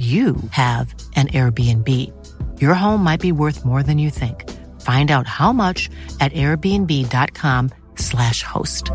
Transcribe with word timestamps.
you 0.00 0.36
have 0.52 0.94
an 1.14 1.28
Airbnb. 1.28 1.86
Your 2.58 2.72
home 2.72 3.04
might 3.04 3.20
be 3.20 3.32
worth 3.32 3.66
more 3.66 3.82
than 3.82 3.98
you 3.98 4.08
think. 4.08 4.48
Find 4.80 5.10
out 5.10 5.26
how 5.26 5.52
much 5.52 5.90
at 6.20 6.32
airbnb.com/slash 6.32 8.42
host. 8.42 8.90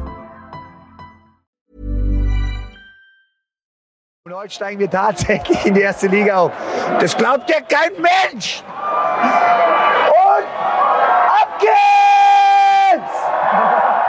Und 4.27 4.33
heute 4.33 4.55
steigen 4.55 4.79
wir 4.79 4.89
tatsächlich 4.89 5.63
in 5.67 5.75
die 5.75 5.81
erste 5.81 6.07
Liga 6.07 6.37
auf. 6.37 6.51
Das 6.99 7.15
glaubt 7.15 7.47
ja 7.47 7.61
kein 7.61 7.91
Mensch! 8.01 8.63
Und 8.63 10.47
ab 10.47 11.59
geht's! 11.59 12.14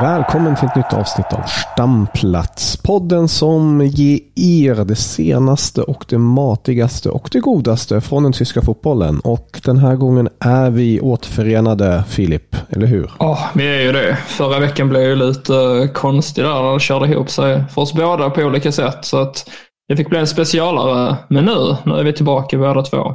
Välkommen 0.00 0.56
till 0.56 0.68
ett 0.68 0.76
nytt 0.76 0.92
avsnitt 0.92 1.32
av 1.32 1.42
Stamplats. 1.42 2.76
Podden 2.76 3.28
som 3.28 3.80
ger 3.80 4.20
er 4.34 4.84
det 4.84 4.96
senaste 4.96 5.82
och 5.82 6.04
det 6.08 6.18
matigaste 6.18 7.10
och 7.10 7.28
det 7.32 7.40
godaste 7.40 8.00
från 8.00 8.22
den 8.22 8.32
tyska 8.32 8.62
fotbollen. 8.62 9.20
Och 9.20 9.60
den 9.64 9.78
här 9.78 9.96
gången 9.96 10.28
är 10.40 10.70
vi 10.70 11.00
återförenade, 11.00 12.04
Filip, 12.08 12.56
eller 12.70 12.86
hur? 12.86 13.10
Ja, 13.18 13.38
vi 13.54 13.66
är 13.66 13.80
ju 13.80 13.92
det. 13.92 14.16
Förra 14.26 14.58
veckan 14.58 14.88
blev 14.88 15.02
ju 15.02 15.16
lite 15.16 15.88
konstig 15.94 16.44
där 16.44 16.62
när 16.62 16.74
det 16.74 16.80
körde 16.80 17.06
ihop 17.06 17.30
sig 17.30 17.64
för 17.74 17.82
oss 17.82 17.94
båda 17.94 18.30
på 18.30 18.40
olika 18.40 18.72
sätt. 18.72 19.04
Så 19.04 19.18
att 19.18 19.50
det 19.88 19.96
fick 19.96 20.08
bli 20.08 20.18
en 20.18 20.26
specialare. 20.26 21.16
Men 21.28 21.44
nu, 21.44 21.76
nu 21.84 21.98
är 21.98 22.04
vi 22.04 22.12
tillbaka 22.12 22.58
båda 22.58 22.82
två. 22.82 23.14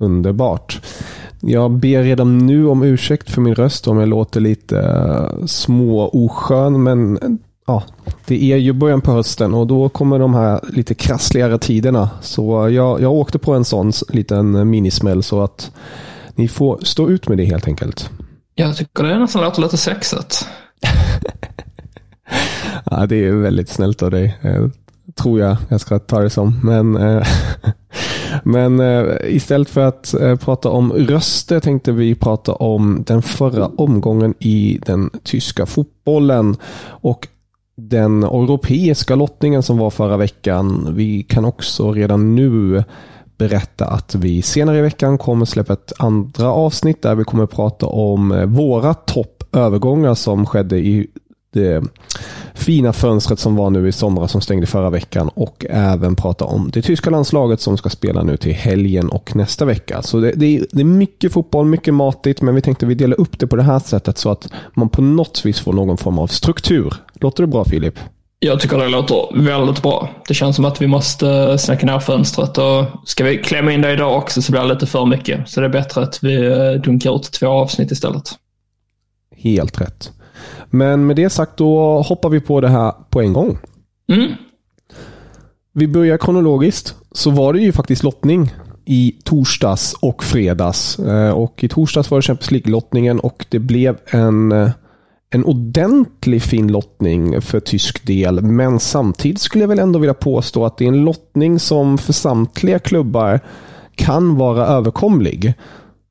Underbart. 0.00 0.80
Jag 1.40 1.70
ber 1.70 2.02
redan 2.02 2.38
nu 2.38 2.66
om 2.66 2.82
ursäkt 2.82 3.30
för 3.30 3.40
min 3.40 3.54
röst 3.54 3.88
om 3.88 3.98
jag 3.98 4.08
låter 4.08 4.40
lite 4.40 4.76
uh, 4.76 5.46
små 5.46 6.08
oskön. 6.08 6.82
Men 6.82 7.18
ja, 7.66 7.82
det 8.26 8.52
är 8.52 8.56
ju 8.56 8.72
början 8.72 9.00
på 9.00 9.12
hösten 9.12 9.54
och 9.54 9.66
då 9.66 9.88
kommer 9.88 10.18
de 10.18 10.34
här 10.34 10.60
lite 10.72 10.94
krassligare 10.94 11.58
tiderna. 11.58 12.10
Så 12.20 12.70
jag, 12.70 13.00
jag 13.00 13.12
åkte 13.12 13.38
på 13.38 13.54
en 13.54 13.64
sån 13.64 13.92
liten 14.08 14.70
minismäll 14.70 15.22
så 15.22 15.42
att 15.42 15.70
ni 16.34 16.48
får 16.48 16.78
stå 16.82 17.08
ut 17.08 17.28
med 17.28 17.38
det 17.38 17.44
helt 17.44 17.66
enkelt. 17.66 18.10
Jag 18.54 18.76
tycker 18.76 19.04
det 19.04 19.18
nästan 19.18 19.42
låter 19.42 19.62
lite 19.62 19.76
sexigt. 19.76 20.46
ja, 22.84 23.06
det 23.06 23.16
är 23.16 23.32
väldigt 23.32 23.68
snällt 23.68 24.02
av 24.02 24.10
dig. 24.10 24.38
Eh, 24.42 24.66
tror 25.14 25.40
jag 25.40 25.56
jag 25.68 25.80
ska 25.80 25.98
ta 25.98 26.20
det 26.20 26.30
som. 26.30 26.60
Men 26.62 26.96
eh, 26.96 27.26
Men 28.44 28.80
eh, 28.80 29.04
istället 29.24 29.70
för 29.70 29.80
att 29.80 30.14
eh, 30.14 30.36
prata 30.36 30.68
om 30.68 30.92
röster 30.92 31.60
tänkte 31.60 31.92
vi 31.92 32.14
prata 32.14 32.52
om 32.52 33.02
den 33.06 33.22
förra 33.22 33.66
omgången 33.66 34.34
i 34.38 34.80
den 34.86 35.10
tyska 35.22 35.66
fotbollen. 35.66 36.56
Och 36.86 37.28
den 37.76 38.22
europeiska 38.22 39.14
lottningen 39.14 39.62
som 39.62 39.78
var 39.78 39.90
förra 39.90 40.16
veckan. 40.16 40.88
Vi 40.96 41.22
kan 41.22 41.44
också 41.44 41.92
redan 41.92 42.34
nu 42.34 42.84
berätta 43.38 43.86
att 43.86 44.14
vi 44.14 44.42
senare 44.42 44.78
i 44.78 44.82
veckan 44.82 45.18
kommer 45.18 45.44
släppa 45.44 45.72
ett 45.72 45.92
andra 45.98 46.52
avsnitt 46.52 47.02
där 47.02 47.14
vi 47.14 47.24
kommer 47.24 47.46
prata 47.46 47.86
om 47.86 48.32
eh, 48.32 48.44
våra 48.44 48.94
toppövergångar 48.94 50.14
som 50.14 50.46
skedde 50.46 50.78
i 50.78 51.06
det 51.52 51.84
fina 52.54 52.92
fönstret 52.92 53.38
som 53.38 53.56
var 53.56 53.70
nu 53.70 53.88
i 53.88 53.92
somras 53.92 54.32
som 54.32 54.40
stängde 54.40 54.66
förra 54.66 54.90
veckan 54.90 55.28
och 55.34 55.66
även 55.70 56.16
prata 56.16 56.44
om 56.44 56.70
det 56.70 56.82
tyska 56.82 57.10
landslaget 57.10 57.60
som 57.60 57.76
ska 57.76 57.88
spela 57.88 58.22
nu 58.22 58.36
till 58.36 58.52
helgen 58.52 59.08
och 59.08 59.36
nästa 59.36 59.64
vecka. 59.64 60.02
Så 60.02 60.20
det, 60.20 60.32
det, 60.32 60.56
är, 60.56 60.66
det 60.72 60.80
är 60.80 60.84
mycket 60.84 61.32
fotboll, 61.32 61.66
mycket 61.66 61.94
matigt, 61.94 62.42
men 62.42 62.54
vi 62.54 62.62
tänkte 62.62 62.86
vi 62.86 62.94
delar 62.94 63.20
upp 63.20 63.38
det 63.38 63.46
på 63.46 63.56
det 63.56 63.62
här 63.62 63.78
sättet 63.78 64.18
så 64.18 64.30
att 64.30 64.48
man 64.74 64.88
på 64.88 65.02
något 65.02 65.44
vis 65.44 65.60
får 65.60 65.72
någon 65.72 65.96
form 65.96 66.18
av 66.18 66.26
struktur. 66.26 66.94
Låter 67.14 67.42
det 67.42 67.46
bra 67.46 67.64
Filip? 67.64 67.98
Jag 68.42 68.60
tycker 68.60 68.78
det 68.78 68.88
låter 68.88 69.42
väldigt 69.42 69.82
bra. 69.82 70.08
Det 70.28 70.34
känns 70.34 70.56
som 70.56 70.64
att 70.64 70.82
vi 70.82 70.86
måste 70.86 71.58
snäcka 71.58 71.86
ner 71.86 71.98
fönstret 71.98 72.58
och 72.58 72.84
ska 73.04 73.24
vi 73.24 73.38
klämma 73.38 73.72
in 73.72 73.80
det 73.80 73.92
idag 73.92 74.18
också 74.18 74.42
så 74.42 74.52
blir 74.52 74.62
det 74.62 74.68
lite 74.68 74.86
för 74.86 75.06
mycket. 75.06 75.48
Så 75.48 75.60
det 75.60 75.66
är 75.66 75.70
bättre 75.70 76.02
att 76.02 76.18
vi 76.22 76.46
eh, 76.46 76.72
dunkar 76.72 77.16
ut 77.16 77.32
två 77.32 77.46
avsnitt 77.46 77.90
istället. 77.90 78.30
Helt 79.36 79.80
rätt. 79.80 80.12
Men 80.70 81.06
med 81.06 81.16
det 81.16 81.30
sagt 81.30 81.56
då 81.56 82.02
hoppar 82.02 82.28
vi 82.28 82.40
på 82.40 82.60
det 82.60 82.68
här 82.68 82.92
på 83.10 83.20
en 83.20 83.32
gång. 83.32 83.58
Mm. 84.12 84.32
Vi 85.72 85.88
börjar 85.88 86.18
kronologiskt. 86.18 86.94
Så 87.12 87.30
var 87.30 87.52
det 87.52 87.60
ju 87.60 87.72
faktiskt 87.72 88.02
lottning 88.02 88.50
i 88.84 89.14
torsdags 89.24 89.94
och 90.00 90.24
fredags. 90.24 90.98
Eh, 90.98 91.30
och 91.30 91.64
i 91.64 91.68
torsdags 91.68 92.10
var 92.10 92.18
det 92.18 92.22
Champions 92.22 92.50
League-lottningen 92.50 93.20
och 93.20 93.46
det 93.48 93.58
blev 93.58 93.96
en, 94.06 94.52
eh, 94.52 94.70
en 95.30 95.44
ordentlig 95.44 96.42
fin 96.42 96.72
lottning 96.72 97.42
för 97.42 97.60
tysk 97.60 98.06
del. 98.06 98.42
Men 98.42 98.80
samtidigt 98.80 99.40
skulle 99.40 99.62
jag 99.62 99.68
väl 99.68 99.78
ändå 99.78 99.98
vilja 99.98 100.14
påstå 100.14 100.64
att 100.64 100.78
det 100.78 100.84
är 100.84 100.88
en 100.88 101.04
lottning 101.04 101.58
som 101.58 101.98
för 101.98 102.12
samtliga 102.12 102.78
klubbar 102.78 103.40
kan 103.94 104.36
vara 104.36 104.66
överkomlig. 104.66 105.54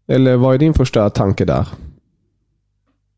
Eller 0.07 0.35
vad 0.35 0.55
är 0.55 0.59
din 0.59 0.73
första 0.73 1.09
tanke 1.09 1.45
där? 1.45 1.65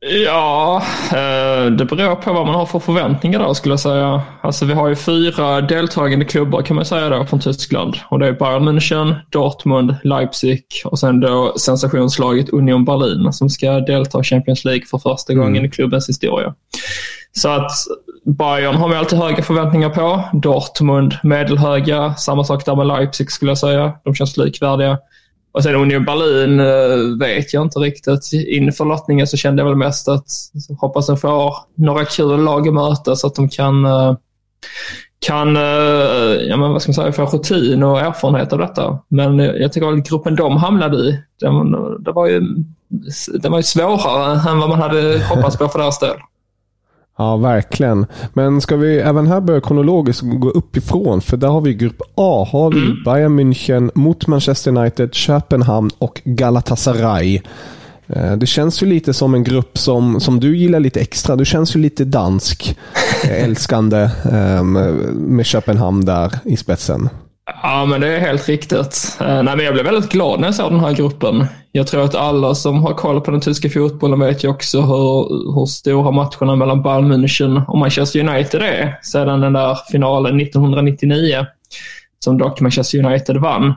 Ja, 0.05 0.83
eh, 1.11 1.71
det 1.71 1.85
beror 1.85 2.15
på 2.15 2.33
vad 2.33 2.45
man 2.45 2.55
har 2.55 2.65
för 2.65 2.79
förväntningar 2.79 3.39
då 3.39 3.53
skulle 3.53 3.73
jag 3.73 3.79
säga. 3.79 4.21
Alltså 4.41 4.65
vi 4.65 4.73
har 4.73 4.89
ju 4.89 4.95
fyra 4.95 5.61
deltagande 5.61 6.25
klubbar 6.25 6.61
kan 6.61 6.75
man 6.75 6.85
säga 6.85 7.09
då 7.09 7.25
från 7.25 7.39
Tyskland. 7.39 7.97
Och 8.09 8.19
det 8.19 8.27
är 8.27 8.31
Bayern 8.31 8.69
München, 8.69 9.15
Dortmund, 9.29 9.95
Leipzig 10.03 10.63
och 10.85 10.99
sen 10.99 11.19
då 11.19 11.53
sensationslaget 11.57 12.49
Union 12.49 12.85
Berlin 12.85 13.33
som 13.33 13.49
ska 13.49 13.71
delta 13.71 14.19
i 14.19 14.23
Champions 14.23 14.65
League 14.65 14.85
för 14.85 14.97
första 14.97 15.33
gången 15.33 15.55
mm. 15.55 15.65
i 15.65 15.69
klubbens 15.69 16.09
historia. 16.09 16.53
Så 17.31 17.49
att 17.49 17.71
Bayern 18.25 18.75
har 18.75 18.89
vi 18.89 18.95
alltid 18.95 19.19
höga 19.19 19.43
förväntningar 19.43 19.89
på. 19.89 20.23
Dortmund 20.33 21.17
medelhöga. 21.23 22.15
Samma 22.15 22.43
sak 22.43 22.65
där 22.65 22.75
med 22.75 22.87
Leipzig 22.87 23.31
skulle 23.31 23.51
jag 23.51 23.57
säga. 23.57 23.91
De 24.03 24.15
känns 24.15 24.37
likvärdiga. 24.37 24.97
Och 25.51 25.63
sen 25.63 25.75
Union 25.75 26.05
Berlin 26.05 26.59
eh, 26.59 27.17
vet 27.19 27.53
jag 27.53 27.65
inte 27.65 27.79
riktigt. 27.79 28.33
Inför 28.33 28.85
lottningen 28.85 29.27
så 29.27 29.37
kände 29.37 29.61
jag 29.61 29.67
väl 29.67 29.77
mest 29.77 30.07
att 30.07 30.27
hoppas 30.79 31.07
de 31.07 31.17
får 31.17 31.55
några 31.75 32.05
kul 32.05 32.43
lag 32.43 32.67
att 32.67 32.73
möta 32.73 33.15
så 33.15 33.27
att 33.27 33.35
de 33.35 33.49
kan, 33.49 33.85
eh, 33.85 34.15
kan 35.19 35.57
eh, 35.57 35.63
ja, 36.49 36.57
men 36.57 36.71
vad 36.71 36.81
ska 36.81 36.89
man 36.89 37.11
säga, 37.11 37.11
få 37.11 37.37
rutin 37.37 37.83
och 37.83 37.99
erfarenhet 37.99 38.53
av 38.53 38.59
detta. 38.59 38.99
Men 39.07 39.39
jag 39.39 39.73
tycker 39.73 39.87
att 39.87 40.09
gruppen 40.09 40.35
de 40.35 40.57
hamnade 40.57 40.97
i, 40.97 41.19
den, 41.39 41.71
det 42.03 42.11
var 42.11 42.27
ju, 42.27 42.41
den 43.39 43.51
var 43.51 43.59
ju 43.59 43.63
svårare 43.63 44.49
än 44.49 44.59
vad 44.59 44.69
man 44.69 44.81
hade 44.81 45.23
hoppats 45.29 45.57
på 45.57 45.67
för 45.67 45.79
deras 45.79 45.99
del. 45.99 46.17
Ja, 47.17 47.37
verkligen. 47.37 48.05
Men 48.33 48.61
ska 48.61 48.75
vi 48.75 48.99
även 48.99 49.27
här 49.27 49.41
börja 49.41 49.61
kronologiskt 49.61 50.21
gå 50.23 50.49
uppifrån? 50.49 51.21
För 51.21 51.37
där 51.37 51.47
har 51.47 51.61
vi 51.61 51.73
grupp 51.73 52.01
A. 52.15 52.47
Har 52.51 52.71
vi 52.71 52.85
mm. 52.85 53.03
Bayern 53.05 53.39
München 53.39 53.91
mot 53.93 54.27
Manchester 54.27 54.77
United, 54.77 55.13
Köpenhamn 55.13 55.89
och 55.97 56.21
Galatasaray. 56.23 57.41
Eh, 58.07 58.35
det 58.35 58.45
känns 58.45 58.83
ju 58.83 58.87
lite 58.87 59.13
som 59.13 59.33
en 59.33 59.43
grupp 59.43 59.77
som, 59.77 60.19
som 60.19 60.39
du 60.39 60.57
gillar 60.57 60.79
lite 60.79 60.99
extra. 60.99 61.35
Du 61.35 61.45
känns 61.45 61.75
ju 61.75 61.79
lite 61.79 62.05
dansk, 62.05 62.77
eh, 63.23 63.43
älskande 63.43 64.09
ehm, 64.31 64.73
med 65.13 65.45
Köpenhamn 65.45 66.05
där 66.05 66.31
i 66.45 66.57
spetsen. 66.57 67.09
Ja, 67.63 67.85
men 67.85 68.01
det 68.01 68.07
är 68.07 68.19
helt 68.19 68.49
riktigt. 68.49 69.17
Eh, 69.21 69.43
nej, 69.43 69.55
men 69.55 69.65
jag 69.65 69.73
blev 69.73 69.85
väldigt 69.85 70.11
glad 70.11 70.39
när 70.39 70.47
jag 70.47 70.55
såg 70.55 70.71
den 70.71 70.79
här 70.79 70.93
gruppen. 70.93 71.45
Jag 71.71 71.87
tror 71.87 72.03
att 72.03 72.15
alla 72.15 72.55
som 72.55 72.83
har 72.83 72.93
koll 72.93 73.21
på 73.21 73.31
den 73.31 73.41
tyska 73.41 73.69
fotbollen 73.69 74.19
vet 74.19 74.43
ju 74.43 74.47
också 74.47 74.81
hur, 74.81 75.53
hur 75.55 75.65
stora 75.65 76.11
matcherna 76.11 76.55
mellan 76.55 76.81
Bayern 76.81 77.13
München 77.13 77.65
och 77.67 77.77
Manchester 77.77 78.19
United 78.19 78.61
är 78.61 78.99
sedan 79.03 79.41
den 79.41 79.53
där 79.53 79.77
finalen 79.91 80.39
1999 80.41 81.45
som 82.19 82.37
dock 82.37 82.61
Manchester 82.61 83.05
United 83.05 83.37
vann. 83.37 83.73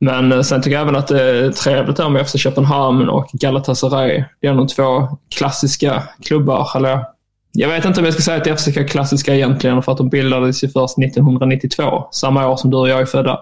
Men 0.00 0.32
eh, 0.32 0.40
sen 0.40 0.62
tycker 0.62 0.74
jag 0.76 0.82
även 0.82 0.96
att 0.96 1.08
det 1.08 1.22
är 1.22 1.50
trevligt 1.50 1.96
där 1.96 2.08
med 2.08 2.28
FC 2.28 2.36
Köpenhamn 2.38 3.08
och 3.08 3.30
Galatasaray. 3.32 4.24
Det 4.40 4.46
är 4.46 4.54
nog 4.54 4.68
två 4.68 5.18
klassiska 5.36 6.02
klubbar, 6.24 6.68
eller 6.76 7.04
jag 7.52 7.68
vet 7.68 7.84
inte 7.84 8.00
om 8.00 8.04
jag 8.04 8.14
ska 8.14 8.22
säga 8.22 8.54
att 8.54 8.60
FCK 8.60 8.76
är 8.76 8.88
klassiska 8.88 9.34
egentligen 9.34 9.82
för 9.82 9.92
att 9.92 9.98
de 9.98 10.08
bildades 10.08 10.64
ju 10.64 10.68
först 10.68 10.98
1992, 10.98 12.08
samma 12.12 12.48
år 12.48 12.56
som 12.56 12.70
du 12.70 12.76
och 12.76 12.88
jag 12.88 13.00
är 13.00 13.06
födda. 13.06 13.40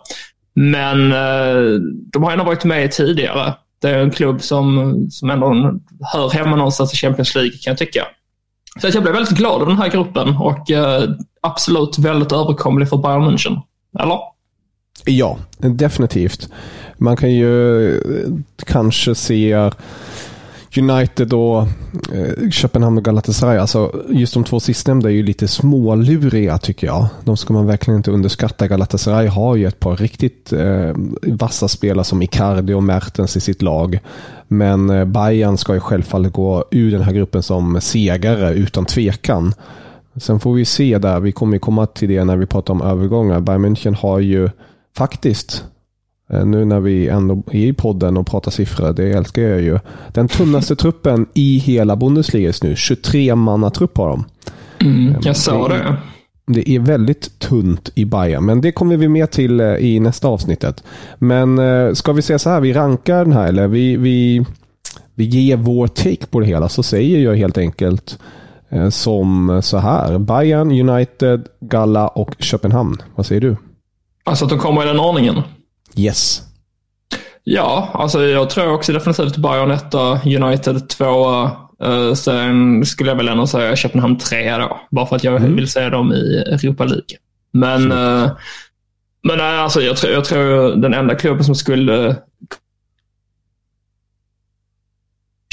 Men 0.55 1.12
eh, 1.12 1.81
de 2.12 2.23
har 2.23 2.32
ändå 2.32 2.44
varit 2.44 2.64
med 2.64 2.93
tidigare. 2.93 3.55
Det 3.81 3.91
är 3.91 3.99
en 3.99 4.11
klubb 4.11 4.43
som, 4.43 4.97
som 5.11 5.31
ändå 5.31 5.75
hör 6.12 6.31
hemma 6.31 6.56
någonstans 6.56 6.93
i 6.93 6.97
Champions 6.97 7.35
League 7.35 7.50
kan 7.50 7.70
jag 7.70 7.79
tycka. 7.79 8.06
Så 8.81 8.88
jag 8.93 9.03
blev 9.03 9.14
väldigt 9.14 9.38
glad 9.38 9.61
av 9.61 9.69
den 9.69 9.79
här 9.79 9.88
gruppen 9.88 10.37
och 10.37 10.70
eh, 10.70 11.03
absolut 11.41 11.99
väldigt 11.99 12.32
överkomlig 12.32 12.88
för 12.88 12.97
Bayern 12.97 13.23
München. 13.23 13.61
Eller? 13.99 14.19
Ja, 15.05 15.38
definitivt. 15.58 16.49
Man 16.99 17.17
kan 17.17 17.32
ju 17.32 17.94
eh, 17.99 18.32
kanske 18.67 19.14
se 19.14 19.70
United 20.78 21.32
och 21.32 21.62
eh, 22.12 22.50
Köpenhamn 22.50 22.99
och 22.99 23.05
Galatasaray. 23.05 23.58
Alltså, 23.58 24.05
just 24.08 24.34
de 24.34 24.44
två 24.44 24.61
sistnämnda 24.61 25.08
är 25.08 25.14
ju 25.14 25.23
lite 25.23 25.49
småluriga 25.49 26.58
tycker 26.58 26.87
jag. 26.87 27.06
De 27.25 27.37
ska 27.37 27.52
man 27.52 27.67
verkligen 27.67 27.96
inte 27.96 28.11
underskatta. 28.11 28.69
Galatasaray 28.69 29.26
har 29.26 29.56
ju 29.56 29.67
ett 29.67 29.81
par 29.81 29.96
riktigt 29.96 30.52
eh, 30.52 30.93
vassa 31.23 31.69
spelare 31.69 32.05
som 32.05 32.23
Icardi 32.23 32.73
och 32.73 32.82
Mertens 32.82 33.37
i 33.37 33.40
sitt 33.40 33.62
lag. 33.62 33.99
Men 34.49 34.90
eh, 34.90 35.05
Bayern 35.05 35.56
ska 35.56 35.75
ju 35.75 35.81
självfallet 35.81 36.32
gå 36.32 36.64
ur 36.70 36.93
den 36.93 37.02
här 37.02 37.12
gruppen 37.12 37.43
som 37.43 37.81
segare 37.81 38.55
utan 38.55 38.84
tvekan. 38.84 39.55
Sen 40.17 40.40
får 40.40 40.55
vi 40.55 40.64
se 40.64 40.99
där. 40.99 41.20
Vi 41.20 41.32
kommer 41.32 41.52
ju 41.52 41.61
komma 41.61 41.87
till 41.87 42.08
det 42.08 42.25
när 42.25 42.37
vi 42.37 42.46
pratar 42.46 42.75
om 42.75 42.82
övergångar. 42.82 43.40
Bayern 43.40 43.64
München 43.64 43.96
har 43.96 44.19
ju 44.19 44.50
faktiskt 44.96 45.64
nu 46.28 46.64
när 46.64 46.81
vi 46.81 47.08
ändå 47.08 47.43
är 47.52 47.67
i 47.67 47.73
podden 47.73 48.17
och 48.17 48.26
pratar 48.26 48.50
siffror, 48.50 48.93
det 48.93 49.11
älskar 49.11 49.43
jag 49.43 49.61
ju. 49.61 49.78
Den 50.12 50.28
tunnaste 50.28 50.76
truppen 50.76 51.26
i 51.34 51.58
hela 51.58 51.96
Bundesliga 51.96 52.44
just 52.44 52.62
nu. 52.62 52.76
23 52.76 53.34
manna 53.34 53.70
trupp 53.70 53.99
har 53.99 54.08
de. 54.08 54.25
Mm, 54.81 55.08
eh, 55.08 55.19
jag 55.23 55.37
sa 55.37 55.69
det. 55.69 55.96
Det 56.46 56.70
är 56.70 56.81
väldigt 56.81 57.38
tunt 57.38 57.90
i 57.94 58.05
Bayern, 58.05 58.44
men 58.44 58.61
det 58.61 58.73
kommer 58.73 58.96
vi 58.96 59.08
med 59.08 59.31
till 59.31 59.61
eh, 59.61 59.67
i 59.67 60.00
nästa 60.00 60.28
avsnittet. 60.28 60.84
Men 61.19 61.61
ska 61.96 62.12
vi 62.12 62.23
säga 62.23 62.38
så 62.38 62.50
här, 62.50 62.61
vi 62.61 62.72
rankar 62.72 63.25
den 63.25 63.32
här, 63.32 63.49
eller 63.49 63.69
vi, 63.69 63.96
vi, 63.96 64.46
vi 65.14 65.25
ger 65.25 65.56
vår 65.56 65.87
take 65.87 66.26
på 66.26 66.40
det 66.40 66.46
hela, 66.46 66.69
så 66.69 66.82
säger 66.82 67.19
jag 67.19 67.37
helt 67.37 67.58
enkelt 67.58 68.19
som 68.90 69.61
så 69.64 69.79
här. 69.79 70.19
Bayern, 70.19 70.88
United, 70.90 71.46
Galla 71.61 72.08
och 72.08 72.34
Köpenhamn. 72.38 72.96
Vad 73.14 73.26
säger 73.26 73.40
du? 73.40 73.56
Alltså 74.25 74.44
att 74.44 74.50
de 74.50 74.58
kommer 74.58 74.82
i 74.82 74.87
den 74.87 75.00
ordningen? 75.00 75.43
Yes. 75.96 76.43
Ja, 77.44 77.90
alltså 77.94 78.25
jag 78.25 78.50
tror 78.50 78.72
också 78.72 78.93
definitivt 78.93 79.37
Bayern 79.37 79.70
1, 79.70 79.94
United 80.25 80.88
2. 80.88 81.50
Uh, 81.84 82.14
sen 82.14 82.87
skulle 82.87 83.10
jag 83.10 83.16
väl 83.16 83.28
ändå 83.28 83.46
säga 83.46 83.76
Köpenhamn 83.76 84.19
3 84.19 84.56
då. 84.56 84.81
Bara 84.90 85.06
för 85.06 85.16
att 85.16 85.25
jag 85.25 85.37
mm. 85.37 85.56
vill 85.56 85.70
se 85.70 85.88
dem 85.88 86.12
i 86.12 86.44
Europa 86.46 86.84
League. 86.84 87.16
Men, 87.52 87.93
uh, 87.93 88.31
men 89.22 89.38
nej, 89.38 89.58
alltså 89.58 89.81
jag 89.81 89.96
tror, 89.96 90.12
jag 90.12 90.25
tror 90.25 90.76
den 90.76 90.94
enda 90.94 91.14
klubben 91.14 91.44
som 91.44 91.54
skulle 91.54 92.16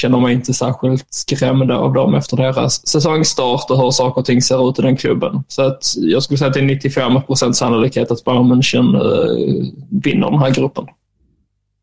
känner 0.04 0.20
mig 0.20 0.34
inte 0.34 0.54
särskilt 0.54 1.06
skrämda 1.10 1.76
av 1.76 1.92
dem 1.92 2.14
efter 2.14 2.36
deras 2.36 2.86
säsongstart 2.86 3.70
och 3.70 3.76
hur 3.76 3.90
saker 3.90 4.20
och 4.20 4.26
ting 4.26 4.42
ser 4.42 4.70
ut 4.70 4.78
i 4.78 4.82
den 4.82 4.96
klubben. 4.96 5.44
Så 5.48 5.62
att 5.62 5.94
jag 5.96 6.22
skulle 6.22 6.38
säga 6.38 6.48
att 6.48 6.54
det 6.54 6.60
är 6.60 6.64
95 6.64 7.22
procent 7.22 7.56
sannolikhet 7.56 8.10
att 8.10 8.24
Bayern 8.24 8.52
München 8.52 8.94
eh, 8.94 9.72
vinner 9.90 10.30
den 10.30 10.38
här 10.38 10.50
gruppen. 10.50 10.86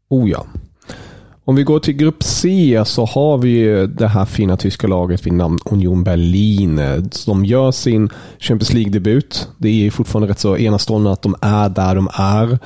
Oh 0.10 0.30
ja. 0.30 0.46
Om 1.46 1.56
vi 1.56 1.64
går 1.64 1.80
till 1.80 1.94
grupp 1.94 2.24
C 2.24 2.82
så 2.86 3.06
har 3.06 3.38
vi 3.38 3.88
det 3.88 4.08
här 4.08 4.26
fina 4.26 4.58
tyska 4.58 4.88
laget 4.88 5.26
vid 5.26 5.34
namn 5.34 5.60
Union 5.66 6.04
Berlin. 6.04 6.80
Eh, 6.80 7.04
som 7.12 7.46
gör 7.46 7.72
sin 7.72 8.10
Champions 8.40 8.74
League-debut. 8.74 9.48
Det 9.58 9.88
är 9.88 9.92
fortfarande 9.92 10.32
rätt 10.32 10.40
så 10.40 10.58
enastående 10.58 11.12
att 11.12 11.22
de 11.22 11.36
är 11.42 11.70
där 11.70 11.96
de 11.96 12.10
är. 12.14 12.60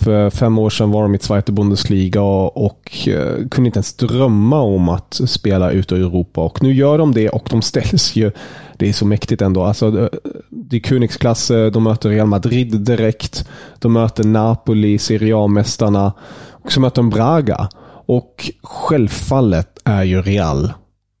För 0.00 0.30
fem 0.30 0.58
år 0.58 0.70
sedan 0.70 0.90
var 0.90 1.02
de 1.02 1.14
i 1.14 1.18
Zweite 1.18 1.52
Bundesliga 1.52 2.22
och 2.22 3.08
eh, 3.08 3.48
kunde 3.50 3.68
inte 3.68 3.76
ens 3.76 3.94
drömma 3.94 4.60
om 4.60 4.88
att 4.88 5.20
spela 5.26 5.70
ute 5.70 5.94
i 5.96 5.98
Europa. 5.98 6.40
Och 6.40 6.62
nu 6.62 6.72
gör 6.72 6.98
de 6.98 7.14
det 7.14 7.28
och 7.28 7.48
de 7.50 7.62
ställs 7.62 8.16
ju. 8.16 8.32
Det 8.76 8.88
är 8.88 8.92
så 8.92 9.06
mäktigt 9.06 9.42
ändå. 9.42 9.62
Alltså, 9.64 9.98
eh, 9.98 10.08
det 10.50 10.76
är 10.76 10.80
Königsklasse, 10.80 11.70
de 11.70 11.84
möter 11.84 12.08
Real 12.08 12.26
Madrid 12.26 12.80
direkt. 12.80 13.48
De 13.78 13.92
möter 13.92 14.24
Napoli, 14.24 14.98
Serie 14.98 15.36
A-mästarna. 15.36 16.12
Och 16.50 16.72
så 16.72 16.80
möter 16.80 16.96
de 16.96 17.10
Braga. 17.10 17.68
Och 18.06 18.50
självfallet 18.62 19.78
är 19.84 20.02
ju 20.02 20.22
Real 20.22 20.72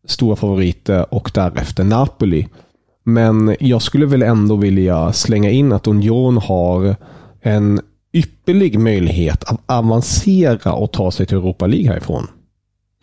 stora 0.04 0.36
favoriter 0.36 1.14
och 1.14 1.30
därefter 1.34 1.84
Napoli. 1.84 2.48
Men 3.04 3.56
jag 3.60 3.82
skulle 3.82 4.06
väl 4.06 4.22
ändå 4.22 4.56
vilja 4.56 5.12
slänga 5.12 5.50
in 5.50 5.72
att 5.72 5.86
Union 5.86 6.36
har 6.36 6.96
en 7.40 7.80
ypperlig 8.12 8.78
möjlighet 8.78 9.44
att 9.44 9.60
avancera 9.66 10.72
och 10.72 10.92
ta 10.92 11.10
sig 11.10 11.26
till 11.26 11.36
Europa 11.36 11.66
League 11.66 11.88
härifrån. 11.88 12.26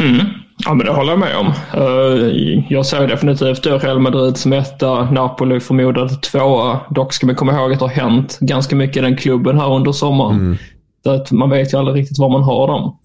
Mm. 0.04 0.26
Ja, 0.66 0.74
men 0.74 0.86
det 0.86 0.92
håller 0.92 1.12
jag 1.12 1.20
med 1.20 1.38
om. 1.38 1.48
Eh, 1.74 2.64
jag 2.70 2.86
ser 2.86 3.08
definitivt 3.08 3.66
Real 3.66 4.00
Madrid 4.00 4.38
som 4.38 4.54
etta, 4.54 5.12
Napoli 5.12 5.60
förmodad 5.60 6.22
tvåa. 6.22 6.80
Dock 6.90 7.14
ska 7.14 7.26
man 7.26 7.36
komma 7.36 7.54
ihåg 7.54 7.74
att 7.74 7.80
det 7.80 7.86
har 7.86 7.90
hänt 7.90 8.38
ganska 8.42 8.76
mycket 8.76 8.98
i 8.98 9.02
den 9.02 9.18
klubben 9.18 9.60
här 9.60 9.76
under 9.76 9.92
sommaren. 9.92 10.36
Mm. 10.36 10.58
Så 11.04 11.12
att 11.12 11.32
man 11.32 11.50
vet 11.50 11.74
ju 11.74 11.78
aldrig 11.78 12.02
riktigt 12.02 12.20
var 12.20 12.30
man 12.30 12.44
har 12.44 12.68
dem. 12.68 12.98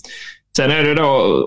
Sen 0.57 0.71
är 0.71 0.83
det 0.83 0.95
då 0.95 1.07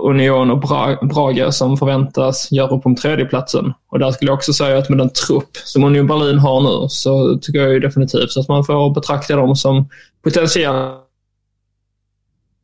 Union 0.10 0.52
och 0.52 0.60
Braga 1.08 1.52
som 1.52 1.78
förväntas 1.78 2.52
göra 2.52 2.78
upp 2.78 2.86
om 2.86 2.96
tredjeplatsen. 2.96 3.74
Och 3.88 4.00
där 4.00 4.12
skulle 4.12 4.32
jag 4.32 4.38
också 4.38 4.54
säga 4.54 4.78
att 4.78 4.90
med 4.90 4.98
den 4.98 5.10
trupp 5.10 5.58
som 5.58 5.84
Union 5.84 6.08
Berlin 6.08 6.40
har 6.40 6.62
nu 6.62 6.90
så 6.90 7.38
tycker 7.42 7.60
jag 7.60 7.74
ju 7.74 7.80
definitivt 7.80 8.38
att 8.38 8.48
man 8.48 8.66
får 8.66 8.94
betrakta 8.94 9.36
dem 9.36 9.56
som 9.56 9.90
potentiella 10.24 10.98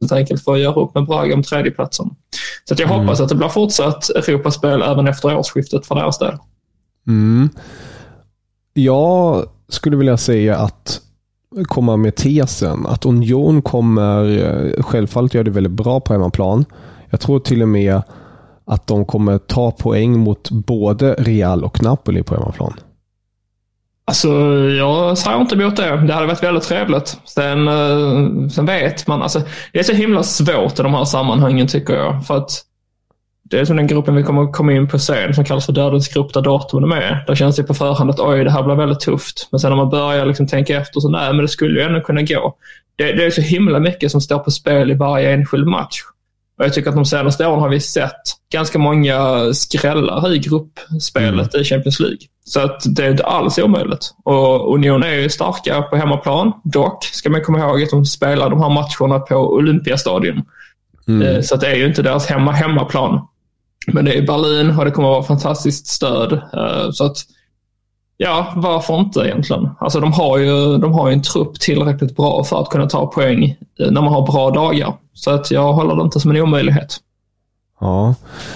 helt 0.02 0.12
enkelt 0.12 0.44
för 0.44 0.54
att 0.54 0.60
göra 0.60 0.82
upp 0.82 0.96
med 0.96 1.06
Braga 1.06 1.36
om 1.36 1.44
tredjeplatsen. 1.44 2.10
Så 2.66 2.74
att 2.74 2.80
jag 2.80 2.90
mm. 2.90 3.00
hoppas 3.00 3.20
att 3.20 3.30
det 3.30 3.36
blir 3.36 3.50
fortsatt 3.50 4.10
Europaspel 4.10 4.82
även 4.82 5.08
efter 5.08 5.38
årsskiftet 5.38 5.86
för 5.86 5.96
deras 5.96 6.20
del. 6.20 6.38
Mm. 7.08 7.50
Jag 8.74 9.46
skulle 9.70 9.98
vilja 9.98 10.18
säga 10.18 10.58
att 10.58 11.02
komma 11.68 11.98
med 11.98 12.16
tesen 12.16 12.86
att 12.88 13.06
Union 13.06 13.62
kommer 13.62 14.40
eh, 14.40 14.84
självfallet 14.84 15.34
göra 15.34 15.44
det 15.44 15.52
väldigt 15.52 15.72
bra 15.72 16.00
på 16.00 16.14
hemmaplan. 16.14 16.66
Jag 17.10 17.20
tror 17.20 17.40
till 17.40 17.62
och 17.62 17.68
med 17.68 18.02
att 18.66 18.88
de 18.88 19.06
kommer 19.06 19.38
ta 19.38 19.72
poäng 19.72 20.20
mot 20.20 20.52
både 20.52 21.14
Real 21.14 21.64
och 21.64 21.84
Napoli 21.84 22.24
på 22.24 22.36
hemmaplan. 22.36 22.74
Alltså, 24.06 24.30
jag 24.78 25.18
säger 25.18 25.42
inte 25.42 25.56
emot 25.56 25.76
det. 25.76 26.06
Det 26.08 26.14
hade 26.14 26.28
varit 26.28 26.44
väldigt 26.44 26.64
trevligt. 26.64 27.18
Sen, 27.26 27.68
eh, 27.68 28.48
sen 28.50 28.66
vet 28.66 29.08
man, 29.08 29.22
alltså, 29.22 29.42
det 29.74 29.80
är 29.80 29.84
så 29.84 29.94
himla 29.94 30.24
svårt 30.24 30.80
i 30.80 30.84
de 30.84 30.94
här 30.94 31.06
sammanhangen 31.06 31.68
tycker 31.68 31.94
jag. 31.94 32.26
För 32.26 32.38
att 32.38 32.66
det 33.52 33.60
är 33.60 33.66
som 33.66 33.76
den 33.76 33.88
gruppen 33.88 34.16
vi 34.16 34.24
kommer 34.24 34.52
komma 34.52 34.74
in 34.74 34.88
på 34.88 35.00
sen 35.00 35.34
som 35.34 35.46
kallas 35.46 35.66
för 35.66 35.74
Dödens 35.74 36.08
grupp 36.08 36.34
där 36.34 36.42
Dortmund 36.42 36.86
är 36.86 36.90
med. 36.90 37.24
Där 37.28 37.36
känns 37.36 37.56
det 37.56 37.64
på 37.64 37.74
förhand 37.74 38.10
att 38.10 38.20
oj, 38.20 38.44
det 38.44 38.52
här 38.52 38.64
blir 38.64 38.76
väldigt 38.76 39.00
tufft. 39.00 39.48
Men 39.52 39.60
sen 39.60 39.70
när 39.70 39.78
man 39.78 39.90
börjar 39.90 40.26
liksom 40.26 40.48
tänka 40.48 40.78
efter 40.78 41.00
så 41.00 41.10
nej, 41.10 41.34
men 41.34 41.42
det 41.42 41.48
skulle 41.48 41.80
ju 41.80 41.86
ändå 41.86 42.02
kunna 42.02 42.22
gå. 42.22 42.56
Det, 42.96 43.12
det 43.14 43.26
är 43.26 43.30
så 43.30 43.42
himla 43.42 43.80
mycket 43.80 44.12
som 44.12 44.22
står 44.22 44.40
på 44.40 44.52
spel 44.52 44.92
i 44.92 44.94
varje 44.94 45.34
enskild 45.34 45.68
match. 45.68 46.02
Och 46.58 46.66
jag 46.66 46.74
tycker 46.74 46.90
att 46.90 46.96
de 46.96 47.06
senaste 47.06 47.48
åren 47.48 47.60
har 47.60 47.70
vi 47.70 47.80
sett 47.80 48.22
ganska 48.52 48.80
många 48.80 49.54
skrällar 49.54 50.34
i 50.34 50.40
gruppspelet 50.40 51.54
mm. 51.54 51.62
i 51.62 51.64
Champions 51.64 52.00
League. 52.00 52.20
Så 52.46 52.60
att 52.60 52.84
det 52.96 53.06
är 53.06 53.12
inte 53.12 53.26
alls 53.26 53.58
omöjligt. 53.60 54.14
Och 54.24 54.76
Union 54.76 55.04
är 55.04 55.14
ju 55.14 55.30
starka 55.30 55.82
på 55.82 55.96
hemmaplan. 55.96 56.52
Dock 56.64 57.04
ska 57.04 57.30
man 57.30 57.42
komma 57.42 57.60
ihåg 57.60 57.84
att 57.84 57.90
de 57.90 58.06
spelar 58.06 58.50
de 58.50 58.62
här 58.62 58.70
matcherna 58.70 59.20
på 59.20 59.36
Olympiastadion. 59.36 60.42
Mm. 61.08 61.28
Eh, 61.28 61.42
så 61.42 61.56
att 61.56 61.62
det 61.62 61.68
är 61.68 61.76
ju 61.76 61.86
inte 61.86 62.02
deras 62.02 62.28
hemma 62.28 62.52
hemmaplan. 62.52 63.28
Men 63.88 64.06
det 64.06 64.18
är 64.18 64.22
Berlin 64.22 64.78
och 64.80 64.86
det 64.86 64.92
kommer 64.92 65.10
att 65.10 65.14
vara 65.14 65.24
fantastiskt 65.24 65.88
stöd. 65.88 66.34
Eh, 66.34 66.92
så 66.92 67.06
att, 67.06 67.18
ja, 68.18 68.54
varför 68.56 69.00
inte 69.00 69.20
egentligen? 69.20 69.70
Alltså 69.80 70.00
de 70.00 70.14
har 70.14 70.38
ju, 70.38 70.78
de 70.78 70.94
har 70.94 71.08
ju 71.10 71.14
en 71.14 71.22
trupp 71.22 71.60
tillräckligt 71.60 72.16
bra 72.16 72.44
för 72.44 72.62
att 72.62 72.70
kunna 72.70 72.90
ta 72.90 73.08
poäng 73.08 73.44
eh, 73.80 73.92
när 73.92 74.02
man 74.02 74.14
har 74.14 74.28
bra 74.28 74.52
dagar. 74.52 74.94
Så 75.14 75.32
att 75.32 75.52
jag 75.52 75.74
håller 75.74 75.96
det 75.96 76.02
inte 76.02 76.20
som 76.20 76.32
en 76.32 76.42
omöjlighet. 76.42 76.98
Ja. 77.80 78.16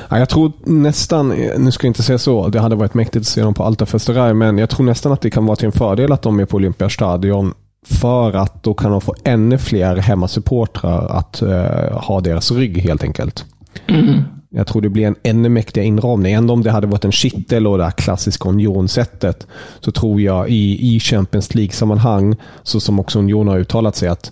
jag 0.10 0.30
tror 0.30 0.52
nästan, 0.64 1.30
nu 1.58 1.72
ska 1.72 1.88
jag 1.88 1.90
inte 1.90 2.04
säga 2.04 2.18
så, 2.18 2.48
det 2.48 2.60
hade 2.60 2.76
varit 2.76 2.94
mäktigt 2.94 3.22
att 3.22 3.28
se 3.28 3.42
dem 3.42 3.54
på 3.54 3.64
Alta 3.64 3.86
Festeraj, 3.86 4.34
men 4.34 4.58
jag 4.58 4.70
tror 4.70 4.86
nästan 4.86 5.12
att 5.12 5.22
det 5.22 5.32
kan 5.32 5.46
vara 5.46 5.56
till 5.56 5.66
en 5.66 5.72
fördel 5.72 6.12
att 6.12 6.22
de 6.22 6.40
är 6.40 6.46
på 6.46 6.56
Olympiastadion 6.56 7.54
för 7.86 8.34
att 8.34 8.64
då 8.64 8.74
kan 8.74 8.92
de 8.92 9.02
få 9.02 9.16
ännu 9.24 9.58
fler 9.58 9.96
hemmasupportrar 9.96 11.08
att 11.08 11.44
uh, 11.44 12.00
ha 12.00 12.22
deras 12.22 12.52
rygg 12.52 12.78
helt 12.78 13.04
enkelt. 13.04 13.46
Mm. 13.88 14.24
Jag 14.58 14.68
tror 14.68 14.82
det 14.82 14.90
blir 14.90 15.08
en 15.08 15.16
ännu 15.24 15.50
mäktigare 15.50 15.88
inramning. 15.88 16.34
Ändå 16.34 16.54
om 16.54 16.64
det 16.64 16.72
hade 16.72 16.88
varit 16.88 17.06
en 17.06 17.12
kittel 17.12 17.68
och 17.68 17.78
det 17.78 17.84
här 17.84 17.92
klassiska 17.92 18.50
unionsättet 18.50 19.48
så 19.80 19.92
tror 19.92 20.22
jag 20.22 20.50
i, 20.50 20.96
i 20.96 21.00
Champions 21.00 21.56
League-sammanhang, 21.56 22.36
så 22.64 22.80
som 22.80 23.00
också 23.00 23.20
Union 23.20 23.48
har 23.48 23.58
uttalat 23.58 23.96
sig, 23.96 24.10
att 24.10 24.32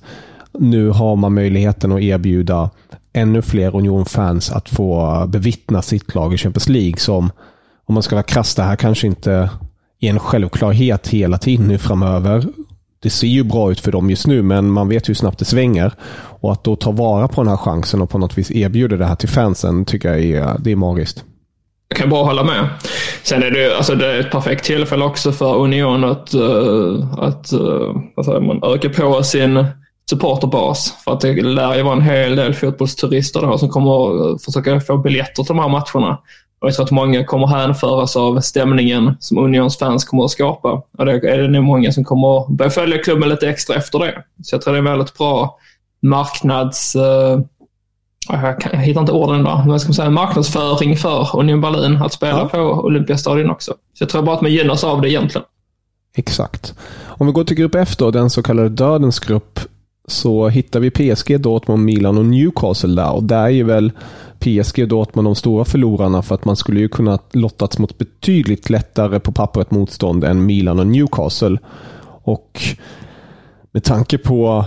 nu 0.59 0.89
har 0.89 1.15
man 1.15 1.33
möjligheten 1.33 1.91
att 1.91 2.01
erbjuda 2.01 2.69
ännu 3.13 3.41
fler 3.41 3.75
Union-fans 3.75 4.51
att 4.51 4.69
få 4.69 5.23
bevittna 5.27 5.81
sitt 5.81 6.15
lag 6.15 6.33
i 6.33 6.37
Champions 6.37 6.69
League. 6.69 6.97
Som, 6.97 7.31
om 7.85 7.93
man 7.93 8.03
ska 8.03 8.15
vara 8.15 8.23
krass, 8.23 8.55
det 8.55 8.63
här 8.63 8.75
kanske 8.75 9.07
inte 9.07 9.49
är 9.99 10.09
en 10.09 10.19
självklarhet 10.19 11.07
hela 11.07 11.37
tiden 11.37 11.67
nu 11.67 11.77
framöver 11.77 12.45
det 13.03 13.09
ser 13.09 13.27
ju 13.27 13.43
bra 13.43 13.71
ut 13.71 13.79
för 13.79 13.91
dem 13.91 14.09
just 14.09 14.27
nu, 14.27 14.41
men 14.41 14.71
man 14.71 14.89
vet 14.89 15.09
hur 15.09 15.13
snabbt 15.13 15.39
det 15.39 15.45
svänger. 15.45 15.93
Och 16.39 16.51
att 16.51 16.63
då 16.63 16.75
ta 16.75 16.91
vara 16.91 17.27
på 17.27 17.41
den 17.41 17.49
här 17.49 17.57
chansen 17.57 18.01
och 18.01 18.09
på 18.09 18.17
något 18.17 18.37
vis 18.37 18.51
erbjuda 18.51 18.97
det 18.97 19.05
här 19.05 19.15
till 19.15 19.29
fansen 19.29 19.85
tycker 19.85 20.09
jag 20.09 20.23
är, 20.23 20.55
det 20.59 20.71
är 20.71 20.75
magiskt. 20.75 21.23
Jag 21.89 21.97
kan 21.97 22.09
bara 22.09 22.25
hålla 22.25 22.43
med. 22.43 22.69
Sen 23.23 23.43
är 23.43 23.51
det, 23.51 23.77
alltså 23.77 23.95
det 23.95 24.07
är 24.07 24.19
ett 24.19 24.31
perfekt 24.31 24.65
tillfälle 24.65 25.05
också 25.05 25.31
för 25.31 25.55
Union 25.55 26.03
att, 26.03 26.35
uh, 26.35 27.13
att 27.19 27.53
uh, 27.53 27.95
vad 28.15 28.25
säger 28.25 28.39
man, 28.39 28.63
öka 28.63 28.89
på 28.89 29.23
sin, 29.23 29.65
supporterbas. 30.09 30.93
För 31.03 31.13
att 31.13 31.21
det 31.21 31.41
lär 31.41 31.75
ju 31.75 31.83
vara 31.83 31.95
en 31.95 32.01
hel 32.01 32.35
del 32.35 32.53
fotbollsturister 32.53 33.41
där 33.41 33.57
som 33.57 33.69
kommer 33.69 34.29
eh, 34.31 34.37
försöka 34.45 34.79
få 34.79 34.97
biljetter 34.97 35.43
till 35.43 35.55
de 35.55 35.59
här 35.59 35.69
matcherna. 35.69 36.19
Och 36.63 36.69
jag 36.69 36.75
tror 36.75 36.85
att 36.85 36.91
många 36.91 37.23
kommer 37.23 37.47
hänföras 37.47 38.15
av 38.15 38.39
stämningen 38.39 39.17
som 39.19 39.37
Unions 39.37 39.77
fans 39.77 40.05
kommer 40.05 40.23
att 40.23 40.31
skapa. 40.31 40.81
Och 40.97 41.05
det 41.05 41.11
är 41.11 41.37
det 41.37 41.47
nog 41.47 41.63
många 41.63 41.91
som 41.91 42.03
kommer 42.03 42.51
börja 42.55 42.71
följa 42.71 42.97
klubben 42.97 43.29
lite 43.29 43.49
extra 43.49 43.75
efter 43.75 43.99
det. 43.99 44.23
Så 44.43 44.55
jag 44.55 44.61
tror 44.61 44.73
det 44.73 44.77
är 44.77 44.79
en 44.79 44.85
väldigt 44.85 45.17
bra 45.17 45.57
marknads... 46.01 46.95
Uh, 46.95 47.41
jag, 48.29 48.61
kan, 48.61 48.71
jag 48.73 48.79
hittar 48.79 49.01
inte 49.01 49.11
orden 49.11 49.43
där. 49.43 49.63
Vad 49.67 49.81
ska 49.81 49.87
man 49.87 49.93
säga? 49.93 50.09
Marknadsföring 50.09 50.97
för 50.97 51.39
Union 51.39 51.61
Berlin 51.61 52.01
att 52.01 52.13
spela 52.13 52.39
ja. 52.39 52.47
på 52.47 52.59
Olympiastadion 52.59 53.49
också. 53.49 53.71
Så 53.93 54.01
jag 54.03 54.09
tror 54.09 54.21
bara 54.21 54.35
att 54.35 54.41
man 54.41 54.51
gynnas 54.51 54.83
av 54.83 55.01
det 55.01 55.09
egentligen. 55.09 55.45
Exakt. 56.15 56.75
Om 57.05 57.27
vi 57.27 57.33
går 57.33 57.43
till 57.43 57.57
grupp 57.57 57.75
F 57.75 57.97
då, 57.97 58.11
den 58.11 58.29
så 58.29 58.43
kallade 58.43 58.69
dödens 58.69 59.19
grupp, 59.19 59.59
så 60.07 60.47
hittar 60.47 60.79
vi 60.79 60.91
PSG, 60.91 61.41
Dortmund, 61.41 61.83
Milan 61.83 62.17
och 62.17 62.25
Newcastle 62.25 62.95
där. 62.95 63.11
Och 63.11 63.23
där 63.23 63.49
är 63.49 63.63
väl 63.63 63.91
PSG 64.39 64.81
och 64.81 64.87
Dortmund 64.87 65.27
de 65.27 65.35
stora 65.35 65.65
förlorarna 65.65 66.21
för 66.21 66.35
att 66.35 66.45
man 66.45 66.55
skulle 66.55 66.79
ju 66.79 66.89
kunna 66.89 67.19
lottats 67.31 67.79
mot 67.79 67.97
betydligt 67.97 68.69
lättare 68.69 69.19
på 69.19 69.31
pappret 69.31 69.71
motstånd 69.71 70.23
än 70.23 70.45
Milan 70.45 70.79
och 70.79 70.87
Newcastle. 70.87 71.57
Och 72.23 72.61
med 73.71 73.83
tanke 73.83 74.17
på 74.17 74.65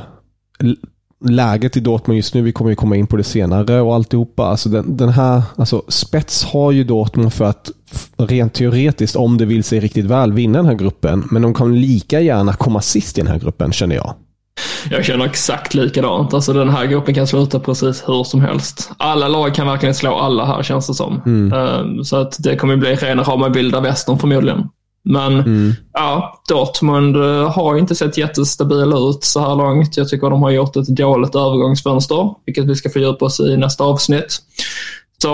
läget 1.24 1.76
i 1.76 1.80
Dortmund 1.80 2.16
just 2.16 2.34
nu, 2.34 2.42
vi 2.42 2.52
kommer 2.52 2.70
ju 2.70 2.76
komma 2.76 2.96
in 2.96 3.06
på 3.06 3.16
det 3.16 3.24
senare 3.24 3.80
och 3.80 3.94
alltihopa. 3.94 4.44
Alltså 4.46 4.68
den, 4.68 4.96
den 4.96 5.08
här, 5.08 5.42
alltså 5.56 5.82
spets 5.88 6.44
har 6.44 6.72
ju 6.72 6.84
Dortmund 6.84 7.32
för 7.32 7.44
att 7.44 7.70
rent 8.16 8.54
teoretiskt, 8.54 9.16
om 9.16 9.38
det 9.38 9.44
vill 9.44 9.64
sig 9.64 9.80
riktigt 9.80 10.04
väl, 10.04 10.32
vinna 10.32 10.58
den 10.58 10.66
här 10.66 10.74
gruppen. 10.74 11.24
Men 11.30 11.42
de 11.42 11.54
kan 11.54 11.80
lika 11.80 12.20
gärna 12.20 12.52
komma 12.52 12.80
sist 12.80 13.18
i 13.18 13.20
den 13.20 13.30
här 13.30 13.38
gruppen, 13.38 13.72
känner 13.72 13.96
jag. 13.96 14.14
Jag 14.90 15.04
känner 15.04 15.26
exakt 15.26 15.74
likadant. 15.74 16.34
Alltså 16.34 16.52
den 16.52 16.68
här 16.68 16.86
gruppen 16.86 17.14
kan 17.14 17.26
sluta 17.26 17.60
precis 17.60 18.08
hur 18.08 18.24
som 18.24 18.40
helst. 18.40 18.90
Alla 18.96 19.28
lag 19.28 19.54
kan 19.54 19.66
verkligen 19.66 19.94
slå 19.94 20.14
alla 20.14 20.44
här 20.44 20.62
känns 20.62 20.86
det 20.86 20.94
som. 20.94 21.22
Mm. 21.26 21.52
Um, 21.52 22.04
så 22.04 22.16
att 22.16 22.36
det 22.38 22.56
kommer 22.56 22.76
bli 22.76 22.94
rena 22.94 23.22
rama 23.22 23.48
vilda 23.48 23.80
västern 23.80 24.18
förmodligen. 24.18 24.68
Men 25.08 25.32
mm. 25.32 25.72
ja, 25.92 26.42
Dortmund 26.48 27.16
eh, 27.16 27.50
har 27.50 27.78
inte 27.78 27.94
sett 27.94 28.18
jättestabila 28.18 28.98
ut 28.98 29.24
så 29.24 29.40
här 29.40 29.56
långt. 29.56 29.96
Jag 29.96 30.08
tycker 30.08 30.30
de 30.30 30.42
har 30.42 30.50
gjort 30.50 30.76
ett 30.76 30.96
dåligt 30.96 31.34
övergångsfönster, 31.34 32.34
vilket 32.46 32.64
vi 32.64 32.74
ska 32.74 32.90
fördjupa 32.90 33.24
oss 33.24 33.40
i 33.40 33.56
nästa 33.56 33.84
avsnitt. 33.84 34.38
Så 35.22 35.28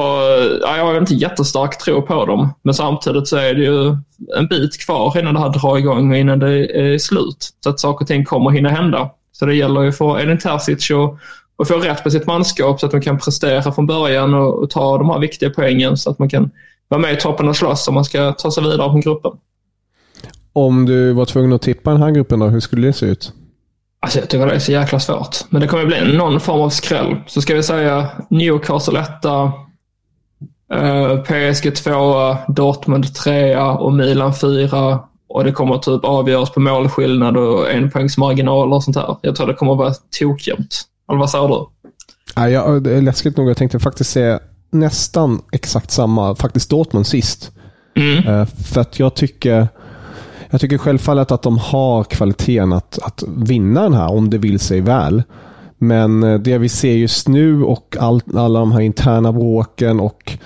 ja, 0.62 0.76
jag 0.76 0.84
har 0.84 0.98
inte 0.98 1.14
jättestark 1.14 1.78
tro 1.78 2.02
på 2.02 2.24
dem. 2.24 2.54
Men 2.62 2.74
samtidigt 2.74 3.28
så 3.28 3.36
är 3.36 3.54
det 3.54 3.62
ju 3.62 3.96
en 4.36 4.46
bit 4.46 4.86
kvar 4.86 5.18
innan 5.18 5.34
det 5.34 5.40
här 5.40 5.48
drar 5.48 5.78
igång 5.78 6.10
och 6.10 6.16
innan 6.16 6.38
det 6.38 6.80
är 6.80 6.98
slut. 6.98 7.50
Så 7.64 7.70
att 7.70 7.80
saker 7.80 8.04
och 8.04 8.08
ting 8.08 8.24
kommer 8.24 8.50
hinna 8.50 8.68
hända. 8.68 9.10
Så 9.32 9.46
det 9.46 9.54
gäller 9.54 9.82
ju 9.82 9.92
för 9.92 10.20
Edin 10.20 10.38
Terzic 10.38 10.90
att, 10.90 11.14
att 11.62 11.68
få 11.68 11.78
rätt 11.78 12.04
på 12.04 12.10
sitt 12.10 12.26
manskap 12.26 12.80
så 12.80 12.86
att 12.86 12.92
de 12.92 13.00
kan 13.00 13.18
prestera 13.18 13.72
från 13.72 13.86
början 13.86 14.34
och, 14.34 14.62
och 14.62 14.70
ta 14.70 14.98
de 14.98 15.10
här 15.10 15.18
viktiga 15.18 15.50
poängen 15.50 15.96
så 15.96 16.10
att 16.10 16.18
man 16.18 16.28
kan 16.28 16.50
vara 16.88 17.00
med 17.00 17.12
i 17.12 17.16
toppen 17.16 17.48
och 17.48 17.56
slåss 17.56 17.88
om 17.88 17.94
man 17.94 18.04
ska 18.04 18.32
ta 18.32 18.50
sig 18.50 18.62
vidare 18.62 18.90
från 18.90 19.00
gruppen. 19.00 19.32
Om 20.52 20.86
du 20.86 21.12
var 21.12 21.24
tvungen 21.24 21.52
att 21.52 21.62
tippa 21.62 21.90
den 21.90 22.02
här 22.02 22.10
gruppen 22.10 22.38
då, 22.38 22.46
hur 22.46 22.60
skulle 22.60 22.86
det 22.86 22.92
se 22.92 23.06
ut? 23.06 23.32
Alltså 24.00 24.18
jag 24.18 24.28
tycker 24.28 24.46
det 24.46 24.54
är 24.54 24.58
så 24.58 24.72
jäkla 24.72 25.00
svårt. 25.00 25.36
Men 25.50 25.60
det 25.60 25.66
kommer 25.66 25.86
bli 25.86 26.16
någon 26.16 26.40
form 26.40 26.60
av 26.60 26.70
skräll. 26.70 27.16
Så 27.26 27.42
ska 27.42 27.54
vi 27.54 27.62
säga 27.62 28.08
Newcastle 28.30 29.00
1, 29.00 29.24
eh, 29.24 29.52
PSG 31.24 31.76
2, 31.76 32.36
Dortmund 32.48 33.14
3 33.14 33.56
och 33.56 33.92
Milan 33.92 34.34
4. 34.34 35.00
Och 35.28 35.44
det 35.44 35.52
kommer 35.52 35.78
typ 35.78 36.04
avgöras 36.04 36.50
på 36.50 36.60
målskillnad 36.60 37.36
och 37.36 37.70
enpoängsmarginaler 37.70 38.76
och 38.76 38.84
sånt 38.84 38.96
här. 38.96 39.16
Jag 39.22 39.36
tror 39.36 39.46
det 39.46 39.54
kommer 39.54 39.74
vara 39.74 39.94
tokjämnt. 40.20 40.82
Eller 41.08 41.18
vad 41.18 41.30
säger 41.30 41.48
du? 41.48 41.66
Ja, 42.36 42.48
jag, 42.48 42.82
det 42.82 42.96
är 42.96 43.02
läskigt 43.02 43.36
nog. 43.36 43.50
Jag 43.50 43.56
tänkte 43.56 43.78
faktiskt 43.78 44.10
säga 44.10 44.40
nästan 44.70 45.42
exakt 45.52 45.90
samma. 45.90 46.34
Faktiskt 46.34 46.70
Dortmund 46.70 47.06
sist. 47.06 47.50
Mm. 47.96 48.28
Uh, 48.28 48.46
för 48.46 48.80
att 48.80 48.98
jag 48.98 49.14
tycker 49.14 49.68
jag 50.50 50.60
tycker 50.60 50.78
självfallet 50.78 51.30
att 51.30 51.42
de 51.42 51.58
har 51.58 52.04
kvaliteten 52.04 52.72
att, 52.72 52.98
att 53.02 53.22
vinna 53.36 53.82
den 53.82 53.94
här 53.94 54.10
om 54.10 54.30
det 54.30 54.38
vill 54.38 54.60
sig 54.60 54.80
väl. 54.80 55.22
Men 55.82 56.22
eh, 56.22 56.38
det 56.38 56.58
vi 56.58 56.68
ser 56.68 56.92
just 56.92 57.28
nu 57.28 57.62
och 57.62 57.96
all, 58.00 58.20
alla 58.34 58.58
de 58.58 58.72
här 58.72 58.80
interna 58.80 59.32
bråken 59.32 60.00
och 60.00 60.38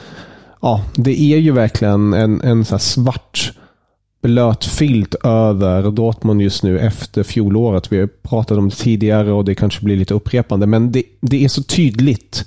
ja, 0.63 0.85
det 0.95 1.21
är 1.21 1.39
ju 1.39 1.53
verkligen 1.53 2.15
en, 2.15 2.41
en 2.41 2.65
så 2.65 2.79
svart 2.79 3.53
blöt 4.23 4.65
filt 4.65 5.15
över 5.25 5.91
Dortmund 5.91 6.43
just 6.43 6.63
nu 6.63 6.79
efter 6.79 7.23
fjolåret. 7.23 7.93
Vi 7.93 8.01
har 8.01 8.07
pratat 8.07 8.59
om 8.59 8.69
det 8.69 8.75
tidigare 8.75 9.33
och 9.33 9.45
det 9.45 9.55
kanske 9.55 9.85
blir 9.85 9.97
lite 9.97 10.15
upprepande, 10.15 10.67
men 10.67 10.93
det, 10.93 11.03
det 11.21 11.45
är 11.45 11.49
så 11.49 11.63
tydligt 11.63 12.45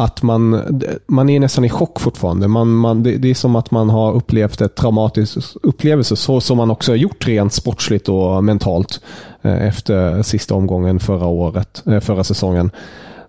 att 0.00 0.22
man, 0.22 0.62
man 1.06 1.28
är 1.28 1.40
nästan 1.40 1.64
i 1.64 1.68
chock 1.68 2.00
fortfarande. 2.00 2.48
Man, 2.48 2.68
man, 2.68 3.02
det, 3.02 3.16
det 3.16 3.30
är 3.30 3.34
som 3.34 3.56
att 3.56 3.70
man 3.70 3.90
har 3.90 4.12
upplevt 4.12 4.60
ett 4.60 4.74
traumatisk 4.74 5.38
upplevelse, 5.62 6.16
så 6.16 6.40
som 6.40 6.56
man 6.56 6.70
också 6.70 6.92
har 6.92 6.96
gjort 6.96 7.26
rent 7.26 7.52
sportsligt 7.52 8.08
och 8.08 8.44
mentalt 8.44 9.00
eh, 9.42 9.66
efter 9.66 10.22
sista 10.22 10.54
omgången 10.54 11.00
förra 11.00 11.26
året, 11.26 11.82
eh, 11.86 12.00
förra 12.00 12.24
säsongen. 12.24 12.70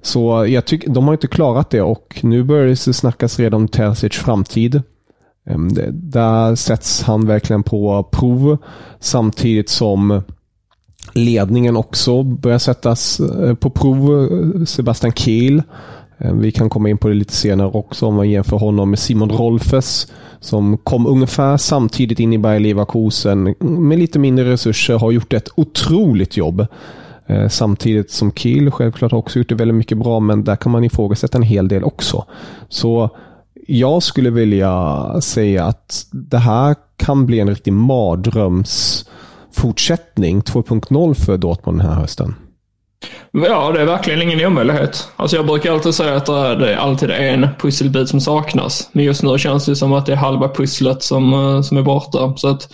Så 0.01 0.45
jag 0.47 0.65
tycker, 0.65 0.89
de 0.89 1.05
har 1.05 1.13
inte 1.13 1.27
klarat 1.27 1.69
det 1.69 1.81
och 1.81 2.19
nu 2.23 2.43
börjar 2.43 2.67
det 2.67 2.75
snackas 2.75 3.39
redan 3.39 3.61
om 3.61 3.67
Terzic 3.67 4.13
framtid. 4.13 4.81
Ehm, 5.45 5.69
där 5.91 6.55
sätts 6.55 7.03
han 7.03 7.27
verkligen 7.27 7.63
på 7.63 8.03
prov 8.11 8.57
samtidigt 8.99 9.69
som 9.69 10.21
ledningen 11.13 11.77
också 11.77 12.23
börjar 12.23 12.59
sättas 12.59 13.19
eh, 13.19 13.55
på 13.55 13.69
prov. 13.69 14.65
Sebastian 14.65 15.13
Kiel 15.13 15.63
Eh, 16.21 16.33
vi 16.33 16.51
kan 16.51 16.69
komma 16.69 16.89
in 16.89 16.97
på 16.97 17.07
det 17.07 17.13
lite 17.13 17.33
senare 17.33 17.67
också 17.67 18.05
om 18.05 18.15
man 18.15 18.29
jämför 18.29 18.57
honom 18.57 18.89
med 18.89 18.99
Simon 18.99 19.29
Rolfes 19.29 20.11
som 20.39 20.77
kom 20.77 21.07
ungefär 21.07 21.57
samtidigt 21.57 22.19
in 22.19 22.33
i 22.33 22.37
Bayer 22.37 22.59
Leverkusen 22.59 23.47
mm, 23.47 23.87
med 23.87 23.99
lite 23.99 24.19
mindre 24.19 24.51
resurser 24.51 24.99
har 24.99 25.11
gjort 25.11 25.33
ett 25.33 25.49
otroligt 25.55 26.37
jobb. 26.37 26.67
Eh, 27.27 27.47
samtidigt 27.47 28.11
som 28.11 28.31
Kiel 28.31 28.71
självklart 28.71 29.13
också 29.13 29.39
gjort 29.39 29.49
det 29.49 29.55
väldigt 29.55 29.75
mycket 29.75 29.97
bra 29.97 30.19
men 30.19 30.43
där 30.43 30.55
kan 30.55 30.71
man 30.71 30.83
ifrågasätta 30.83 31.37
en 31.37 31.43
hel 31.43 31.67
del 31.67 31.83
också. 31.83 32.25
Så 32.69 33.09
jag 33.67 34.03
skulle 34.03 34.29
vilja 34.29 35.21
säga 35.21 35.65
att 35.65 36.05
det 36.11 36.37
här 36.37 36.75
kan 36.97 37.25
bli 37.25 37.39
en 37.39 37.49
riktig 37.49 37.73
mardrömsfortsättning 37.73 40.41
2.0 40.41 41.13
för 41.13 41.37
Dortmund 41.37 41.79
den 41.79 41.87
här 41.87 41.95
hösten. 41.95 42.35
Ja, 43.31 43.71
det 43.71 43.81
är 43.81 43.85
verkligen 43.85 44.21
ingen 44.21 44.45
omöjlighet. 44.45 45.07
Alltså 45.15 45.35
jag 45.35 45.45
brukar 45.45 45.73
alltid 45.73 45.95
säga 45.95 46.15
att 46.15 46.25
det 46.25 46.73
är 46.73 46.77
alltid 46.77 47.11
en 47.11 47.47
pusselbit 47.59 48.09
som 48.09 48.21
saknas. 48.21 48.89
Men 48.91 49.05
just 49.05 49.23
nu 49.23 49.37
känns 49.37 49.65
det 49.65 49.75
som 49.75 49.93
att 49.93 50.05
det 50.05 50.11
är 50.11 50.15
halva 50.15 50.49
pusslet 50.49 51.03
som, 51.03 51.33
eh, 51.33 51.61
som 51.61 51.77
är 51.77 51.81
borta. 51.81 52.33
Så 52.37 52.47
att 52.47 52.69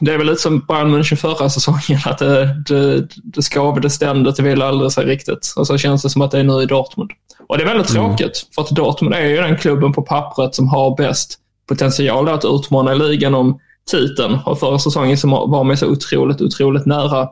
det 0.00 0.12
är 0.12 0.18
väl 0.18 0.26
lite 0.26 0.40
som 0.40 0.60
Bayern 0.60 0.94
München 0.94 1.16
förra 1.16 1.48
säsongen. 1.50 2.00
Att 2.06 2.18
det, 2.18 2.62
det, 2.68 3.08
det 3.24 3.42
skavade 3.42 3.90
ständigt, 3.90 4.36
det 4.36 4.42
ville 4.42 4.64
aldrig 4.64 4.92
sig 4.92 5.04
riktigt. 5.04 5.54
Och 5.56 5.66
så 5.66 5.78
känns 5.78 6.02
det 6.02 6.10
som 6.10 6.22
att 6.22 6.30
det 6.30 6.38
är 6.38 6.44
nu 6.44 6.62
i 6.62 6.66
Dortmund. 6.66 7.10
Och 7.48 7.58
det 7.58 7.64
är 7.64 7.68
väldigt 7.68 7.90
mm. 7.90 8.04
tråkigt. 8.04 8.46
För 8.54 8.62
att 8.62 8.70
Dortmund 8.70 9.14
är 9.14 9.26
ju 9.26 9.36
den 9.36 9.58
klubben 9.58 9.92
på 9.92 10.02
pappret 10.02 10.54
som 10.54 10.68
har 10.68 10.96
bäst 10.96 11.38
potential 11.68 12.28
att 12.28 12.44
utmana 12.44 12.94
ligan 12.94 13.34
om 13.34 13.58
titeln. 13.90 14.38
Och 14.46 14.58
förra 14.58 14.78
säsongen 14.78 15.18
så 15.18 15.28
var 15.28 15.64
man 15.64 15.76
så 15.76 15.86
otroligt, 15.86 16.40
otroligt 16.40 16.86
nära 16.86 17.28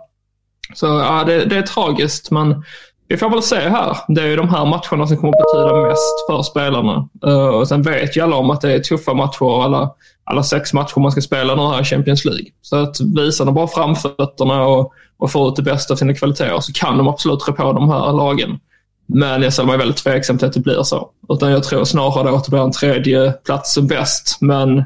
så 0.75 0.87
ja, 0.87 1.25
det, 1.27 1.45
det, 1.45 1.57
är 1.57 1.63
tragiskt, 1.63 2.31
men 2.31 2.65
vi 3.09 3.17
får 3.17 3.31
väl 3.31 3.43
se 3.43 3.57
här. 3.57 3.97
Det 4.09 4.23
är 4.23 4.27
ju 4.27 4.37
de 4.37 4.49
här 4.49 4.65
matcherna 4.65 5.07
som 5.07 5.17
kommer 5.17 5.33
att 5.33 5.45
betyda 5.53 5.89
mest 5.89 6.27
för 6.31 6.43
spelarna. 6.43 7.09
Uh, 7.27 7.47
och 7.47 7.69
sen 7.69 7.83
vet 7.83 8.17
ju 8.17 8.21
alla 8.21 8.37
om 8.37 8.51
att 8.51 8.61
det 8.61 8.73
är 8.73 8.79
tuffa 8.79 9.15
matcher, 9.15 9.65
alla, 9.65 9.95
alla 10.25 10.43
sex 10.43 10.73
matcher 10.73 11.01
man 11.01 11.13
ska 11.13 11.21
spela 11.21 11.55
nu 11.55 11.63
här 11.63 11.81
i 11.81 11.85
Champions 11.85 12.25
League. 12.25 12.47
Så 12.63 12.77
att 12.77 13.01
visar 13.01 13.45
de 13.45 13.55
bara 13.55 13.69
framfötterna 13.69 14.67
och, 14.67 14.93
och 15.17 15.31
får 15.31 15.49
ut 15.49 15.57
det 15.57 15.63
bästa 15.63 15.95
av 15.95 15.99
sina 15.99 16.15
kvaliteter 16.15 16.61
så 16.61 16.73
kan 16.73 16.99
de 16.99 17.09
absolut 17.09 17.49
rå 17.49 17.53
på 17.53 17.73
de 17.73 17.89
här 17.89 18.13
lagen. 18.13 18.59
Men 19.07 19.43
jag 19.43 19.53
ställer 19.53 19.67
mig 19.67 19.79
väldigt 19.79 19.97
tveksam 19.97 20.39
till 20.39 20.47
att 20.47 20.53
det 20.53 20.61
blir 20.61 20.83
så. 20.83 21.11
Utan 21.29 21.51
jag 21.51 21.65
tror 21.65 21.85
snarare 21.85 22.37
att 22.37 22.45
det 22.45 22.51
blir 22.51 22.63
en 22.63 22.73
tredje 22.73 23.33
plats 23.33 23.75
som 23.75 23.87
bäst. 23.87 24.37
Men 24.41 24.79
eh, 24.79 24.85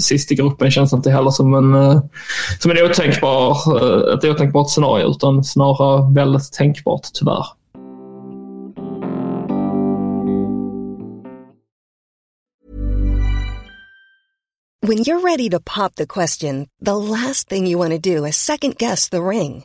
sist 0.00 0.32
i 0.32 0.34
gruppen 0.34 0.70
känns 0.70 0.92
inte 0.92 1.10
heller 1.10 1.30
som 1.30 1.54
en, 1.54 1.74
eh, 1.74 2.00
som 2.60 2.70
en 2.70 2.84
otänkbar, 2.84 3.50
eh, 3.50 4.14
ett 4.14 4.24
otänkbart 4.24 4.70
scenario 4.70 5.10
utan 5.10 5.44
snarare 5.44 6.14
väldigt 6.14 6.52
tänkbart 6.52 7.08
tyvärr. 7.14 7.46
When 14.86 14.98
you're 14.98 15.20
ready 15.20 15.50
to 15.50 15.58
pop 15.58 15.96
the 15.96 16.06
question, 16.06 16.68
the 16.80 16.96
last 16.96 17.48
thing 17.48 17.66
you 17.66 17.78
want 17.78 17.90
to 17.90 17.98
do 17.98 18.24
is 18.24 18.36
second 18.36 18.76
guess 18.78 19.08
the 19.08 19.20
ring. 19.20 19.64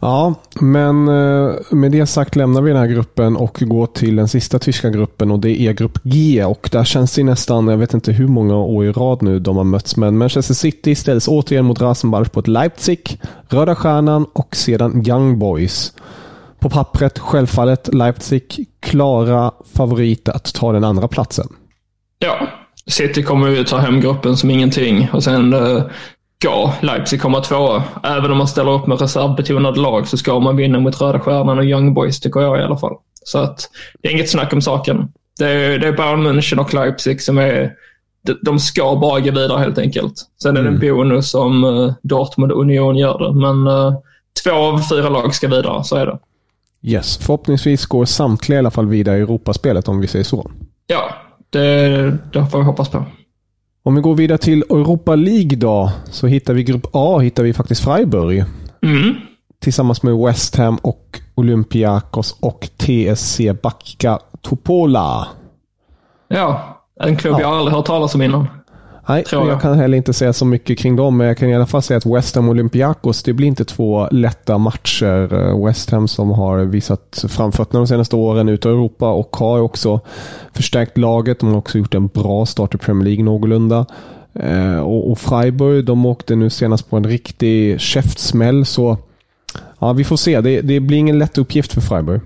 Ja, 0.00 0.34
men 0.60 1.08
eh, 1.08 1.54
med 1.70 1.92
det 1.92 2.06
sagt 2.06 2.36
lämnar 2.36 2.62
vi 2.62 2.70
den 2.70 2.80
här 2.80 2.86
gruppen 2.86 3.36
och 3.36 3.58
går 3.60 3.86
till 3.86 4.16
den 4.16 4.28
sista 4.28 4.58
tyska 4.58 4.90
gruppen 4.90 5.30
och 5.30 5.38
det 5.38 5.60
är 5.60 5.72
grupp 5.72 5.98
G. 6.02 6.44
Och 6.44 6.68
där 6.72 6.84
känns 6.84 7.14
det 7.14 7.24
nästan, 7.24 7.68
jag 7.68 7.76
vet 7.76 7.94
inte 7.94 8.12
hur 8.12 8.28
många 8.28 8.56
år 8.56 8.84
i 8.84 8.92
rad 8.92 9.22
nu 9.22 9.38
de 9.38 9.56
har 9.56 9.64
mötts, 9.64 9.96
men 9.96 10.18
Manchester 10.18 10.54
City 10.54 10.94
ställs 10.94 11.28
återigen 11.28 11.64
mot 11.64 11.80
Rasenball 11.80 12.28
på 12.28 12.40
ett 12.40 12.48
Leipzig, 12.48 13.20
Röda 13.48 13.74
Stjärnan 13.74 14.26
och 14.32 14.56
sedan 14.56 15.06
Young 15.06 15.38
Boys. 15.38 15.92
På 16.58 16.70
pappret 16.70 17.18
självfallet 17.18 17.94
Leipzig 17.94 18.66
klara 18.80 19.52
favorit 19.74 20.28
att 20.28 20.54
ta 20.54 20.72
den 20.72 20.84
andra 20.84 21.08
platsen. 21.08 21.48
Ja, 22.18 22.48
City 22.86 23.22
kommer 23.22 23.48
ju 23.48 23.64
ta 23.64 23.78
hem 23.78 24.00
gruppen 24.00 24.36
som 24.36 24.50
ingenting 24.50 25.08
och 25.12 25.24
sen 25.24 25.52
eh, 25.52 25.82
ska 26.38 26.72
Leipzig 26.82 27.20
komma 27.22 27.40
tvåa. 27.40 27.82
Även 28.02 28.30
om 28.30 28.38
man 28.38 28.48
ställer 28.48 28.72
upp 28.72 28.86
med 28.86 29.00
reservbetonade 29.00 29.80
lag 29.80 30.08
så 30.08 30.16
ska 30.16 30.40
man 30.40 30.56
vinna 30.56 30.80
mot 30.80 31.00
Röda 31.00 31.20
Stjärnan 31.20 31.58
och 31.58 31.64
Young 31.64 31.94
Boys 31.94 32.20
tycker 32.20 32.40
jag 32.40 32.58
i 32.60 32.62
alla 32.62 32.76
fall. 32.76 32.94
Så 33.24 33.38
att 33.38 33.70
det 34.02 34.08
är 34.08 34.12
inget 34.12 34.30
snack 34.30 34.52
om 34.52 34.62
saken. 34.62 35.08
Det 35.38 35.50
är, 35.50 35.78
det 35.78 35.86
är 35.88 35.92
Bayern 35.92 36.26
München 36.26 36.58
och 36.60 36.74
Leipzig 36.74 37.22
som 37.22 37.38
är 37.38 37.72
de- 38.26 38.38
de 38.42 38.58
ska 38.58 38.96
bara 38.96 39.20
gå 39.20 39.30
vidare 39.30 39.58
helt 39.58 39.78
enkelt. 39.78 40.12
Sen 40.42 40.56
är 40.56 40.62
det 40.62 40.68
en 40.68 40.78
bonus 40.80 41.34
om 41.34 41.64
uh, 41.64 41.92
Dortmund 42.02 42.52
och 42.52 42.60
Union 42.60 42.96
gör 42.96 43.18
det. 43.18 43.32
Men 43.32 43.66
uh, 43.66 43.94
två 44.44 44.50
av 44.50 44.80
fyra 44.90 45.08
lag 45.08 45.34
ska 45.34 45.48
vidare, 45.48 45.84
så 45.84 45.96
är 45.96 46.06
det. 46.06 46.18
Yes, 46.82 47.16
förhoppningsvis 47.18 47.86
går 47.86 48.04
samtliga 48.04 48.56
i 48.56 48.58
alla 48.58 48.70
fall 48.70 48.86
vidare 48.86 49.16
i 49.18 49.20
Europaspelet 49.20 49.88
om 49.88 50.00
vi 50.00 50.06
säger 50.06 50.24
så. 50.24 50.50
Ja, 50.86 51.10
det, 51.50 51.98
det 52.32 52.46
får 52.50 52.58
vi 52.58 52.64
hoppas 52.64 52.88
på. 52.88 53.04
Om 53.86 53.94
vi 53.94 54.00
går 54.00 54.14
vidare 54.14 54.38
till 54.38 54.62
Europa 54.70 55.14
League 55.14 55.56
då, 55.56 55.90
så 56.04 56.26
hittar 56.26 56.54
vi 56.54 56.62
grupp 56.62 56.86
A, 56.92 57.18
hittar 57.18 57.42
vi 57.42 57.52
faktiskt 57.52 57.84
Freiburg. 57.84 58.44
Mm. 58.82 59.14
Tillsammans 59.60 60.02
med 60.02 60.16
West 60.16 60.56
Ham 60.56 60.76
och 60.76 61.20
Olympiakos 61.34 62.36
och 62.40 62.68
TSC 62.76 63.40
Backa 63.62 64.18
Topola. 64.42 65.28
Ja, 66.28 66.78
en 67.00 67.16
klubb 67.16 67.40
jag 67.40 67.54
aldrig 67.54 67.76
hört 67.76 67.86
talas 67.86 68.14
om 68.14 68.22
innan. 68.22 68.46
Nej, 69.08 69.24
jag. 69.32 69.48
jag. 69.48 69.60
kan 69.60 69.74
heller 69.78 69.96
inte 69.96 70.12
säga 70.12 70.32
så 70.32 70.44
mycket 70.44 70.78
kring 70.78 70.96
dem, 70.96 71.16
men 71.16 71.26
jag 71.26 71.36
kan 71.36 71.48
i 71.48 71.54
alla 71.54 71.66
fall 71.66 71.82
säga 71.82 71.98
att 71.98 72.06
West 72.06 72.34
Ham 72.34 72.44
och 72.44 72.50
Olympiakos, 72.50 73.22
det 73.22 73.32
blir 73.32 73.46
inte 73.46 73.64
två 73.64 74.08
lätta 74.10 74.58
matcher. 74.58 75.34
Eh, 75.34 75.66
West 75.66 75.90
Ham 75.90 76.08
som 76.08 76.30
har 76.30 76.58
visat 76.58 77.24
framfötterna 77.28 77.80
de 77.80 77.86
senaste 77.86 78.16
åren 78.16 78.48
ute 78.48 78.68
i 78.68 78.72
Europa 78.72 79.10
och 79.12 79.36
har 79.36 79.60
också 79.60 80.00
förstärkt 80.52 80.98
laget. 80.98 81.38
De 81.40 81.48
har 81.48 81.56
också 81.56 81.78
gjort 81.78 81.94
en 81.94 82.06
bra 82.06 82.46
start 82.46 82.74
i 82.74 82.78
Premier 82.78 83.04
League 83.04 83.24
någorlunda. 83.24 83.86
Eh, 84.34 84.78
Och, 84.78 85.10
och 85.10 85.18
Freiburg, 85.18 85.84
de 85.84 86.06
åkte 86.06 86.36
nu 86.36 86.50
senast 86.50 86.90
på 86.90 86.96
en 86.96 87.04
riktig 87.06 87.80
käftsmäll, 87.80 88.64
så 88.66 88.98
ja, 89.78 89.92
vi 89.92 90.04
får 90.04 90.16
se. 90.16 90.40
Det, 90.40 90.60
det 90.60 90.80
blir 90.80 90.98
ingen 90.98 91.18
lätt 91.18 91.38
uppgift 91.38 91.72
för 91.72 91.80
Freiburg. 91.80 92.20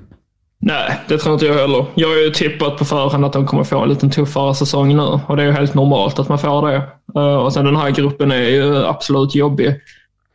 Nej, 0.62 1.01
det 1.09 1.18
tror 1.18 1.35
inte 1.35 1.46
jag 1.46 1.55
heller. 1.55 1.87
Jag 1.94 2.09
har 2.09 2.16
ju 2.16 2.31
tippat 2.31 2.77
på 2.77 2.85
förhand 2.85 3.25
att 3.25 3.33
de 3.33 3.46
kommer 3.46 3.64
få 3.64 3.79
en 3.83 3.88
liten 3.88 4.11
tuffare 4.11 4.55
säsong 4.55 4.96
nu 4.96 5.03
och 5.27 5.37
det 5.37 5.42
är 5.42 5.46
ju 5.46 5.53
helt 5.53 5.75
normalt 5.75 6.18
att 6.18 6.29
man 6.29 6.38
får 6.38 6.68
det. 6.70 6.77
Eh, 7.14 7.37
Och 7.37 7.53
sen 7.53 7.64
den 7.64 7.77
här 7.77 7.90
gruppen 7.90 8.31
är 8.33 8.49
ju 8.49 8.85
absolut 8.87 9.35
jobbig. 9.35 9.75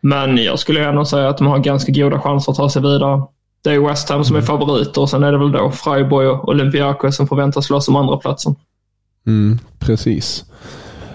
Men 0.02 0.38
jag 0.38 0.60
skulle 0.60 0.90
ändå 0.90 1.06
säga 1.06 1.30
att 1.30 1.38
de 1.38 1.48
har 1.48 1.60
ganska 1.60 1.92
goda 1.92 2.20
chanser 2.20 2.52
att 2.52 2.58
ta 2.58 2.70
sig 2.70 2.82
vidare. 2.82 3.22
Det 3.64 3.72
är 3.72 3.80
West 3.80 4.10
Ham 4.10 4.24
som 4.24 4.36
är 4.36 4.42
favoriter 4.42 5.02
och 5.02 5.10
sen 5.10 5.24
är 5.24 5.32
det 5.32 5.38
väl 5.38 5.52
då 5.52 5.72
Freiburg 5.72 6.30
och 6.30 6.50
Olympiakos 6.50 7.16
som 7.16 7.28
förväntas 7.28 7.66
slåss 7.66 7.88
om 7.88 7.96
andra 7.96 8.18
platsen. 8.18 8.56
Mm, 9.28 9.60
precis. 9.80 10.46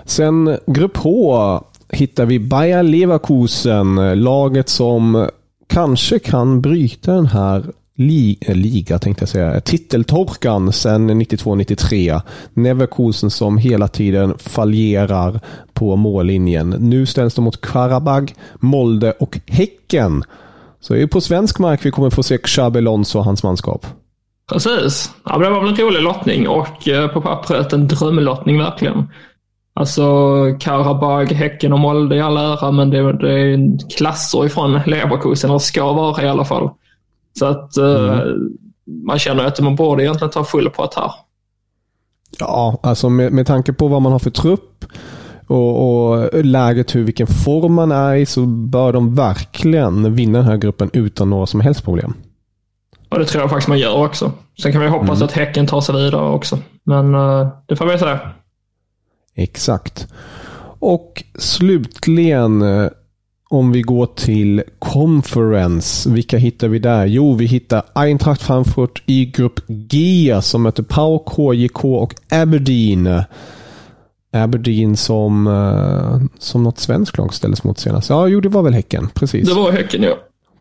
Sen 0.04 0.58
grupp 0.66 0.96
H 0.96 1.60
hittar 1.88 2.26
vi 2.26 2.38
Bayer 2.38 2.82
Leverkusen. 2.82 4.22
Laget 4.22 4.68
som 4.68 5.28
kanske 5.68 6.18
kan 6.18 6.60
bryta 6.60 7.12
den 7.12 7.26
här 7.26 7.64
li 8.00 8.38
eh, 8.40 8.54
liga, 8.54 8.98
tänkte 8.98 9.22
jag 9.22 9.28
säga, 9.28 9.60
titeltorkan 9.60 10.72
sedan 10.72 11.10
92-93. 11.10 12.20
Leverkusen 12.56 13.30
som 13.30 13.58
hela 13.58 13.88
tiden 13.88 14.38
fallerar 14.38 15.40
på 15.72 15.96
mållinjen. 15.96 16.70
Nu 16.70 17.06
ställs 17.06 17.34
de 17.34 17.44
mot 17.44 17.60
Karabag, 17.60 18.34
Molde 18.54 19.12
och 19.12 19.38
Häcken. 19.46 20.24
Så 20.80 20.94
det 20.94 21.02
är 21.02 21.06
på 21.06 21.20
svensk 21.20 21.58
mark 21.58 21.86
vi 21.86 21.90
kommer 21.90 22.10
få 22.10 22.22
se 22.22 22.38
Xabi 22.38 22.78
Alonso 22.78 23.18
och 23.18 23.24
hans 23.24 23.42
manskap. 23.42 23.86
Precis. 24.52 25.10
Ja, 25.24 25.38
det 25.38 25.50
var 25.50 25.60
väl 25.60 25.70
en 25.70 25.76
rolig 25.76 26.02
lottning 26.02 26.48
och 26.48 26.88
eh, 26.88 27.08
på 27.08 27.20
pappret 27.20 27.72
en 27.72 27.88
drömlottning 27.88 28.58
verkligen. 28.58 29.08
Alltså 29.74 30.02
Karabag, 30.60 31.32
Häcken 31.32 31.72
och 31.72 31.78
Molde 31.78 32.16
i 32.16 32.20
all 32.20 32.36
ära, 32.36 32.70
men 32.70 32.90
det, 32.90 33.12
det 33.12 33.32
är 33.32 33.88
klasser 33.96 34.46
ifrån 34.46 34.80
Leverkusen, 34.86 35.50
eller 35.50 35.58
ska 35.58 35.92
vara 35.92 36.24
i 36.24 36.28
alla 36.28 36.44
fall. 36.44 36.70
Så 37.40 37.46
att 37.46 37.76
eh, 37.76 38.20
man 39.04 39.18
känner 39.18 39.44
att 39.44 39.60
man 39.60 39.76
borde 39.76 40.02
egentligen 40.02 40.30
ta 40.30 40.44
full 40.44 40.70
pott 40.70 40.94
här. 40.94 41.12
Ja, 42.38 42.80
alltså 42.82 43.08
med, 43.08 43.32
med 43.32 43.46
tanke 43.46 43.72
på 43.72 43.88
vad 43.88 44.02
man 44.02 44.12
har 44.12 44.18
för 44.18 44.30
trupp 44.30 44.84
och, 45.46 46.08
och 46.10 46.44
läget 46.44 46.94
hur 46.94 47.04
vilken 47.04 47.26
form 47.26 47.74
man 47.74 47.92
är 47.92 48.14
i 48.14 48.26
så 48.26 48.46
bör 48.46 48.92
de 48.92 49.14
verkligen 49.14 50.14
vinna 50.14 50.38
den 50.38 50.46
här 50.46 50.56
gruppen 50.56 50.90
utan 50.92 51.30
några 51.30 51.46
som 51.46 51.60
helst 51.60 51.84
problem. 51.84 52.14
Och 53.08 53.18
det 53.18 53.24
tror 53.24 53.42
jag 53.42 53.50
faktiskt 53.50 53.68
man 53.68 53.78
gör 53.78 54.04
också. 54.04 54.32
Sen 54.62 54.72
kan 54.72 54.80
vi 54.80 54.88
hoppas 54.88 55.22
att 55.22 55.32
Häcken 55.32 55.66
tar 55.66 55.80
sig 55.80 55.94
vidare 55.94 56.30
också. 56.30 56.58
Men 56.84 57.14
eh, 57.14 57.48
det 57.66 57.76
får 57.76 57.86
vi 57.86 57.98
se. 57.98 58.18
Exakt. 59.34 60.08
Och 60.78 61.24
slutligen 61.38 62.62
eh, 62.62 62.88
om 63.50 63.72
vi 63.72 63.82
går 63.82 64.06
till 64.06 64.62
Conference. 64.78 66.10
Vilka 66.10 66.36
hittar 66.38 66.68
vi 66.68 66.78
där? 66.78 67.06
Jo, 67.06 67.34
vi 67.34 67.46
hittar 67.46 67.82
Eintracht 67.92 68.42
Frankfurt 68.42 69.02
i 69.06 69.24
grupp 69.26 69.60
G 69.68 70.36
som 70.42 70.62
möter 70.62 70.82
PAOK, 70.82 71.28
HJK 71.36 71.84
och 71.84 72.14
Aberdeen. 72.30 73.22
Aberdeen 74.32 74.96
som, 74.96 75.46
eh, 75.46 76.28
som 76.38 76.62
något 76.62 76.78
svenskt 76.78 77.18
lag 77.18 77.34
ställdes 77.34 77.64
mot 77.64 77.78
senast. 77.78 78.10
Ja, 78.10 78.28
jo, 78.28 78.40
det 78.40 78.48
var 78.48 78.62
väl 78.62 78.74
Häcken. 78.74 79.08
Precis. 79.14 79.48
Det 79.48 79.54
var 79.54 79.72
Häcken, 79.72 80.02
ja. 80.02 80.14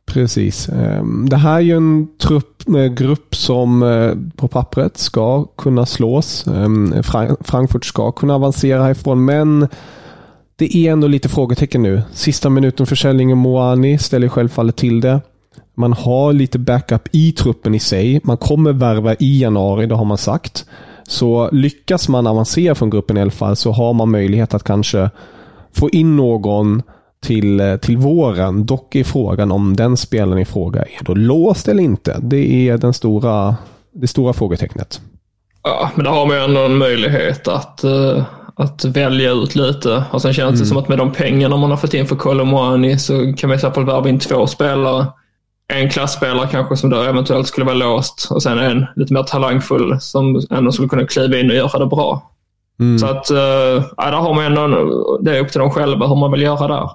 Precis. 0.06 0.70
Ehm, 0.70 1.28
Det 1.30 1.38
här 1.38 1.56
är 1.56 1.60
ju 1.60 1.78
en 1.78 2.08
trupp, 2.22 2.68
med 2.68 2.98
grupp 2.98 3.36
som 3.36 3.84
eh, 3.84 4.12
på 4.36 4.48
pappret 4.48 4.98
ska 4.98 5.44
kunna 5.44 5.86
slås. 5.86 6.48
Ehm, 6.48 6.94
Fra- 7.04 7.36
Frankfurt 7.44 7.86
ska 7.86 8.12
kunna 8.12 8.36
avancera 8.36 8.84
härifrån, 8.84 9.26
men 9.26 9.68
det 10.60 10.76
är 10.76 10.92
ändå 10.92 11.08
lite 11.08 11.30
frågetecken 11.30 11.84
nu. 11.84 12.02
Sista 12.14 12.50
minuten 12.50 12.86
försäljningen 12.86 13.38
Moani 13.38 13.98
ställer 13.98 14.28
självfallet 14.28 14.76
till 14.76 15.02
det. 15.02 15.22
Man 15.76 15.94
har 15.94 16.34
lite 16.34 16.60
backup 16.60 17.08
i 17.12 17.32
truppen 17.32 17.76
i 17.76 17.80
sig. 17.80 18.22
Man 18.24 18.38
kommer 18.38 18.74
värva 18.74 19.16
i 19.20 19.42
januari, 19.42 19.86
det 19.86 19.96
har 19.96 20.06
man 20.06 20.18
sagt. 20.18 20.66
Så 21.04 21.50
lyckas 21.52 22.10
man 22.10 22.28
avancera 22.28 22.76
från 22.76 22.90
gruppen 22.90 23.18
i 23.18 23.22
alla 23.22 23.32
fall 23.32 23.56
så 23.56 23.72
har 23.72 23.94
man 23.94 24.12
möjlighet 24.12 24.54
att 24.54 24.64
kanske 24.64 25.10
få 25.72 25.90
in 25.90 26.18
någon 26.18 26.82
till, 27.26 27.78
till 27.82 27.98
våren. 27.98 28.66
Dock 28.66 28.96
är 28.96 29.04
frågan 29.04 29.52
om 29.52 29.76
den 29.76 29.98
spelaren 29.98 30.40
i 30.40 30.46
fråga 30.46 30.82
är 30.82 31.04
då 31.04 31.14
låst 31.14 31.68
eller 31.68 31.84
inte. 31.84 32.20
Det 32.22 32.70
är 32.70 32.78
den 32.78 32.94
stora, 32.94 33.56
det 33.94 34.08
stora 34.08 34.34
frågetecknet. 34.34 35.02
Ja, 35.64 35.90
men 35.96 36.06
då 36.06 36.12
har 36.12 36.26
man 36.26 36.36
ju 36.36 36.44
ändå 36.44 36.62
en 36.62 36.78
möjlighet 36.78 37.48
att, 37.48 37.82
uh 37.84 38.24
att 38.60 38.86
välja 38.86 39.32
ut 39.32 39.56
lite. 39.56 40.04
Och 40.12 40.22
sen 40.22 40.34
känns 40.34 40.60
det 40.60 40.66
som 40.66 40.78
att 40.78 40.88
med 40.88 40.98
de 40.98 41.12
pengarna 41.12 41.58
man 41.58 41.70
har 41.70 41.78
fått 41.78 41.94
in 41.94 42.08
för 42.08 42.16
Colomwani 42.16 43.00
så 43.00 43.34
kan 43.38 43.48
man 43.50 43.58
i 43.58 43.62
så 43.62 43.72
fall 43.72 43.86
värva 43.86 44.10
in 44.10 44.20
två 44.20 44.48
spelare. 44.48 45.06
En 45.74 45.90
klassspelare 45.90 46.48
kanske 46.52 46.78
som 46.78 46.90
då 46.90 47.02
eventuellt 47.02 47.48
skulle 47.48 47.66
vara 47.66 47.76
låst 47.76 48.28
och 48.32 48.44
sen 48.44 48.60
en 48.60 48.86
lite 48.96 49.14
mer 49.14 49.24
talangfull 49.24 49.98
som 50.02 50.42
ändå 50.50 50.72
skulle 50.72 50.90
kunna 50.90 51.06
kliva 51.06 51.38
in 51.38 51.50
och 51.50 51.56
göra 51.56 51.80
det 51.80 51.86
bra. 51.86 52.32
Så 53.00 53.06
att, 53.06 53.30
ja, 53.30 53.86
där 53.98 54.12
har 54.12 54.34
man 54.34 54.46
ändå, 54.46 55.20
det 55.22 55.38
är 55.38 55.42
upp 55.42 55.52
till 55.52 55.60
dem 55.62 55.72
själva 55.72 56.08
hur 56.08 56.16
man 56.16 56.32
vill 56.32 56.42
göra 56.42 56.68
där. 56.68 56.90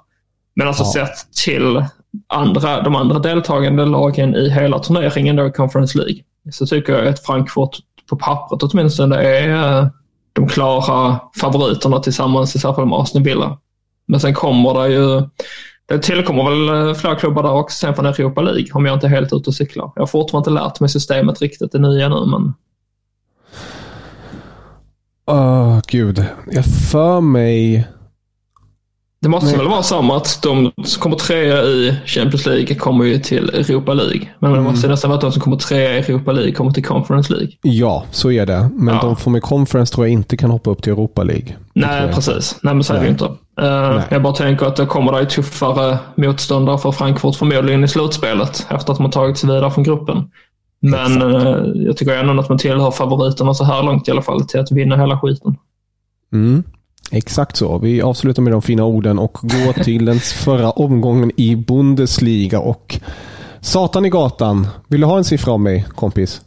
Men 0.57 0.69
alltså 0.69 0.83
Ja. 0.85 0.91
sett 1.07 1.33
till 1.45 1.85
andra, 2.27 2.83
de 2.83 2.97
andra 2.97 3.19
deltagande 3.19 3.85
lagen 3.87 4.35
i 4.35 4.51
hela 4.51 4.79
turneringen 4.79 5.37
då 5.37 5.47
i 5.47 5.53
Conference 5.53 5.99
League 5.99 6.17
så 6.53 6.67
tycker 6.67 6.93
jag 6.93 7.07
att 7.07 7.27
Frankfurt 7.27 7.79
på 8.11 8.17
pappret 8.17 8.63
åtminstone 8.63 9.17
är 9.17 9.79
eh, 9.79 9.87
de 10.35 10.49
klara 10.49 11.21
favoriterna 11.41 11.99
tillsammans 11.99 12.57
i 12.57 12.59
så 12.59 12.75
fall 12.75 12.87
med 12.87 12.99
Aston 12.99 13.23
Villa. 13.23 13.59
Men 14.07 14.21
sen 14.21 14.35
kommer 14.35 14.83
det 14.83 14.89
ju, 14.89 15.23
det 15.87 15.99
tillkommer 15.99 16.51
väl 16.51 16.95
fler 16.95 17.15
klubbar 17.15 17.43
där 17.43 17.53
också 17.53 17.79
sen 17.79 17.95
från 17.95 18.07
Europa 18.07 18.41
League 18.41 18.67
om 18.73 18.87
jag 18.87 18.97
inte 18.97 19.07
är 19.07 19.11
helt 19.11 19.33
ute 19.33 19.51
och 19.51 19.55
cyklar. 19.55 19.93
Jag 19.95 20.03
har 20.03 20.07
fortfarande 20.07 20.51
inte 20.51 20.63
lärt 20.63 20.81
mig 20.81 20.89
systemet 20.89 21.43
riktigt, 21.43 21.73
det 21.73 21.79
nya 21.79 22.09
nu 22.09 22.27
men 22.27 22.55
Åh, 25.27 25.81
gud. 25.87 26.27
Jag 26.51 26.65
för 26.65 27.21
mig 27.21 27.89
det 29.25 29.29
måste 29.31 29.47
Nej. 29.47 29.57
väl 29.57 29.69
vara 29.69 29.83
så 29.83 30.13
att 30.15 30.39
de 30.43 30.73
som 30.85 31.03
kommer 31.03 31.17
trea 31.17 31.63
i 31.63 31.97
Champions 32.07 32.47
League 32.47 32.75
kommer 32.75 33.05
ju 33.05 33.19
till 33.19 33.49
Europa 33.49 33.95
League. 33.95 34.29
Men 34.39 34.53
det 34.53 34.61
måste 34.61 34.89
nästan 34.89 35.11
vara 35.11 35.17
att 35.17 35.21
de 35.21 35.33
som 35.33 35.43
kommer 35.43 35.57
trea 35.57 35.95
i 35.95 35.99
Europa 35.99 36.33
League 36.33 36.53
kommer 36.53 36.71
till 36.71 36.85
Conference 36.85 37.33
League. 37.33 37.49
Ja, 37.63 38.05
så 38.11 38.31
är 38.31 38.47
det. 38.47 38.69
Men 38.75 38.95
Ja. 38.95 39.01
de 39.01 39.17
får 39.17 39.31
med 39.31 39.43
conference 39.43 39.95
tror 39.95 40.07
jag 40.07 40.13
inte 40.13 40.37
kan 40.37 40.51
hoppa 40.51 40.71
upp 40.71 40.83
till 40.83 40.93
Europa 40.93 41.23
League. 41.23 41.57
Nej, 41.73 42.13
precis. 42.13 42.57
Nej, 42.63 42.75
men 42.75 42.85
så 42.85 42.95
är 42.95 42.99
det 42.99 43.05
ju 43.05 43.11
inte. 43.11 43.25
Eh, 43.61 44.03
jag 44.11 44.23
bara 44.23 44.33
tänker 44.33 44.67
att 44.67 44.77
det 44.77 44.87
kommer 44.87 45.21
ju 45.21 45.27
tuffare 45.27 45.99
motståndare 46.15 46.79
för 46.79 46.93
Frankfurt 46.93 47.37
förmodligen 47.37 47.85
i 47.85 47.89
slutspelet 47.89 48.67
efter 48.71 48.93
att 48.93 48.99
man 48.99 49.11
tagit 49.11 49.39
sig 49.39 49.51
vidare 49.51 49.71
från 49.71 49.85
gruppen. 49.85 50.31
Men 50.81 51.23
eh, 51.23 51.57
jag 51.75 51.97
tycker 51.97 52.17
ändå 52.19 52.41
att 52.43 52.49
man 52.49 52.59
tillhör 52.59 52.91
favoriterna 52.91 53.55
så 53.55 53.65
här 53.65 53.83
långt 53.83 54.09
i 54.09 54.11
alla 54.11 54.23
fall 54.23 54.45
till 54.45 54.61
att 54.61 54.73
vinna 54.73 54.97
hela 54.97 55.21
skiten. 55.21 55.57
Mm. 56.33 56.63
Exakt 57.11 57.57
så. 57.57 57.79
Vi 57.79 58.03
avslutar 58.03 58.43
med 58.43 58.53
de 58.53 58.63
fina 58.63 58.85
orden 58.85 59.19
och 59.19 59.39
går 59.43 59.73
till 59.83 60.05
den 60.05 60.19
förra 60.19 60.71
omgången 60.71 61.31
i 61.37 61.57
Bundesliga. 61.57 62.61
Och 62.61 63.01
Satan 63.61 64.05
i 64.05 64.11
gatan. 64.11 64.67
Vill 64.89 65.01
du 65.01 65.07
ha 65.07 65.19
en 65.19 65.25
siffra 65.25 65.53
av 65.53 65.61
mig, 65.61 65.87
kompis? 65.95 66.43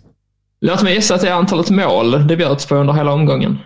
Låt 0.62 0.84
mig 0.84 0.94
gissa 0.96 1.16
att 1.16 1.22
det 1.22 1.30
är 1.30 1.34
antalet 1.34 1.70
mål 1.70 2.28
det 2.28 2.38
bjöds 2.38 2.66
på 2.66 2.76
under 2.76 2.94
hela 2.94 3.14
omgången. 3.14 3.58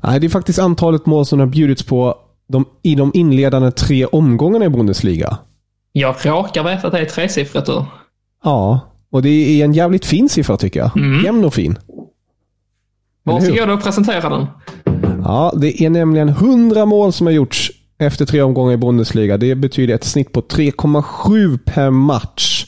Nej, 0.00 0.20
det 0.20 0.26
är 0.26 0.28
faktiskt 0.28 0.58
antalet 0.58 1.06
mål 1.06 1.26
som 1.26 1.40
har 1.40 1.46
bjudits 1.46 1.82
på 1.82 2.18
de, 2.48 2.64
i 2.82 2.94
de 2.94 3.10
inledande 3.14 3.70
tre 3.70 4.06
omgångarna 4.06 4.64
i 4.64 4.68
Bundesliga. 4.68 5.38
Jag 5.92 6.16
råkar 6.22 6.64
veta 6.64 6.86
att 6.86 6.92
det 6.92 6.98
är 7.00 7.04
tresiffrigt 7.04 7.68
ur. 7.68 7.84
Ja, 8.44 8.80
och 9.10 9.22
det 9.22 9.28
är 9.28 9.64
en 9.64 9.72
jävligt 9.72 10.04
fin 10.04 10.28
siffra 10.28 10.56
tycker 10.56 10.80
jag. 10.80 10.96
Mm. 10.96 11.24
Jämn 11.24 11.44
och 11.44 11.54
fin. 11.54 11.78
Varsågod 13.22 13.70
och 13.70 13.82
presentera 13.82 14.28
den. 14.28 14.46
Ja, 15.24 15.52
det 15.56 15.82
är 15.82 15.90
nämligen 15.90 16.28
100 16.28 16.86
mål 16.86 17.12
som 17.12 17.26
har 17.26 17.34
gjorts 17.34 17.72
efter 17.98 18.26
tre 18.26 18.42
omgångar 18.42 18.72
i 18.72 18.76
Bundesliga. 18.76 19.36
Det 19.36 19.54
betyder 19.54 19.94
ett 19.94 20.04
snitt 20.04 20.32
på 20.32 20.40
3,7 20.40 21.58
per 21.64 21.90
match. 21.90 22.66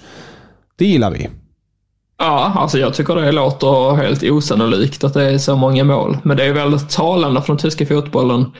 Det 0.79 0.85
gillar 0.85 1.11
vi. 1.11 1.29
Ja, 2.19 2.53
alltså 2.57 2.79
jag 2.79 2.95
tycker 2.95 3.15
det 3.15 3.33
låter 3.33 3.95
helt 3.95 4.23
osannolikt 4.23 5.05
att 5.05 5.15
det 5.15 5.25
är 5.25 5.39
så 5.39 5.57
många 5.57 5.85
mål. 5.85 6.19
Men 6.23 6.37
det 6.37 6.45
är 6.45 6.53
väldigt 6.53 6.91
talande 6.91 7.43
för 7.43 7.49
den 7.49 7.59
tyska 7.59 7.87
fotbollen. 7.87 8.53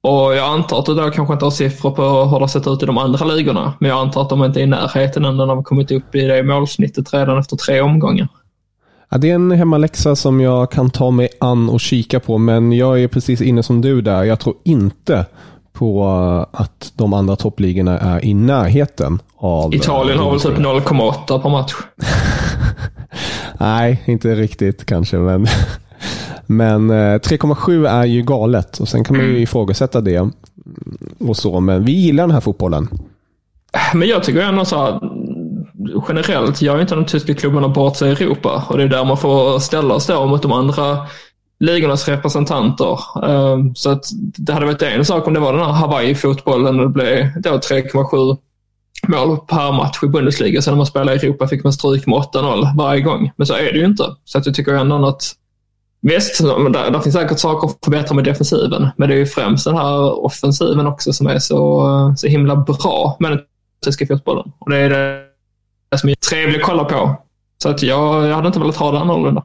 Och 0.00 0.34
jag 0.34 0.48
antar 0.48 0.78
att 0.78 0.86
du 0.86 0.94
då 0.94 1.10
kanske 1.10 1.32
inte 1.34 1.44
har 1.46 1.50
siffror 1.50 1.90
på 1.90 2.02
hur 2.02 2.38
det 2.38 2.42
har 2.42 2.48
sett 2.48 2.66
ut 2.66 2.82
i 2.82 2.86
de 2.86 2.98
andra 2.98 3.24
ligorna. 3.24 3.72
Men 3.80 3.90
jag 3.90 3.98
antar 3.98 4.22
att 4.22 4.28
de 4.28 4.44
inte 4.44 4.60
är 4.60 4.62
i 4.62 4.66
närheten 4.66 5.24
än 5.24 5.36
när 5.36 5.46
de 5.46 5.56
har 5.56 5.64
kommit 5.64 5.90
upp 5.90 6.14
i 6.14 6.20
det 6.20 6.42
målsnittet 6.42 7.14
redan 7.14 7.38
efter 7.38 7.56
tre 7.56 7.80
omgångar. 7.80 8.28
Ja, 9.08 9.18
det 9.18 9.30
är 9.30 9.34
en 9.34 9.50
hemmaläxa 9.50 10.16
som 10.16 10.40
jag 10.40 10.70
kan 10.70 10.90
ta 10.90 11.10
mig 11.10 11.28
an 11.40 11.68
och 11.68 11.80
kika 11.80 12.20
på, 12.20 12.38
men 12.38 12.72
jag 12.72 13.02
är 13.02 13.08
precis 13.08 13.40
inne 13.40 13.62
som 13.62 13.80
du 13.80 14.00
där. 14.00 14.24
Jag 14.24 14.40
tror 14.40 14.54
inte 14.64 15.26
på 15.72 16.02
eh, 16.52 16.60
att 16.60 16.92
de 16.96 17.12
andra 17.14 17.36
toppligorna 17.36 17.98
är 17.98 18.24
i 18.24 18.34
närheten 18.34 19.18
av... 19.36 19.74
eh, 19.74 19.76
Italien 19.80 20.18
har 20.18 20.30
väl 20.30 20.40
typ 20.40 20.56
Bundesliga. 20.56 20.80
0,8 20.80 21.42
per 21.42 21.50
match. 21.50 21.74
Nej, 23.60 24.02
inte 24.04 24.34
riktigt 24.34 24.86
kanske, 24.86 25.16
men, 25.16 25.46
men 26.46 26.90
eh, 26.90 26.94
3,7 26.94 27.88
är 27.88 28.04
ju 28.04 28.22
galet 28.22 28.78
och 28.78 28.88
sen 28.88 29.04
kan 29.04 29.16
man 29.16 29.26
ju 29.26 29.38
ifrågasätta 29.38 30.00
det. 30.00 30.28
Och 31.18 31.36
så, 31.36 31.60
men 31.60 31.84
vi 31.84 31.92
gillar 31.92 32.24
den 32.24 32.34
här 32.34 32.40
fotbollen. 32.40 32.88
Men 33.94 34.08
jag 34.08 34.24
tycker 34.24 34.40
ändå 34.40 34.64
så 34.64 34.76
här, 34.84 35.00
generellt 36.08 36.62
gör 36.62 36.74
ju 36.74 36.80
inte 36.80 36.94
de 36.94 37.04
tyska 37.04 37.34
klubbarna 37.34 37.68
bort 37.68 37.96
sig 37.96 38.08
i 38.08 38.12
Europa 38.12 38.64
och 38.68 38.78
det 38.78 38.84
är 38.84 38.88
där 38.88 39.04
man 39.04 39.16
får 39.16 39.58
ställa 39.58 40.00
sig 40.00 40.14
då 40.14 40.26
mot 40.26 40.42
de 40.42 40.52
andra 40.52 41.06
ligornas 41.60 42.08
representanter. 42.08 42.98
Ehm, 43.24 43.74
så 43.74 43.90
att 43.90 44.04
det 44.36 44.52
hade 44.52 44.66
varit 44.66 44.82
en 44.82 45.04
sak 45.04 45.26
om 45.26 45.34
det 45.34 45.40
var 45.40 45.52
den 45.52 45.62
här 45.62 45.72
Hawaii-fotbollen 45.72 46.80
och 46.80 46.86
det 46.86 46.92
blev 46.92 47.42
då 47.42 47.50
3,7 47.50 48.36
mål 49.08 49.38
per 49.46 49.72
match 49.72 49.98
i 50.02 50.06
Bundesliga. 50.06 50.62
Sen 50.62 50.72
när 50.72 50.76
man 50.76 50.86
spelade 50.86 51.16
i 51.16 51.26
Europa 51.26 51.48
fick 51.48 51.64
man 51.64 51.72
stryk 51.72 52.06
med 52.06 52.18
8-0 52.18 52.76
varje 52.76 53.00
gång. 53.00 53.30
Men 53.36 53.46
så 53.46 53.54
är 53.54 53.72
det 53.72 53.78
ju 53.78 53.84
inte. 53.84 54.04
Så 54.24 54.38
att 54.38 54.46
jag 54.46 54.54
tycker 54.54 54.72
ändå 54.72 55.06
att 55.06 55.22
Visst, 56.00 56.38
där, 56.38 56.90
där 56.90 57.00
finns 57.00 57.14
säkert 57.14 57.38
saker 57.38 57.68
att 57.68 57.84
förbättra 57.84 58.14
med 58.14 58.24
defensiven. 58.24 58.88
Men 58.96 59.08
det 59.08 59.14
är 59.14 59.18
ju 59.18 59.26
främst 59.26 59.64
den 59.64 59.76
här 59.76 60.24
offensiven 60.24 60.86
också 60.86 61.12
som 61.12 61.26
är 61.26 61.38
så, 61.38 62.14
så 62.16 62.26
himla 62.26 62.56
bra 62.56 63.16
med 63.20 63.30
den 63.30 63.40
tyska 63.84 64.06
fotbollen. 64.06 64.52
Och 64.58 64.70
det 64.70 64.76
är 64.76 64.90
det 64.90 65.25
som 65.96 66.08
är 66.08 66.14
trevligt 66.14 66.56
att 66.56 66.66
kolla 66.66 66.84
på. 66.84 67.16
Så 67.62 67.68
att 67.68 67.82
jag, 67.82 68.26
jag 68.26 68.34
hade 68.34 68.46
inte 68.46 68.58
velat 68.58 68.76
ha 68.76 68.92
det 68.92 68.98
annorlunda. 68.98 69.44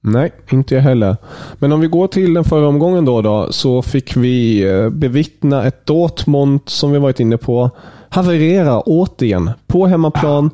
Nej, 0.00 0.32
inte 0.50 0.74
jag 0.74 0.82
heller. 0.82 1.16
Men 1.58 1.72
om 1.72 1.80
vi 1.80 1.86
går 1.86 2.06
till 2.06 2.34
den 2.34 2.44
förra 2.44 2.68
omgången 2.68 3.04
då, 3.04 3.22
då 3.22 3.52
så 3.52 3.82
fick 3.82 4.16
vi 4.16 4.64
eh, 4.70 4.90
bevittna 4.90 5.64
ett 5.64 5.86
Dortmund 5.86 6.60
som 6.66 6.92
vi 6.92 6.98
varit 6.98 7.20
inne 7.20 7.36
på 7.36 7.70
haverera 8.14 8.80
återigen 8.80 9.50
på 9.66 9.86
hemmaplan 9.86 10.50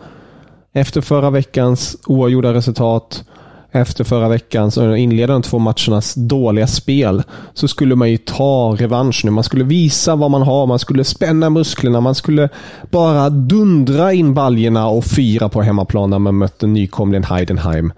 efter 0.73 1.01
förra 1.01 1.31
veckans 1.31 1.97
oavgjorda 2.07 2.53
resultat. 2.53 3.25
Efter 3.73 4.05
förra 4.05 4.29
veckans 4.29 4.77
inledande 4.79 5.49
två 5.49 5.59
matchernas 5.59 6.15
dåliga 6.15 6.67
spel 6.67 7.23
så 7.55 7.69
skulle 7.69 7.95
man 7.95 8.11
ju 8.11 8.17
ta 8.17 8.77
revansch 8.79 9.21
nu. 9.25 9.31
Man 9.31 9.45
skulle 9.45 9.65
visa 9.65 10.17
vad 10.17 10.31
man 10.31 10.43
har, 10.43 10.67
man 10.67 10.79
skulle 10.79 11.05
spänna 11.05 11.51
musklerna, 11.51 12.01
man 12.01 12.15
skulle 12.15 12.49
bara 12.91 13.31
dundra 13.31 14.13
in 14.13 14.35
baljerna 14.35 14.89
och 14.89 15.05
fira 15.05 15.49
på 15.49 15.63
hemmaplan 15.63 16.11
när 16.11 16.19
man 16.19 16.35
mötte 16.35 16.67
nykomlingen 16.67 17.25
Heidenheim. 17.25 17.93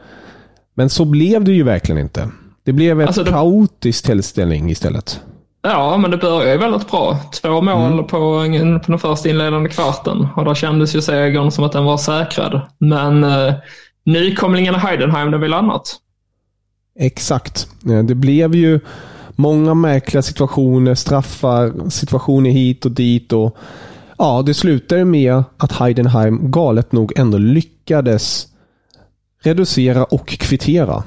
Men 0.75 0.91
så 0.91 1.05
blev 1.05 1.45
det 1.45 1.53
ju 1.53 1.63
verkligen 1.63 2.01
inte. 2.01 2.29
Det 2.65 2.73
blev 2.73 3.01
ett 3.01 3.07
Alltså, 3.07 3.25
det- 3.25 3.31
kaotisk 3.31 4.05
tillställning 4.07 4.71
istället. 4.71 5.21
Ja, 5.63 5.97
men 5.97 6.11
det 6.11 6.17
började 6.17 6.53
ju 6.53 6.59
väldigt 6.59 6.91
bra. 6.91 7.19
Två 7.43 7.61
mål 7.61 8.05
på, 8.05 8.17
en- 8.17 8.81
på 8.81 8.87
den 8.93 8.99
första 8.99 9.29
inledande 9.29 9.69
kvarten 9.69 10.29
och 10.37 10.45
då 10.45 10.55
kändes 10.55 10.95
ju 10.95 11.03
segern 11.03 11.51
som 11.51 11.65
att 11.65 11.73
den 11.73 11.85
var 11.85 11.97
säkrad. 11.97 12.61
Men 12.79 13.25
nykomlingen 14.05 14.75
Heidenheim, 14.75 15.31
det 15.31 15.39
vill 15.39 15.55
annat. 15.55 15.97
Exakt. 16.99 17.69
Eh, 17.89 18.03
Det 18.05 18.15
blev 18.15 18.55
ju 18.55 18.81
många 19.37 19.75
märkliga 19.75 20.23
situationer, 20.23 20.95
straffar, 20.95 21.91
situationer 21.91 22.51
hit 22.51 22.85
och 22.85 22.93
dit. 22.93 23.33
och 23.33 23.57
Ja, 24.19 24.43
det 24.47 24.55
slutade 24.55 25.05
med 25.05 25.43
att 25.57 25.73
Heidenheim 25.73 26.51
galet 26.51 26.93
nog 26.93 27.19
ändå 27.19 27.39
lyckades 27.39 28.47
reducera 29.43 30.05
och 30.05 30.29
kvittera. 30.29 31.05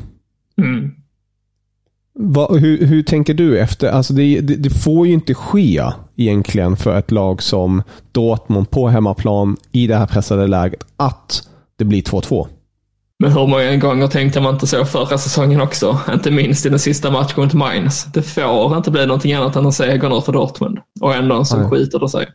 Mm. 0.61 0.91
Va, 2.19 2.47
hur, 2.51 2.85
hur 2.85 3.03
tänker 3.03 3.33
du 3.33 3.59
efter? 3.59 3.91
Alltså 3.91 4.13
det, 4.13 4.41
det, 4.41 4.55
det 4.55 4.69
får 4.69 5.07
ju 5.07 5.13
inte 5.13 5.33
ske 5.33 5.83
egentligen 6.15 6.77
för 6.77 6.97
ett 6.99 7.11
lag 7.11 7.41
som 7.43 7.83
Dortmund 8.11 8.69
på 8.69 8.87
hemmaplan 8.87 9.57
i 9.71 9.87
det 9.87 9.95
här 9.95 10.07
pressade 10.07 10.47
läget 10.47 10.85
att 10.97 11.47
det 11.77 11.85
blir 11.85 12.01
2-2. 12.01 12.47
Men 13.23 13.31
hur 13.31 13.47
många 13.47 13.75
gånger 13.75 14.07
tänkte 14.07 14.41
man 14.41 14.53
inte 14.53 14.67
så 14.67 14.85
förra 14.85 15.17
säsongen 15.17 15.61
också? 15.61 15.99
Inte 16.13 16.31
minst 16.31 16.65
i 16.65 16.69
den 16.69 16.79
sista 16.79 17.11
matchen 17.11 17.43
mot 17.43 17.53
Mainz. 17.53 18.03
Det 18.13 18.21
får 18.21 18.77
inte 18.77 18.91
bli 18.91 19.05
någonting 19.05 19.33
annat 19.33 19.55
än 19.55 19.65
en 19.65 19.71
seger 19.71 20.09
nu 20.09 20.21
för 20.21 20.31
Dortmund. 20.31 20.79
Och 21.01 21.15
ändå 21.15 21.45
så 21.45 21.69
skiter 21.69 21.99
det 21.99 22.09
sig. 22.09 22.27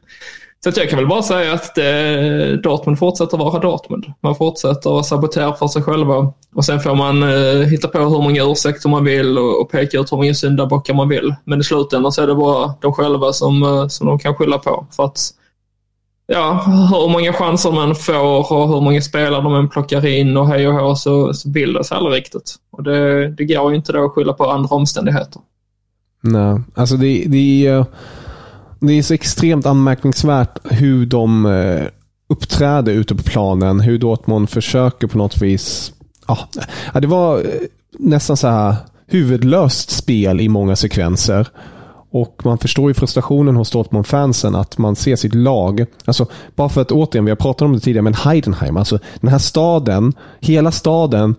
Så 0.65 0.81
jag 0.81 0.91
kan 0.91 0.99
väl 0.99 1.09
bara 1.09 1.23
säga 1.23 1.53
att 1.53 1.75
det, 1.75 2.57
Dortmund 2.63 2.99
fortsätter 2.99 3.39
vara 3.39 3.59
Dortmund. 3.59 4.05
Man 4.23 4.35
fortsätter 4.35 4.99
att 4.99 5.07
sabotera 5.07 5.55
för 5.55 5.69
sig 5.69 5.83
själva. 5.83 6.33
Och 6.55 6.65
sen 6.65 6.81
får 6.81 6.95
man 6.95 7.23
eh, 7.23 7.69
hitta 7.69 7.89
på 7.89 7.99
hur 7.99 8.23
många 8.23 8.45
ursäkter 8.45 8.89
man 8.89 9.05
vill 9.05 9.39
och, 9.39 9.61
och 9.61 9.71
peka 9.71 9.99
ut 9.99 10.13
hur 10.13 10.17
många 10.17 10.35
syndabockar 10.35 10.95
man 10.95 11.09
vill. 11.09 11.35
Men 11.45 11.61
i 11.61 11.65
slutändan 11.65 12.13
så 12.13 12.23
är 12.23 12.27
det 12.27 12.35
bara 12.35 12.75
de 12.81 12.93
själva 12.93 13.33
som, 13.33 13.63
eh, 13.63 13.89
som 13.89 14.07
de 14.07 14.19
kan 14.19 14.35
skylla 14.35 14.59
på. 14.59 14.87
För 14.97 15.05
att 15.05 15.19
ja, 16.33 16.65
hur 16.67 17.09
många 17.09 17.33
chanser 17.33 17.73
man 17.73 17.95
får 17.95 18.53
och 18.53 18.69
hur 18.69 18.81
många 18.81 19.01
spelare 19.01 19.43
de 19.43 19.55
än 19.55 19.69
plockar 19.69 20.07
in 20.07 20.37
och 20.37 20.49
hej 20.49 20.69
och 20.69 20.75
hå 20.75 20.97
så, 20.97 21.35
så 21.35 21.49
bildas 21.49 21.93
aldrig 21.93 22.15
riktigt. 22.15 22.55
Och 22.71 22.83
det, 22.83 23.29
det 23.29 23.45
går 23.45 23.71
ju 23.71 23.77
inte 23.77 23.93
då 23.93 24.05
att 24.05 24.13
skylla 24.13 24.33
på 24.33 24.51
andra 24.51 24.77
omständigheter. 24.77 25.43
Nej, 26.21 26.61
alltså 26.75 26.97
det, 26.97 27.25
det, 27.27 27.67
är, 27.67 27.85
det 28.81 28.93
är 28.93 29.03
så 29.03 29.15
extremt 29.15 29.67
anmärkningsvärt 29.67 30.59
hur 30.65 31.07
de 31.07 31.47
eh, 31.47 31.85
uppträder 32.29 32.93
ute 32.93 33.15
på 33.15 33.23
planen. 33.23 33.81
Hur 33.81 33.99
Dortmund 33.99 34.51
försöker 34.51 35.07
på 35.07 35.19
något 35.19 35.43
vis. 35.43 35.93
Ja, 36.27 36.39
det 37.01 37.07
var 37.07 37.39
eh, 37.39 37.45
nästan 37.99 38.37
så 38.37 38.49
här 38.49 38.77
huvudlöst 39.07 39.91
spel 39.91 40.41
i 40.41 40.49
många 40.49 40.77
sekvenser. 40.77 41.49
Och 42.11 42.41
man 42.45 42.59
förstår 42.59 42.91
ju 42.91 42.95
frustrationen 42.95 43.57
hos 43.57 43.71
Dortmund-fansen 43.71 44.55
att 44.55 44.79
man 44.79 44.97
ser 44.97 45.17
sitt 45.17 45.35
lag. 45.35 45.85
Alltså, 46.05 46.27
bara 46.57 46.69
för 46.69 46.81
att 46.81 46.93
återigen, 46.93 47.25
vi 47.25 47.31
har 47.31 47.37
pratat 47.37 47.63
om 47.63 47.73
det 47.73 47.81
tidigare, 47.81 48.03
men 48.03 48.15
Heidenheim, 48.15 48.77
alltså 48.77 48.99
den 49.21 49.31
här 49.31 49.39
staden, 49.39 50.13
hela 50.41 50.71
staden 50.71 51.35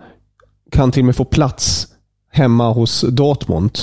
kan 0.71 0.91
till 0.91 1.01
och 1.01 1.05
med 1.05 1.15
få 1.15 1.25
plats 1.25 1.87
hemma 2.31 2.71
hos 2.71 3.01
Dortmund 3.01 3.79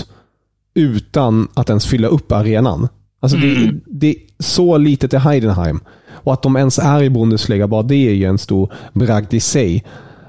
utan 0.74 1.48
att 1.54 1.68
ens 1.68 1.86
fylla 1.86 2.08
upp 2.08 2.32
arenan. 2.32 2.88
Alltså 3.20 3.38
mm. 3.38 3.54
det, 3.54 3.80
det, 3.86 4.10
är 4.10 4.16
så 4.38 4.78
litet 4.78 5.14
i 5.14 5.16
Heidenheim. 5.16 5.80
Och 6.08 6.32
att 6.32 6.42
de 6.42 6.56
ens 6.56 6.78
är 6.78 7.02
i 7.02 7.10
Bundesliga, 7.10 7.68
bara 7.68 7.82
det 7.82 8.08
är 8.08 8.14
ju 8.14 8.24
en 8.24 8.38
stor 8.38 8.72
bragd 8.92 9.34
i 9.34 9.40
sig. 9.40 9.84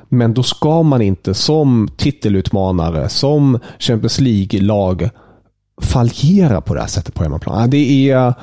Men 0.09 0.33
då 0.33 0.43
ska 0.43 0.83
man 0.83 1.01
inte 1.01 1.33
som 1.33 1.89
titelutmanare, 1.97 3.09
som 3.09 3.59
Champions 3.79 4.19
League-lag 4.19 5.09
fallera 5.81 6.61
på 6.61 6.73
det 6.73 6.79
här 6.79 6.87
sättet 6.87 7.13
på 7.13 7.23
hemmaplan. 7.23 7.69
Det 7.69 8.11
är, 8.11 8.33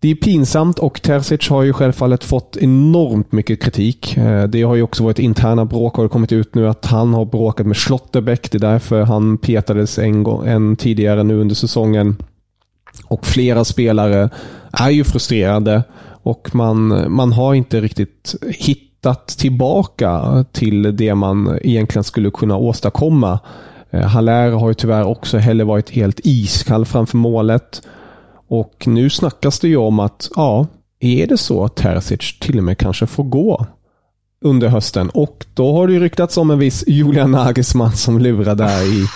det 0.00 0.10
är 0.10 0.14
pinsamt 0.14 0.78
och 0.78 1.02
Terzic 1.02 1.48
har 1.48 1.62
ju 1.62 1.72
självfallet 1.72 2.24
fått 2.24 2.56
enormt 2.56 3.32
mycket 3.32 3.62
kritik. 3.62 4.16
Eh, 4.16 4.44
det 4.44 4.62
har 4.62 4.74
ju 4.74 4.82
också 4.82 5.04
varit 5.04 5.18
interna 5.18 5.64
bråk 5.64 5.96
har 5.96 6.08
kommit 6.08 6.32
ut 6.32 6.54
nu 6.54 6.68
att 6.68 6.86
han 6.86 7.14
har 7.14 7.24
bråkat 7.24 7.66
med 7.66 7.76
Schlotterbeck. 7.76 8.50
Det 8.50 8.58
är 8.58 8.60
därför 8.60 9.02
han 9.02 9.38
petades 9.38 9.98
en, 9.98 10.22
gång, 10.22 10.46
en 10.46 10.76
tidigare 10.76 11.22
nu 11.22 11.40
under 11.40 11.54
säsongen. 11.54 12.16
Och 13.06 13.26
flera 13.26 13.64
spelare 13.64 14.30
är 14.72 14.90
ju 14.90 15.04
frustrerade 15.04 15.82
och 16.22 16.54
man, 16.54 17.04
man 17.12 17.32
har 17.32 17.54
inte 17.54 17.80
riktigt 17.80 18.34
hittat 18.58 19.28
tillbaka 19.28 20.44
till 20.52 20.96
det 20.96 21.14
man 21.14 21.58
egentligen 21.62 22.04
skulle 22.04 22.30
kunna 22.30 22.56
åstadkomma. 22.56 23.40
Eh, 23.94 24.06
Haller 24.06 24.50
har 24.50 24.68
ju 24.68 24.74
tyvärr 24.74 25.04
också 25.04 25.38
heller 25.38 25.64
varit 25.64 25.90
helt 25.90 26.20
iskall 26.24 26.86
framför 26.86 27.16
målet. 27.16 27.82
Och 28.48 28.84
nu 28.86 29.10
snackas 29.10 29.60
det 29.60 29.68
ju 29.68 29.76
om 29.76 30.00
att, 30.00 30.30
ja, 30.36 30.66
är 31.00 31.26
det 31.26 31.38
så 31.38 31.64
att 31.64 31.76
Terzic 31.76 32.38
till 32.40 32.58
och 32.58 32.64
med 32.64 32.78
kanske 32.78 33.06
får 33.06 33.24
gå 33.24 33.66
under 34.44 34.68
hösten? 34.68 35.10
Och 35.10 35.46
då 35.54 35.72
har 35.72 35.86
det 35.86 35.92
ju 35.92 36.00
ryktats 36.00 36.36
om 36.36 36.50
en 36.50 36.58
viss 36.58 36.84
Julian 36.88 37.30
Nagelsmann 37.30 37.92
som 37.92 38.18
lurar 38.18 38.54
där 38.54 38.82
i, 38.82 39.06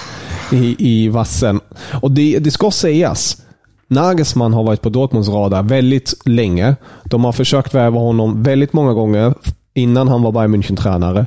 i, 0.57 0.77
i 0.79 1.09
vassen. 1.09 1.61
Och 2.03 2.11
det, 2.11 2.39
det 2.39 2.51
ska 2.51 2.71
sägas, 2.71 3.43
Nagelsmann 3.89 4.55
har 4.55 4.65
varit 4.65 4.83
på 4.83 4.89
Dortmunds 4.89 5.29
radar 5.29 5.63
väldigt 5.63 6.15
länge. 6.25 6.77
De 7.05 7.25
har 7.25 7.33
försökt 7.33 7.75
värva 7.75 8.01
honom 8.01 8.43
väldigt 8.43 8.73
många 8.73 8.93
gånger 8.93 9.35
innan 9.75 10.09
han 10.09 10.23
var 10.23 10.33
Bayern 10.33 10.55
München-tränare. 10.55 11.27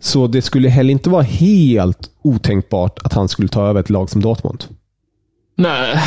Så 0.00 0.26
det 0.26 0.42
skulle 0.42 0.68
heller 0.68 0.92
inte 0.92 1.10
vara 1.10 1.22
helt 1.22 2.10
otänkbart 2.22 2.98
att 3.04 3.12
han 3.12 3.28
skulle 3.28 3.48
ta 3.48 3.66
över 3.66 3.80
ett 3.80 3.90
lag 3.90 4.10
som 4.10 4.22
Dortmund. 4.22 4.64
Nej, 5.56 5.98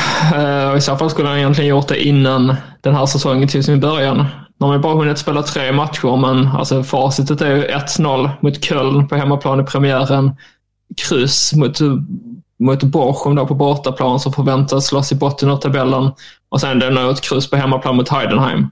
och 0.71 0.77
i 0.77 0.81
så 0.81 0.97
fall 0.97 1.09
skulle 1.09 1.29
han 1.29 1.37
egentligen 1.37 1.69
gjort 1.69 1.87
det 1.87 2.07
innan 2.07 2.55
den 2.81 2.95
här 2.95 3.05
säsongen 3.05 3.47
till 3.47 3.63
sin 3.63 3.79
början. 3.79 4.25
De 4.59 4.69
har 4.69 4.79
bara 4.79 4.95
hunnit 4.95 5.17
spela 5.17 5.43
tre 5.43 5.71
matcher, 5.71 6.17
men 6.17 6.47
alltså 6.47 6.83
facitet 6.83 7.41
är 7.41 7.55
ju 7.55 7.67
1-0 7.67 8.29
mot 8.39 8.63
Köln 8.63 9.07
på 9.07 9.15
hemmaplan 9.15 9.59
i 9.59 9.63
premiären. 9.63 10.35
Kryss 10.97 11.53
mot, 11.53 11.79
mot 12.59 12.83
Bochum 12.83 13.35
då 13.35 13.47
på 13.47 13.55
bortaplan 13.55 14.19
som 14.19 14.33
förväntas 14.33 14.85
slåss 14.85 15.11
i 15.11 15.15
botten 15.15 15.49
av 15.49 15.57
tabellen. 15.57 16.11
Och 16.49 16.61
sen 16.61 16.79
det 16.79 17.01
ett 17.11 17.21
kryss 17.21 17.49
på 17.49 17.55
hemmaplan 17.55 17.95
mot 17.95 18.09
Heidenheim. 18.09 18.69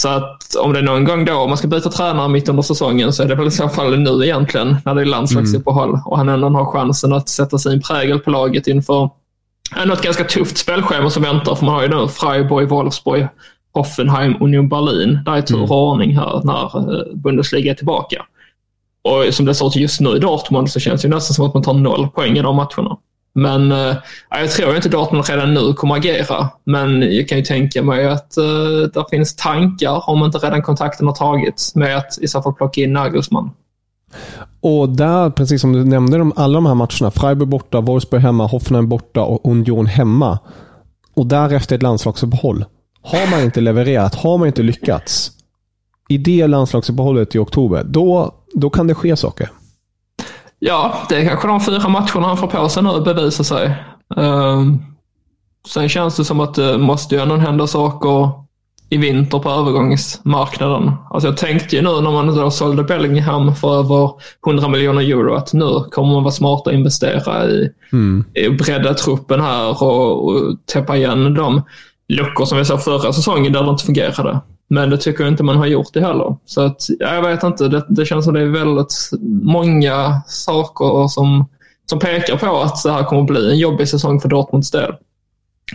Så 0.00 0.08
att 0.08 0.54
om 0.54 0.72
det 0.72 0.78
är 0.78 0.82
någon 0.82 1.04
gång 1.04 1.24
då 1.24 1.34
om 1.34 1.48
man 1.48 1.58
ska 1.58 1.68
byta 1.68 1.90
tränare 1.90 2.28
mitt 2.28 2.48
under 2.48 2.62
säsongen 2.62 3.12
så 3.12 3.22
är 3.22 3.28
det 3.28 3.34
väl 3.34 3.46
i 3.46 3.50
så 3.50 3.68
fall 3.68 3.98
nu 3.98 4.24
egentligen 4.24 4.76
när 4.84 4.94
det 4.94 5.00
är 5.00 5.04
landslagsuppehåll 5.04 5.88
mm. 5.88 6.00
och 6.06 6.16
han 6.16 6.28
ändå 6.28 6.48
har 6.48 6.64
chansen 6.64 7.12
att 7.12 7.28
sätta 7.28 7.58
sin 7.58 7.82
prägel 7.82 8.18
på 8.18 8.30
laget 8.30 8.66
inför 8.66 9.10
ett 9.92 10.02
ganska 10.02 10.24
tufft 10.24 10.58
spelschema 10.58 11.10
som 11.10 11.22
väntar. 11.22 11.54
För 11.54 11.66
man 11.66 11.74
har 11.74 11.82
ju 11.82 11.88
nu 11.88 12.08
Freiburg, 12.08 12.68
Wolfsburg, 12.68 13.28
Hoffenheim, 13.72 14.36
Union 14.40 14.68
Berlin. 14.68 15.18
Det 15.24 15.30
är 15.30 15.42
tur 15.42 15.54
och 15.54 15.60
mm. 15.60 15.70
ordning 15.70 16.16
här 16.16 16.40
när 16.44 16.94
eh, 16.94 17.14
Bundesliga 17.14 17.70
är 17.70 17.76
tillbaka. 17.76 18.22
Och 19.02 19.34
som 19.34 19.46
det 19.46 19.54
ser 19.54 19.66
ut 19.66 19.76
just 19.76 20.00
nu 20.00 20.16
i 20.16 20.18
Dortmund 20.18 20.70
så 20.70 20.80
känns 20.80 21.02
det 21.02 21.08
nästan 21.08 21.34
som 21.34 21.46
att 21.46 21.54
man 21.54 21.62
tar 21.62 21.74
noll 21.74 22.08
poäng 22.08 22.38
i 22.38 22.42
de 22.42 22.56
matcherna. 22.56 22.96
Men 23.32 23.72
eh, 23.72 23.96
jag 24.30 24.50
tror 24.50 24.76
inte 24.76 24.88
Dortmund 24.88 25.28
redan 25.28 25.54
nu 25.54 25.72
kommer 25.72 25.96
agera. 25.96 26.48
Men 26.64 27.02
jag 27.16 27.28
kan 27.28 27.38
ju 27.38 27.44
tänka 27.44 27.82
mig 27.82 28.08
att 28.08 28.36
eh, 28.36 28.44
det 28.94 29.04
finns 29.10 29.36
tankar, 29.36 30.10
om 30.10 30.24
inte 30.24 30.38
redan 30.38 30.62
kontakten 30.62 31.06
har 31.06 31.14
tagits, 31.14 31.74
med 31.74 31.96
att 31.96 32.18
i 32.20 32.28
så 32.28 32.42
fall 32.42 32.54
plocka 32.54 32.80
in 32.80 32.92
Nagelsmann. 32.92 33.50
Och 34.60 34.88
där, 34.88 35.30
precis 35.30 35.60
som 35.60 35.72
du 35.72 35.84
nämnde, 35.84 36.18
de, 36.18 36.32
alla 36.36 36.54
de 36.54 36.66
här 36.66 36.74
matcherna. 36.74 37.10
Freiburg 37.10 37.48
borta, 37.48 37.80
Wolfsburg 37.80 38.22
hemma, 38.22 38.46
Hoffenheim 38.46 38.88
borta 38.88 39.22
och 39.22 39.50
Union 39.50 39.86
hemma. 39.86 40.38
Och 41.14 41.26
därefter 41.26 41.76
ett 41.76 41.82
landslagsuppehåll. 41.82 42.64
Har 43.02 43.30
man 43.30 43.40
inte 43.40 43.60
levererat, 43.60 44.14
har 44.14 44.38
man 44.38 44.46
inte 44.46 44.62
lyckats 44.62 45.30
i 46.08 46.18
det 46.18 46.46
landslagsuppehållet 46.46 47.34
i 47.34 47.38
oktober, 47.38 47.84
då, 47.84 48.34
då 48.54 48.70
kan 48.70 48.86
det 48.86 48.94
ske 48.94 49.16
saker. 49.16 49.50
Ja, 50.62 51.06
det 51.08 51.16
är 51.16 51.28
kanske 51.28 51.48
de 51.48 51.60
fyra 51.60 51.88
matcherna 51.88 52.26
han 52.26 52.36
får 52.36 52.46
på 52.46 52.68
sig 52.68 52.82
nu 52.82 53.00
bevisar 53.00 53.44
sig. 53.44 53.74
Um, 54.16 54.82
sen 55.68 55.88
känns 55.88 56.16
det 56.16 56.24
som 56.24 56.40
att 56.40 56.54
det 56.54 56.78
måste 56.78 57.14
ju 57.14 57.20
ändå 57.20 57.36
hända 57.36 57.66
saker 57.66 58.30
i 58.90 58.96
vinter 58.96 59.38
på 59.38 59.50
övergångsmarknaden. 59.50 60.92
Alltså 61.10 61.28
jag 61.28 61.36
tänkte 61.36 61.76
ju 61.76 61.82
nu 61.82 62.00
när 62.00 62.10
man 62.10 62.36
då 62.36 62.50
sålde 62.50 62.84
Bellingham 62.84 63.54
för 63.54 63.78
över 63.78 64.10
100 64.46 64.68
miljoner 64.68 65.02
euro 65.02 65.34
att 65.34 65.52
nu 65.52 65.84
kommer 65.90 66.12
man 66.12 66.22
vara 66.22 66.32
smart 66.32 66.66
att 66.66 66.72
investera 66.72 67.44
i, 67.44 67.70
mm. 67.92 68.24
i 68.34 68.48
bredda 68.48 68.94
truppen 68.94 69.40
här 69.40 69.82
och, 69.82 70.24
och 70.24 70.56
täppa 70.72 70.96
igen 70.96 71.34
de 71.34 71.62
luckor 72.08 72.44
som 72.44 72.58
vi 72.58 72.64
såg 72.64 72.82
förra 72.84 73.12
säsongen 73.12 73.52
där 73.52 73.62
det 73.62 73.70
inte 73.70 73.84
fungerade. 73.84 74.40
Men 74.72 74.90
det 74.90 74.98
tycker 74.98 75.24
jag 75.24 75.32
inte 75.32 75.42
man 75.42 75.56
har 75.56 75.66
gjort 75.66 75.92
det 75.92 76.00
heller. 76.00 76.36
Så 76.46 76.60
att, 76.60 76.86
jag 76.98 77.22
vet 77.22 77.42
inte, 77.42 77.68
det, 77.68 77.86
det 77.88 78.06
känns 78.06 78.24
som 78.24 78.34
det 78.34 78.40
är 78.40 78.46
väldigt 78.46 79.10
många 79.42 80.22
saker 80.26 81.08
som, 81.08 81.48
som 81.86 81.98
pekar 81.98 82.36
på 82.36 82.60
att 82.60 82.82
det 82.82 82.92
här 82.92 83.04
kommer 83.04 83.22
bli 83.22 83.50
en 83.50 83.58
jobbig 83.58 83.88
säsong 83.88 84.20
för 84.20 84.28
Dortmunds 84.28 84.70
del. 84.70 84.94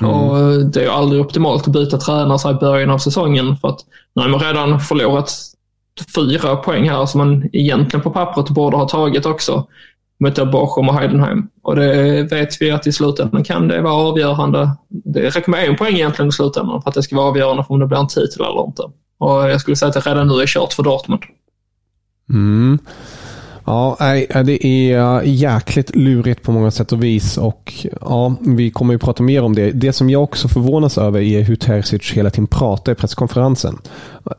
Mm. 0.02 0.14
Och 0.14 0.66
det 0.66 0.86
är 0.86 0.90
aldrig 0.90 1.22
optimalt 1.22 1.68
att 1.68 1.74
byta 1.74 1.98
tränare 1.98 2.40
så 2.40 2.52
i 2.52 2.54
början 2.54 2.90
av 2.90 2.98
säsongen 2.98 3.58
för 3.58 3.68
att 3.68 3.80
nu 4.16 4.22
har 4.22 4.30
man 4.30 4.40
redan 4.40 4.80
förlorat 4.80 5.34
fyra 6.16 6.56
poäng 6.56 6.90
här 6.90 7.06
som 7.06 7.18
man 7.18 7.50
egentligen 7.54 8.04
på 8.04 8.12
pappret 8.12 8.50
borde 8.50 8.78
ha 8.78 8.88
tagit 8.88 9.26
också 9.26 9.68
mot 10.20 10.52
Bochum 10.52 10.90
och 10.90 10.96
Heidenheim. 10.96 11.48
Och 11.64 11.76
det 11.76 12.24
vet 12.32 12.62
vi 12.62 12.72
att 12.72 12.88
i 12.88 12.92
slutändan 12.92 13.44
kan 13.44 13.68
det 13.68 13.82
vara 13.82 13.94
avgörande. 13.94 14.70
Det 14.90 15.30
räcker 15.30 15.52
med 15.52 15.70
en 15.70 15.76
poäng 15.76 15.96
egentligen 15.96 16.30
i 16.30 16.32
slutändan 16.32 16.82
för 16.82 16.90
att 16.90 16.96
det 16.96 17.04
ska 17.04 17.16
vara 17.16 17.28
avgörande 17.28 17.64
för 17.64 17.74
om 17.74 17.80
det 17.80 17.88
blir 17.88 17.98
en 17.98 18.08
titel 18.08 18.46
eller 18.46 18.66
inte. 18.66 18.82
Och 19.18 19.50
jag 19.50 19.62
skulle 19.62 19.76
säga 19.76 19.90
att 19.90 20.04
det 20.04 20.10
redan 20.12 20.28
nu 20.28 20.34
är 20.34 20.48
kört 20.48 20.74
för 20.74 20.84
Dortmund. 20.84 21.22
Mm. 22.30 22.80
Ja, 23.66 23.98
det 24.46 24.66
är 24.66 25.22
jäkligt 25.24 25.96
lurigt 25.96 26.44
på 26.44 26.52
många 26.52 26.72
sätt 26.72 26.92
och 26.92 27.04
vis. 27.04 27.38
Och 27.38 27.74
ja, 28.02 28.36
Vi 28.42 28.72
kommer 28.72 28.94
ju 28.94 29.00
prata 29.00 29.24
mer 29.24 29.44
om 29.44 29.56
det. 29.56 29.72
Det 29.72 29.94
som 29.94 30.10
jag 30.10 30.24
också 30.24 30.48
förvånas 30.48 30.98
över 30.98 31.22
är 31.22 31.42
hur 31.42 31.56
Terzic 31.56 32.12
hela 32.12 32.30
tiden 32.30 32.48
pratar 32.48 32.92
i 32.92 32.96
presskonferensen. 32.96 33.78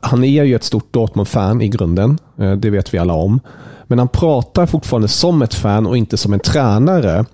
Han 0.01 0.23
är 0.23 0.43
ju 0.43 0.55
ett 0.55 0.63
stort 0.63 0.93
Dortmund-fan 0.93 1.61
i 1.61 1.67
grunden. 1.67 2.19
Eh, 2.39 2.51
det 2.51 2.69
vet 2.69 2.93
vi 2.93 2.97
alla 2.97 3.13
om. 3.13 3.39
Men 3.87 3.99
han 3.99 4.07
pratar 4.07 4.65
fortfarande 4.65 5.07
som 5.07 5.41
ett 5.41 5.53
fan 5.53 5.87
och 5.87 5.97
inte 5.97 6.17
som 6.17 6.33
en 6.33 6.39
tränare 6.39 7.25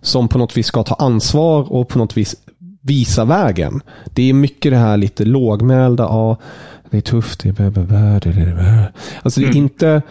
som 0.00 0.28
på 0.28 0.38
något 0.38 0.56
vis 0.56 0.66
ska 0.66 0.82
ta 0.82 0.94
ansvar 0.94 1.72
och 1.72 1.88
på 1.88 1.98
något 1.98 2.16
vis 2.16 2.36
visa 2.80 3.24
vägen. 3.24 3.82
Det 4.04 4.30
är 4.30 4.32
mycket 4.32 4.72
det 4.72 4.78
här 4.78 4.96
lite 4.96 5.24
lågmälda. 5.24 6.04
Ja, 6.04 6.36
det 6.90 6.96
är 6.96 7.00
tufft. 7.00 7.40
Det 7.42 7.48
är... 7.48 8.92
Alltså 9.22 9.40
det 9.40 9.46
är 9.46 9.50
mm. 9.50 9.56
inte 9.56 10.02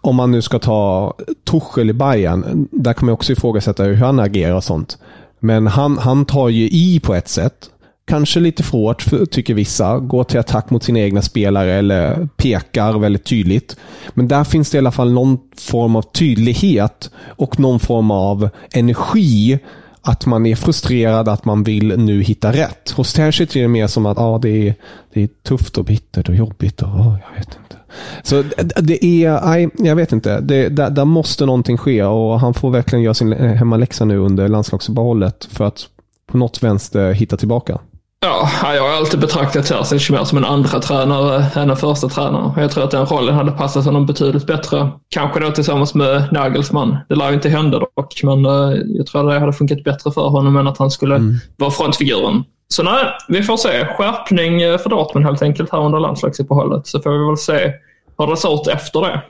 om 0.00 0.16
man 0.16 0.30
nu 0.30 0.42
ska 0.42 0.58
ta 0.58 1.14
Tuchel 1.50 1.90
i 1.90 1.92
Bayern, 1.92 2.68
där 2.72 2.92
kan 2.92 3.06
man 3.06 3.12
också 3.12 3.32
ifrågasätta 3.32 3.82
hur 3.82 3.96
han 3.96 4.20
agerar 4.20 4.54
och 4.54 4.64
sånt. 4.64 4.98
Men 5.38 5.66
han, 5.66 5.98
han 5.98 6.24
tar 6.24 6.48
ju 6.48 6.68
i 6.68 7.00
på 7.00 7.14
ett 7.14 7.28
sätt. 7.28 7.70
Kanske 8.06 8.40
lite 8.40 8.62
för 8.62 8.78
hårt, 8.78 9.30
tycker 9.30 9.54
vissa. 9.54 9.98
Går 9.98 10.24
till 10.24 10.40
attack 10.40 10.70
mot 10.70 10.82
sina 10.82 10.98
egna 10.98 11.22
spelare 11.22 11.74
eller 11.74 12.28
pekar 12.36 12.98
väldigt 12.98 13.24
tydligt. 13.24 13.76
Men 14.14 14.28
där 14.28 14.44
finns 14.44 14.70
det 14.70 14.76
i 14.76 14.78
alla 14.78 14.92
fall 14.92 15.12
någon 15.12 15.38
form 15.56 15.96
av 15.96 16.02
tydlighet 16.02 17.10
och 17.26 17.60
någon 17.60 17.80
form 17.80 18.10
av 18.10 18.48
energi. 18.72 19.58
Att 20.02 20.26
man 20.26 20.46
är 20.46 20.56
frustrerad, 20.56 21.28
att 21.28 21.44
man 21.44 21.62
vill 21.62 21.98
nu 21.98 22.22
hitta 22.22 22.52
rätt. 22.52 22.90
Hos 22.90 23.12
Tershit 23.12 23.56
är 23.56 23.62
det 23.62 23.68
mer 23.68 23.86
som 23.86 24.06
att 24.06 24.18
ah, 24.18 24.38
det, 24.38 24.68
är, 24.68 24.74
det 25.12 25.22
är 25.22 25.28
tufft 25.42 25.78
och 25.78 25.84
bittert 25.84 26.28
och 26.28 26.34
jobbigt. 26.34 26.82
Och, 26.82 26.88
oh, 26.88 27.18
jag 27.28 27.38
vet 27.38 27.48
inte. 27.48 27.76
Så 28.22 28.44
det 28.82 29.04
är, 29.04 29.46
nej, 29.46 29.68
jag 29.78 29.96
vet 29.96 30.12
inte. 30.12 30.40
Det, 30.40 30.68
där, 30.68 30.90
där, 30.90 31.04
måste 31.04 31.46
någonting 31.46 31.78
ske 31.78 32.04
och 32.04 32.40
han 32.40 32.54
får 32.54 32.70
verkligen 32.70 33.02
göra 33.02 33.14
sin 33.14 33.32
eh, 33.32 33.52
hemmaläxa 33.52 34.04
nu 34.04 34.18
under 34.18 34.48
landslagsuppehållet 34.48 35.48
för 35.50 35.64
att 35.64 35.88
på 36.26 36.38
något 36.38 36.62
vänster 36.62 37.12
hitta 37.12 37.36
tillbaka. 37.36 37.78
Ja, 38.20 38.48
jag 38.74 38.82
har 38.82 38.96
alltid 38.96 39.20
betraktat 39.20 39.66
Terzic 39.66 40.10
mer 40.10 40.24
som 40.24 40.38
en 40.38 40.44
andra 40.44 40.80
tränare 40.80 41.44
än 41.54 41.70
en 41.70 41.76
första 41.76 42.08
tränare. 42.08 42.62
Jag 42.62 42.70
tror 42.70 42.84
att 42.84 42.90
den 42.90 43.06
rollen 43.06 43.34
hade 43.34 43.52
passat 43.52 43.84
honom 43.84 44.06
betydligt 44.06 44.46
bättre. 44.46 44.90
Kanske 45.08 45.40
då 45.40 45.50
tillsammans 45.50 45.94
med 45.94 46.32
Nagelsmann. 46.32 46.96
Det 47.08 47.14
lär 47.14 47.28
ju 47.28 47.34
inte 47.34 47.48
hända 47.48 47.78
dock, 47.78 48.22
men 48.22 48.46
eh, 48.46 48.78
jag 48.86 49.06
tror 49.06 49.20
att 49.20 49.34
det 49.34 49.40
hade 49.40 49.52
funkat 49.52 49.84
bättre 49.84 50.12
för 50.12 50.28
honom 50.28 50.56
än 50.56 50.66
att 50.66 50.78
han 50.78 50.90
skulle 50.90 51.16
mm. 51.16 51.34
vara 51.56 51.70
frontfiguren. 51.70 52.44
Så 52.68 52.82
nej, 52.82 53.04
vi 53.28 53.42
får 53.42 53.56
se. 53.56 53.86
Skärpning 53.86 54.62
eh, 54.62 54.78
för 54.78 54.90
Dortmund 54.90 55.26
helt 55.26 55.42
enkelt 55.42 55.72
här 55.72 55.80
under 55.80 56.00
landslagsuppehållet. 56.00 56.86
Så 56.86 57.00
får 57.00 57.10
vi 57.10 57.26
väl 57.26 57.36
se 57.36 57.72
hur 58.18 58.26
det 58.26 58.36
ser 58.36 58.54
ut 58.54 58.66
efter 58.66 59.00
det. 59.00 59.22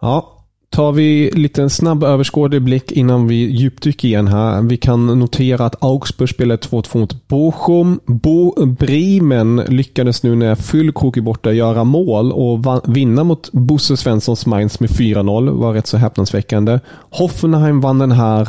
Ja, 0.00 0.33
tar 0.74 0.92
vi 0.92 1.30
lite 1.34 1.62
en 1.62 1.70
snabb 1.70 2.04
överskådlig 2.04 2.62
blick 2.62 2.92
innan 2.92 3.28
vi 3.28 3.34
djupdyker 3.34 4.08
igen 4.08 4.28
här. 4.28 4.62
Vi 4.62 4.76
kan 4.76 5.06
notera 5.18 5.66
att 5.66 5.84
Augsburg 5.84 6.28
spelade 6.28 6.62
2-2 6.62 6.98
mot 6.98 7.28
Bochum. 7.28 8.00
Bo 8.06 8.66
Bremen 8.66 9.56
lyckades 9.56 10.22
nu 10.22 10.36
när 10.36 10.54
Füllkrok 10.54 11.16
är 11.16 11.20
borta 11.20 11.52
göra 11.52 11.84
mål 11.84 12.32
och 12.32 12.82
vinna 12.96 13.24
mot 13.24 13.52
Bosse 13.52 13.96
Svenssons 13.96 14.46
Mainz 14.46 14.80
med 14.80 14.90
4-0. 14.90 15.50
var 15.50 15.72
rätt 15.72 15.86
så 15.86 15.96
häpnadsväckande. 15.96 16.80
Hoffenheim 17.10 17.80
vann 17.80 17.98
den 17.98 18.12
här 18.12 18.48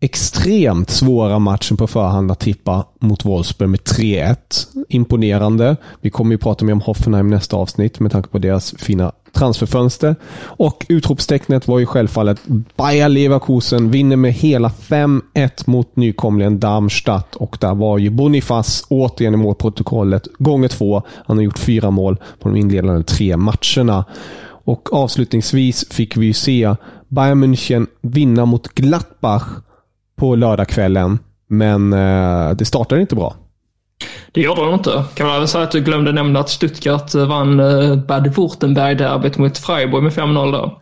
extremt 0.00 0.90
svåra 0.90 1.38
matchen 1.38 1.76
på 1.76 1.86
förhand 1.86 2.30
att 2.30 2.40
tippa 2.40 2.86
mot 3.00 3.24
Wolfsburg 3.24 3.68
med 3.70 3.80
3-1. 3.80 4.36
Imponerande. 4.88 5.76
Vi 6.00 6.10
kommer 6.10 6.32
ju 6.32 6.38
prata 6.38 6.64
mer 6.64 6.72
om 6.72 6.80
Hoffenheim 6.80 7.30
nästa 7.30 7.56
avsnitt 7.56 8.00
med 8.00 8.12
tanke 8.12 8.28
på 8.28 8.38
deras 8.38 8.74
fina 8.78 9.12
transferfönster. 9.32 10.16
Och 10.42 10.86
utropstecknet 10.88 11.68
var 11.68 11.78
ju 11.78 11.86
självfallet 11.86 12.40
Bayer 12.76 13.08
Leverkusen 13.08 13.90
vinner 13.90 14.16
med 14.16 14.32
hela 14.32 14.68
5-1 14.68 15.20
mot 15.66 15.96
nykomlingen 15.96 16.60
Darmstadt. 16.60 17.36
Och 17.36 17.58
där 17.60 17.74
var 17.74 17.98
ju 17.98 18.10
Bonifaz 18.10 18.84
återigen 18.88 19.34
i 19.34 19.36
målprotokollet 19.36 20.28
gånger 20.38 20.68
två. 20.68 21.02
Han 21.26 21.36
har 21.36 21.44
gjort 21.44 21.58
fyra 21.58 21.90
mål 21.90 22.16
på 22.38 22.48
de 22.48 22.56
inledande 22.58 23.02
tre 23.02 23.36
matcherna. 23.36 24.04
Och 24.64 24.92
avslutningsvis 24.92 25.88
fick 25.90 26.16
vi 26.16 26.26
ju 26.26 26.32
se 26.32 26.74
Bayern 27.08 27.44
München 27.44 27.86
vinna 28.02 28.44
mot 28.44 28.68
Gladbach 28.68 29.48
på 30.16 30.34
lördagskvällen. 30.34 31.18
Men 31.46 31.92
eh, 31.92 32.50
det 32.50 32.64
startade 32.64 33.00
inte 33.00 33.16
bra. 33.16 33.34
Det 34.32 34.40
gjorde 34.40 34.60
de 34.60 34.74
inte. 34.74 35.04
Kan 35.14 35.26
man 35.26 35.36
även 35.36 35.48
säga 35.48 35.64
att 35.64 35.70
du 35.70 35.80
glömde 35.80 36.12
nämna 36.12 36.40
att 36.40 36.48
Stuttgart 36.48 37.14
vann 37.14 37.60
eh, 37.60 37.96
Bad 37.96 38.26
Wurtemberg-derbyt 38.26 39.38
mot 39.38 39.58
Freiburg 39.58 40.02
med 40.02 40.12
5-0 40.12 40.52
då. 40.52 40.80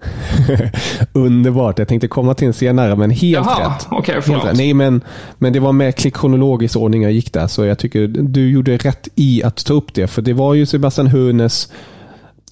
Underbart. 1.20 1.78
Jag 1.78 1.88
tänkte 1.88 2.08
komma 2.08 2.34
till 2.34 2.46
en 2.46 2.52
senare, 2.52 2.96
men 2.96 3.10
helt 3.10 3.46
Jaha, 3.46 3.74
rätt. 3.74 3.86
Okay, 3.90 4.14
helt 4.14 4.44
rätt. 4.44 4.56
Nej, 4.56 4.74
men, 4.74 5.00
men 5.38 5.52
det 5.52 5.60
var 5.60 5.72
med 5.72 6.14
kronologisk 6.14 6.76
ordning 6.76 7.02
jag 7.02 7.12
gick 7.12 7.32
där, 7.32 7.46
så 7.46 7.64
jag 7.64 7.78
tycker 7.78 8.06
du 8.06 8.50
gjorde 8.50 8.76
rätt 8.76 9.08
i 9.14 9.42
att 9.44 9.64
ta 9.64 9.74
upp 9.74 9.94
det. 9.94 10.06
För 10.06 10.22
det 10.22 10.32
var 10.32 10.54
ju 10.54 10.66
Sebastian 10.66 11.06
Hoeneß 11.06 11.72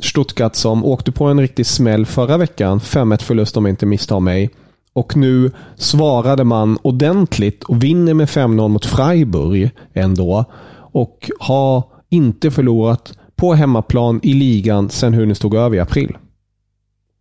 Stuttgart 0.00 0.54
som 0.54 0.85
åkte 0.85 1.12
på 1.12 1.24
en 1.24 1.40
riktig 1.40 1.66
smäll 1.66 2.07
förra 2.07 2.37
veckan. 2.37 2.81
5-1 2.81 3.22
förlust 3.22 3.57
om 3.57 3.64
jag 3.64 3.72
inte 3.72 3.87
misstar 3.87 4.20
mig. 4.20 4.50
Och 4.98 5.16
nu 5.16 5.50
svarade 5.76 6.44
man 6.44 6.78
ordentligt 6.82 7.64
och 7.64 7.84
vinner 7.84 8.14
med 8.14 8.28
5-0 8.28 8.68
mot 8.68 8.87
Freiburg 8.87 9.70
ändå. 9.94 10.44
Och 10.92 11.30
har 11.40 11.84
inte 12.11 12.50
förlorat 12.50 13.12
på 13.37 13.54
hemmaplan 13.54 14.20
i 14.22 14.34
ligan 14.34 14.88
sedan 14.88 15.14
hur 15.14 15.26
ni 15.26 15.34
stod 15.34 15.54
över 15.54 15.76
i 15.76 15.80
april. 15.80 16.16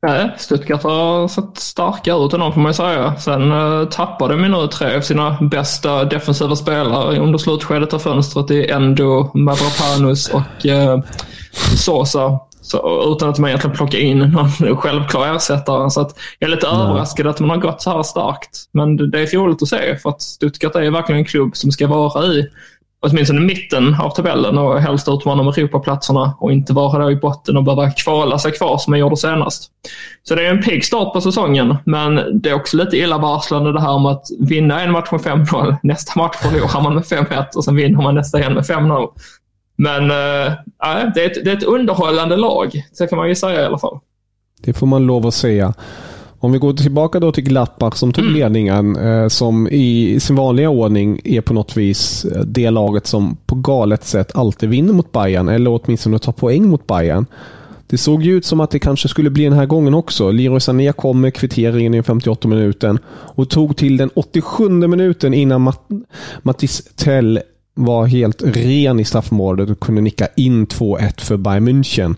Nej, 0.07 0.33
Stuttgart 0.37 0.83
har 0.83 1.27
sett 1.27 1.57
starkare 1.57 2.25
ut 2.25 2.33
än 2.33 2.39
dem 2.39 2.53
får 2.53 2.61
man 2.61 2.69
ju 2.69 2.73
säga. 2.73 3.15
Sen 3.15 3.51
eh, 3.51 3.85
tappade 3.85 4.35
de 4.35 4.47
nu 4.47 4.67
tre 4.67 4.95
av 4.95 5.01
sina 5.01 5.37
bästa 5.41 6.05
defensiva 6.05 6.55
spelare 6.55 7.19
under 7.19 7.37
slutskedet 7.37 7.93
av 7.93 7.99
fönstret 7.99 8.51
i 8.51 8.71
Endo, 8.71 9.31
Mavropanos 9.33 10.29
och 10.29 10.65
eh, 10.65 10.99
Sosa. 11.75 12.39
Så, 12.67 13.11
utan 13.15 13.29
att 13.29 13.39
man 13.39 13.49
egentligen 13.49 13.75
plockar 13.75 13.99
in 13.99 14.17
någon 14.19 14.77
självklar 14.77 15.35
ersättare. 15.35 15.89
Så 15.89 16.01
att 16.01 16.15
jag 16.39 16.47
är 16.47 16.55
lite 16.55 16.67
mm. 16.67 16.81
överraskad 16.81 17.27
att 17.27 17.39
man 17.39 17.49
har 17.49 17.57
gått 17.57 17.81
så 17.81 17.91
här 17.91 18.03
starkt. 18.03 18.69
Men 18.71 18.97
det, 18.97 19.09
det 19.09 19.21
är 19.21 19.27
fåligt 19.27 19.61
att 19.61 19.69
se 19.69 19.97
för 19.97 20.09
att 20.09 20.21
Stuttgart 20.21 20.75
är 20.75 20.91
verkligen 20.91 21.19
en 21.19 21.25
klubb 21.25 21.55
som 21.55 21.71
ska 21.71 21.87
vara 21.87 22.25
i 22.25 22.47
åtminstone 22.99 23.39
mitten 23.39 23.95
av 23.99 24.09
tabellen 24.09 24.57
och 24.57 24.81
helst 24.81 25.07
utmana 25.09 25.41
om 25.41 25.47
Europaplatserna 25.47 26.37
och 26.39 26.51
inte 26.51 26.73
vara 26.73 27.03
där 27.03 27.11
i 27.11 27.15
botten 27.15 27.57
och 27.57 27.63
behöva 27.63 27.91
kvala 27.91 28.39
sig 28.39 28.51
kvar 28.51 28.77
som 28.77 28.91
man 28.91 28.99
gjorde 28.99 29.17
senast. 29.17 29.71
Så 30.23 30.35
det 30.35 30.45
är 30.45 30.49
en 30.49 30.61
pigg 30.61 30.85
start 30.85 31.13
på 31.13 31.21
säsongen, 31.21 31.77
men 31.85 32.41
det 32.41 32.49
är 32.49 32.53
också 32.53 32.77
lite 32.77 32.97
illavarslande 32.97 33.73
det 33.73 33.81
här 33.81 33.99
med 33.99 34.11
att 34.11 34.25
vinna 34.39 34.81
en 34.81 34.91
match 34.91 35.11
med 35.11 35.21
5-0, 35.21 35.75
nästa 35.83 36.19
match 36.19 36.35
förlorar 36.35 36.81
man 36.81 36.95
med 36.95 37.03
5-1 37.03 37.55
och 37.55 37.63
sen 37.63 37.75
vinner 37.75 38.01
man 38.01 38.15
nästa 38.15 38.39
igen 38.39 38.53
med 38.53 38.63
5-0. 38.63 39.07
Men 39.77 40.03
äh, 40.03 40.53
det, 41.13 41.21
är 41.21 41.25
ett, 41.25 41.45
det 41.45 41.51
är 41.51 41.57
ett 41.57 41.63
underhållande 41.63 42.35
lag, 42.35 42.83
så 42.91 43.07
kan 43.07 43.17
man 43.17 43.29
ju 43.29 43.35
säga 43.35 43.61
i 43.61 43.65
alla 43.65 43.77
fall. 43.77 43.99
Det 44.61 44.73
får 44.73 44.87
man 44.87 45.05
lov 45.05 45.27
att 45.27 45.33
säga. 45.33 45.73
Om 46.39 46.51
vi 46.51 46.59
går 46.59 46.73
tillbaka 46.73 47.19
då 47.19 47.31
till 47.31 47.43
Gladbach 47.43 47.95
som 47.95 48.13
tog 48.13 48.23
mm. 48.23 48.35
ledningen, 48.35 48.95
eh, 48.95 49.27
som 49.27 49.67
i 49.67 50.19
sin 50.19 50.35
vanliga 50.35 50.69
ordning 50.69 51.21
är 51.23 51.41
på 51.41 51.53
något 51.53 51.77
vis 51.77 52.25
eh, 52.25 52.41
det 52.41 52.69
laget 52.69 53.07
som 53.07 53.37
på 53.45 53.55
galet 53.55 54.03
sätt 54.03 54.35
alltid 54.35 54.69
vinner 54.69 54.93
mot 54.93 55.11
Bayern 55.11 55.49
eller 55.49 55.81
åtminstone 55.83 56.19
tar 56.19 56.31
poäng 56.31 56.69
mot 56.69 56.87
Bayern. 56.87 57.25
Det 57.87 57.97
såg 57.97 58.23
ju 58.23 58.37
ut 58.37 58.45
som 58.45 58.59
att 58.59 58.71
det 58.71 58.79
kanske 58.79 59.07
skulle 59.07 59.29
bli 59.29 59.43
den 59.43 59.53
här 59.53 59.65
gången 59.65 59.93
också. 59.93 60.31
Leroy 60.31 60.59
Sané 60.59 60.91
kom 60.91 61.21
med 61.21 61.33
kvitteringen 61.33 61.93
i 61.93 62.03
58 62.03 62.47
minuten 62.47 62.99
och 63.09 63.49
tog 63.49 63.77
till 63.77 63.97
den 63.97 64.09
87 64.15 64.69
minuten 64.69 65.33
innan 65.33 65.61
Matt 65.61 65.87
Mattis 66.41 66.83
Tell 66.95 67.39
var 67.77 68.05
helt 68.05 68.43
ren 68.43 68.99
i 68.99 69.05
straffområdet 69.05 69.69
och 69.69 69.79
kunde 69.79 70.01
nicka 70.01 70.27
in 70.35 70.67
2-1 70.67 71.21
för 71.21 71.37
Bayern 71.37 71.67
München. 71.67 72.15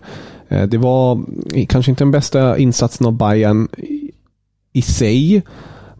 Eh, 0.48 0.62
det 0.62 0.78
var 0.78 1.24
kanske 1.68 1.90
inte 1.90 2.04
den 2.04 2.10
bästa 2.10 2.58
insatsen 2.58 3.06
av 3.06 3.12
Bayern 3.12 3.68
i 4.72 4.82
sig, 4.82 5.42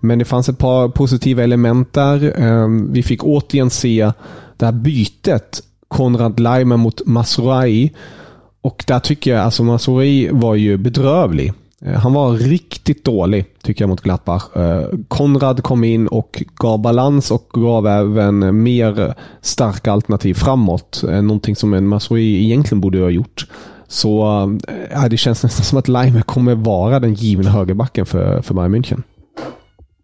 men 0.01 0.19
det 0.19 0.25
fanns 0.25 0.49
ett 0.49 0.59
par 0.59 0.89
positiva 0.89 1.43
element 1.43 1.93
där. 1.93 2.41
Ehm, 2.41 2.93
vi 2.93 3.03
fick 3.03 3.25
återigen 3.25 3.71
se 3.71 4.13
det 4.57 4.65
här 4.65 4.73
bytet 4.73 5.63
Konrad 5.89 6.41
Laimer 6.41 6.77
mot 6.77 7.07
Masurai. 7.07 7.93
Och 8.63 8.85
där 8.87 8.99
tycker 8.99 9.31
jag, 9.31 9.41
alltså 9.41 9.65
Masurai 9.65 10.29
var 10.33 10.55
ju 10.55 10.77
bedrövlig. 10.77 11.53
Eh, 11.87 11.93
han 11.93 12.13
var 12.13 12.33
riktigt 12.33 13.05
dålig, 13.05 13.45
tycker 13.63 13.83
jag, 13.83 13.89
mot 13.89 14.01
Gladbach. 14.01 14.57
Eh, 14.57 14.87
Konrad 15.09 15.63
kom 15.63 15.85
in 15.85 16.09
och 16.09 16.43
gav 16.57 16.79
balans 16.79 17.31
och 17.31 17.49
gav 17.53 17.87
även 17.87 18.63
mer 18.63 19.15
starka 19.41 19.93
alternativ 19.93 20.35
framåt. 20.35 21.03
Eh, 21.09 21.23
någonting 21.23 21.57
som 21.57 21.75
en 21.75 21.87
Masoi 21.87 22.45
egentligen 22.45 22.81
borde 22.81 23.01
ha 23.01 23.11
gjort. 23.11 23.47
Så 23.89 24.41
äh, 24.91 25.05
det 25.05 25.17
känns 25.17 25.43
nästan 25.43 25.65
som 25.65 25.79
att 25.79 25.89
Laimer 25.89 26.23
kommer 26.23 26.55
vara 26.55 27.01
den 27.01 27.15
givna 27.15 27.51
högerbacken 27.51 28.07
för, 28.07 28.43
för 28.43 28.55
Bayern 28.55 28.75
München. 28.75 29.03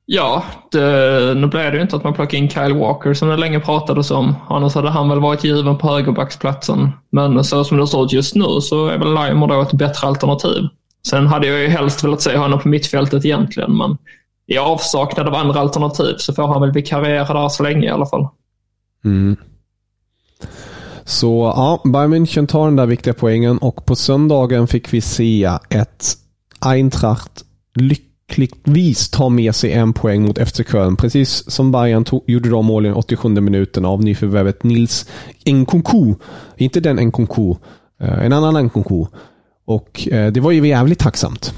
Ja, 0.09 0.45
det, 0.73 1.35
nu 1.37 1.47
blev 1.47 1.71
det 1.71 1.77
ju 1.77 1.83
inte 1.83 1.97
att 1.97 2.05
man 2.05 2.15
plockade 2.15 2.37
in 2.37 2.49
Kyle 2.49 2.75
Walker 2.75 3.15
som 3.15 3.29
det 3.29 3.37
länge 3.37 3.61
pratades 3.61 4.11
om. 4.11 4.35
Annars 4.49 4.75
hade 4.75 4.91
han 4.91 5.09
väl 5.09 5.21
varit 5.21 5.45
given 5.45 5.79
på 5.79 5.89
högerbacksplatsen. 5.89 6.91
Men 7.11 7.45
så 7.45 7.65
som 7.65 7.79
det 7.79 7.87
ser 7.87 8.05
ut 8.05 8.13
just 8.13 8.35
nu 8.35 8.61
så 8.61 8.87
är 8.87 8.99
väl 8.99 9.15
Laimer 9.15 9.47
då 9.47 9.61
ett 9.63 9.73
bättre 9.73 10.09
alternativ. 10.09 10.63
Sen 11.09 11.27
hade 11.27 11.47
jag 11.47 11.61
ju 11.61 11.69
helst 11.69 12.05
velat 12.05 12.23
se 12.23 12.37
honom 12.37 12.61
på 12.61 12.69
mittfältet 12.69 13.25
egentligen, 13.25 13.77
men 13.77 13.97
i 14.47 14.59
avsaknad 14.59 15.29
av 15.29 15.35
andra 15.35 15.61
alternativ 15.61 16.15
så 16.19 16.33
får 16.33 16.47
han 16.47 16.61
väl 16.61 16.73
vikariera 16.73 17.41
där 17.41 17.49
så 17.49 17.63
länge 17.63 17.87
i 17.87 17.91
alla 17.91 18.07
fall. 18.07 18.29
Mm. 19.05 19.37
Så 21.05 21.53
ja, 21.57 21.81
Bayern 21.85 22.15
München 22.15 22.47
tar 22.47 22.65
den 22.65 22.77
där 22.77 22.87
viktiga 22.87 23.15
poängen 23.15 23.59
och 23.59 23.87
på 23.87 23.97
söndagen 23.97 24.67
fick 24.67 24.93
vi 24.93 25.01
se 25.01 25.45
ett 25.71 26.15
Eintracht 26.61 27.45
lyckligtvis 27.75 29.11
ta 29.11 29.29
med 29.29 29.55
sig 29.55 29.73
en 29.73 29.93
poäng 29.93 30.23
mot 30.23 30.49
FC 30.49 30.61
Köln. 30.71 30.97
Precis 30.97 31.51
som 31.51 31.73
Bayern 31.73 32.05
tog, 32.05 32.25
gjorde 32.27 32.49
de 32.49 32.67
målen 32.67 32.93
i 32.93 32.95
87 32.95 33.29
minuten 33.29 33.85
av 33.85 34.05
nyförvärvet 34.05 34.65
Nils 34.65 35.09
Nkunku. 35.47 36.15
Inte 36.57 36.81
den 36.81 36.97
Nkunku, 36.97 37.55
eh, 38.01 38.25
en 38.25 38.33
annan 38.33 38.65
Nkunku. 38.67 39.07
Och 39.67 40.09
eh, 40.09 40.33
det 40.33 40.41
var 40.41 40.51
ju 40.51 40.69
jävligt 40.69 40.99
tacksamt. 40.99 41.55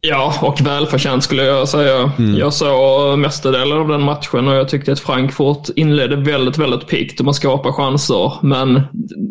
Ja, 0.00 0.34
och 0.42 0.60
välförtjänt 0.60 1.24
skulle 1.24 1.44
jag 1.44 1.68
säga. 1.68 2.12
Mm. 2.18 2.34
Jag 2.38 2.52
såg 2.52 3.18
mestadelen 3.18 3.78
av 3.78 3.88
den 3.88 4.02
matchen 4.02 4.48
och 4.48 4.54
jag 4.54 4.68
tyckte 4.68 4.92
att 4.92 5.00
Frankfurt 5.00 5.68
inledde 5.76 6.16
väldigt, 6.16 6.58
väldigt 6.58 6.86
piggt 6.86 7.20
och 7.20 7.24
man 7.24 7.34
skapade 7.34 7.74
chanser. 7.74 8.32
Men 8.42 8.82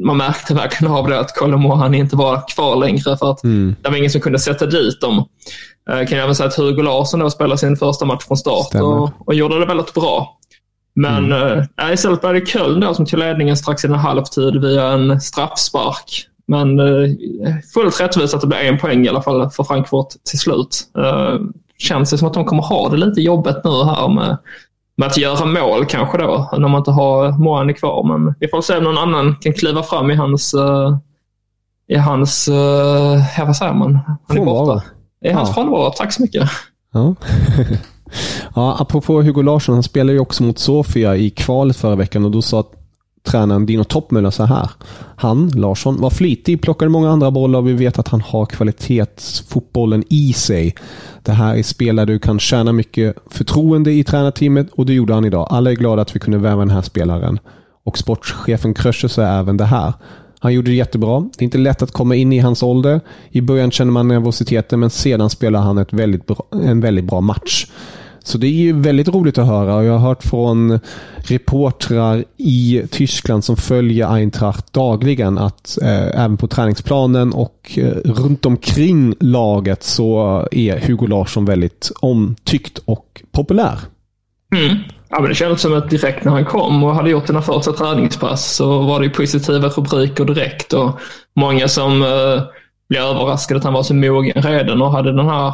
man 0.06 0.18
märkte 0.18 0.54
verkligen 0.54 0.94
av 0.94 1.08
det 1.08 1.20
att 1.20 1.36
Kolomohan 1.36 1.94
inte 1.94 2.16
var 2.16 2.48
kvar 2.56 2.76
längre 2.76 3.18
för 3.18 3.32
att 3.32 3.44
mm. 3.44 3.76
det 3.82 3.90
var 3.90 3.98
ingen 3.98 4.12
som 4.12 4.22
kunde 4.22 4.40
sätta 4.40 4.66
dit 4.66 5.02
dem. 5.02 5.26
Jag 5.86 6.02
eh, 6.02 6.08
kan 6.08 6.18
även 6.18 6.36
säga 6.36 6.48
att 6.48 6.56
Hugo 6.56 6.82
Larsson 6.82 7.20
då 7.20 7.30
spelade 7.30 7.58
sin 7.58 7.78
första 7.78 8.06
match 8.06 8.24
från 8.28 8.38
start 8.38 8.76
och, 8.76 9.28
och, 9.28 9.34
gjorde 9.34 9.60
det 9.60 9.66
väldigt 9.66 9.94
bra. 9.94 10.38
Men 10.96 11.32
mm. 11.32 11.64
äh, 11.82 11.94
istället 11.94 12.24
var 12.24 12.34
det 12.34 12.48
Köln 12.48 12.80
då 12.80 12.94
som 12.94 13.06
tog 13.06 13.20
ledningen 13.20 13.58
strax 13.58 13.86
innan 13.86 14.00
halvtid 14.00 14.62
via 14.62 14.88
en 14.88 15.22
straffspark. 15.22 16.28
Men 16.48 16.80
eh, 16.80 17.10
fullt 17.74 18.02
rättvist 18.02 18.34
att 18.34 18.42
det 18.42 18.48
blir 18.48 18.58
en 18.58 18.78
poäng 18.78 19.06
i 19.06 19.10
alla 19.10 19.22
fall 19.22 19.50
för 19.50 19.64
Frankfurt 19.64 20.08
till 20.30 20.40
slut. 20.40 20.88
Eh, 20.98 21.40
känns 21.78 22.10
det 22.10 22.18
som 22.18 22.28
att 22.28 22.34
de 22.34 22.46
kommer 22.46 22.64
ha 22.64 22.90
det 22.90 22.98
lite 22.98 23.22
jobbigt 23.22 23.58
nu 23.64 23.84
här 23.84 24.08
med 24.08 24.38
med 25.00 25.08
att 25.08 25.18
göra 25.18 25.46
mål 25.46 25.86
kanske 25.86 26.18
då, 26.18 26.50
när 26.52 26.68
man 26.68 26.78
inte 26.78 26.92
har 26.92 27.32
Moani 27.32 27.74
kvar. 27.74 28.04
Men 28.04 28.36
vi 28.40 28.48
får 28.48 28.62
se 28.62 28.78
om 28.78 28.84
någon 28.84 28.98
annan 28.98 29.36
kan 29.36 29.54
kliva 29.54 29.84
fram 29.84 30.12
i 30.12 30.16
hans, 30.16 30.54
uh, 30.54 30.98
i 31.88 31.96
hans, 31.96 32.50
ja 33.38 33.46
vad 33.46 33.56
säger 33.56 33.74
man? 33.74 34.00
Han 34.28 34.38
är 34.38 34.46
borta. 34.46 34.84
I 35.26 35.32
hans 35.32 35.50
ja. 35.50 35.54
frånvaro, 35.54 35.92
tack 35.92 36.14
så 36.14 36.22
mycket. 36.22 36.50
Ja. 36.94 37.16
ja, 38.56 38.78
apropå 38.80 39.22
Hugo 39.22 39.42
Larsson, 39.42 39.74
han 39.74 39.84
spelade 39.84 40.14
ju 40.14 40.20
också 40.20 40.44
mot 40.44 40.60
Sofia 40.60 41.16
i 41.16 41.30
kvalet 41.30 41.78
förra 41.78 41.96
veckan 41.96 42.26
och 42.26 42.32
då 42.32 42.42
sa 42.42 42.64
tränaren 43.28 43.66
Dino 43.66 43.84
Toppmöller 43.84 44.30
så 44.30 44.44
här. 44.44 44.70
Han, 45.16 45.50
Larsson, 45.50 46.02
var 46.02 46.10
flitig, 46.10 46.62
plockade 46.62 46.90
många 46.90 47.10
andra 47.10 47.32
bollar 47.32 47.60
och 47.60 47.68
vi 47.68 47.74
vet 47.74 48.00
att 48.00 48.08
han 48.08 48.22
har 48.22 48.46
kvalitetsfotbollen 48.46 50.04
i 50.10 50.34
sig. 50.34 50.76
Det 51.24 51.32
här 51.32 51.56
är 51.56 51.64
spelare 51.64 52.06
du 52.06 52.20
kan 52.20 52.40
tjäna 52.40 52.72
mycket 52.72 53.16
förtroende 53.30 53.92
i 53.92 54.04
tränarteamet 54.04 54.68
och 54.72 54.86
det 54.86 54.94
gjorde 54.94 55.14
han 55.14 55.26
idag. 55.26 55.48
Alla 55.50 55.72
är 55.72 55.76
glada 55.76 56.02
att 56.02 56.16
vi 56.16 56.20
kunde 56.20 56.38
värva 56.38 56.60
den 56.60 56.70
här 56.70 56.82
spelaren. 56.82 57.40
Och 57.84 57.98
sportchefen 57.98 58.74
Krösche 58.74 59.10
sa 59.10 59.24
även 59.24 59.58
det 59.58 59.66
här. 59.66 59.94
Han 60.40 60.54
gjorde 60.54 60.72
det 60.72 60.76
jättebra. 60.76 61.20
Det 61.20 61.42
är 61.42 61.44
inte 61.44 61.58
lätt 61.58 61.82
att 61.82 61.92
komma 61.92 62.16
in 62.16 62.34
i 62.34 62.40
hans 62.40 62.64
ålder. 62.64 63.02
I 63.30 63.42
början 63.42 63.72
känner 63.72 63.92
man 63.92 64.08
nervositeten 64.08 64.80
men 64.80 64.90
sedan 64.90 65.30
spelar 65.30 65.60
han 65.60 65.78
ett 65.78 65.94
väldigt 65.94 66.26
bra, 66.26 66.46
en 66.52 66.82
väldigt 66.82 67.06
bra 67.06 67.22
match. 67.22 67.68
Så 68.28 68.38
det 68.38 68.48
är 68.48 68.52
ju 68.52 68.74
väldigt 68.74 69.08
roligt 69.08 69.38
att 69.38 69.48
höra 69.48 69.76
och 69.76 69.84
jag 69.84 69.92
har 69.98 70.08
hört 70.08 70.24
från 70.24 70.80
reportrar 71.18 72.24
i 72.38 72.84
Tyskland 72.92 73.44
som 73.44 73.58
följer 73.58 74.14
Eintracht 74.14 74.74
dagligen 74.74 75.38
att 75.38 75.78
eh, 75.82 76.08
även 76.24 76.38
på 76.38 76.48
träningsplanen 76.48 77.34
och 77.34 77.72
eh, 77.78 77.84
runt 78.06 78.46
omkring 78.46 79.16
laget 79.20 79.84
så 79.84 80.48
är 80.52 80.88
Hugo 80.88 81.08
Larsson 81.08 81.46
väldigt 81.46 81.92
omtyckt 82.00 82.78
och 82.86 83.24
populär. 83.32 83.80
Mm. 84.56 84.78
Ja, 85.10 85.20
men 85.20 85.30
det 85.30 85.36
kändes 85.36 85.62
som 85.62 85.74
att 85.74 85.90
direkt 85.90 86.24
när 86.24 86.32
han 86.32 86.46
kom 86.46 86.84
och 86.84 86.96
hade 86.96 87.10
gjort 87.10 87.28
sina 87.28 87.42
första 87.42 87.74
träningspass 87.74 88.56
så 88.56 88.82
var 88.82 89.00
det 89.00 89.10
positiva 89.10 89.68
rubriker 89.68 90.26
direkt 90.26 90.74
och 90.74 91.00
många 91.36 91.68
som 91.68 92.02
eh, 92.02 92.44
blev 92.90 93.04
överraskade 93.04 93.58
att 93.58 93.64
han 93.64 93.74
var 93.74 93.84
så 93.84 93.94
mogen 93.94 94.42
redan 94.42 94.82
och 94.82 94.92
hade 94.92 95.16
den 95.16 95.30
här 95.30 95.54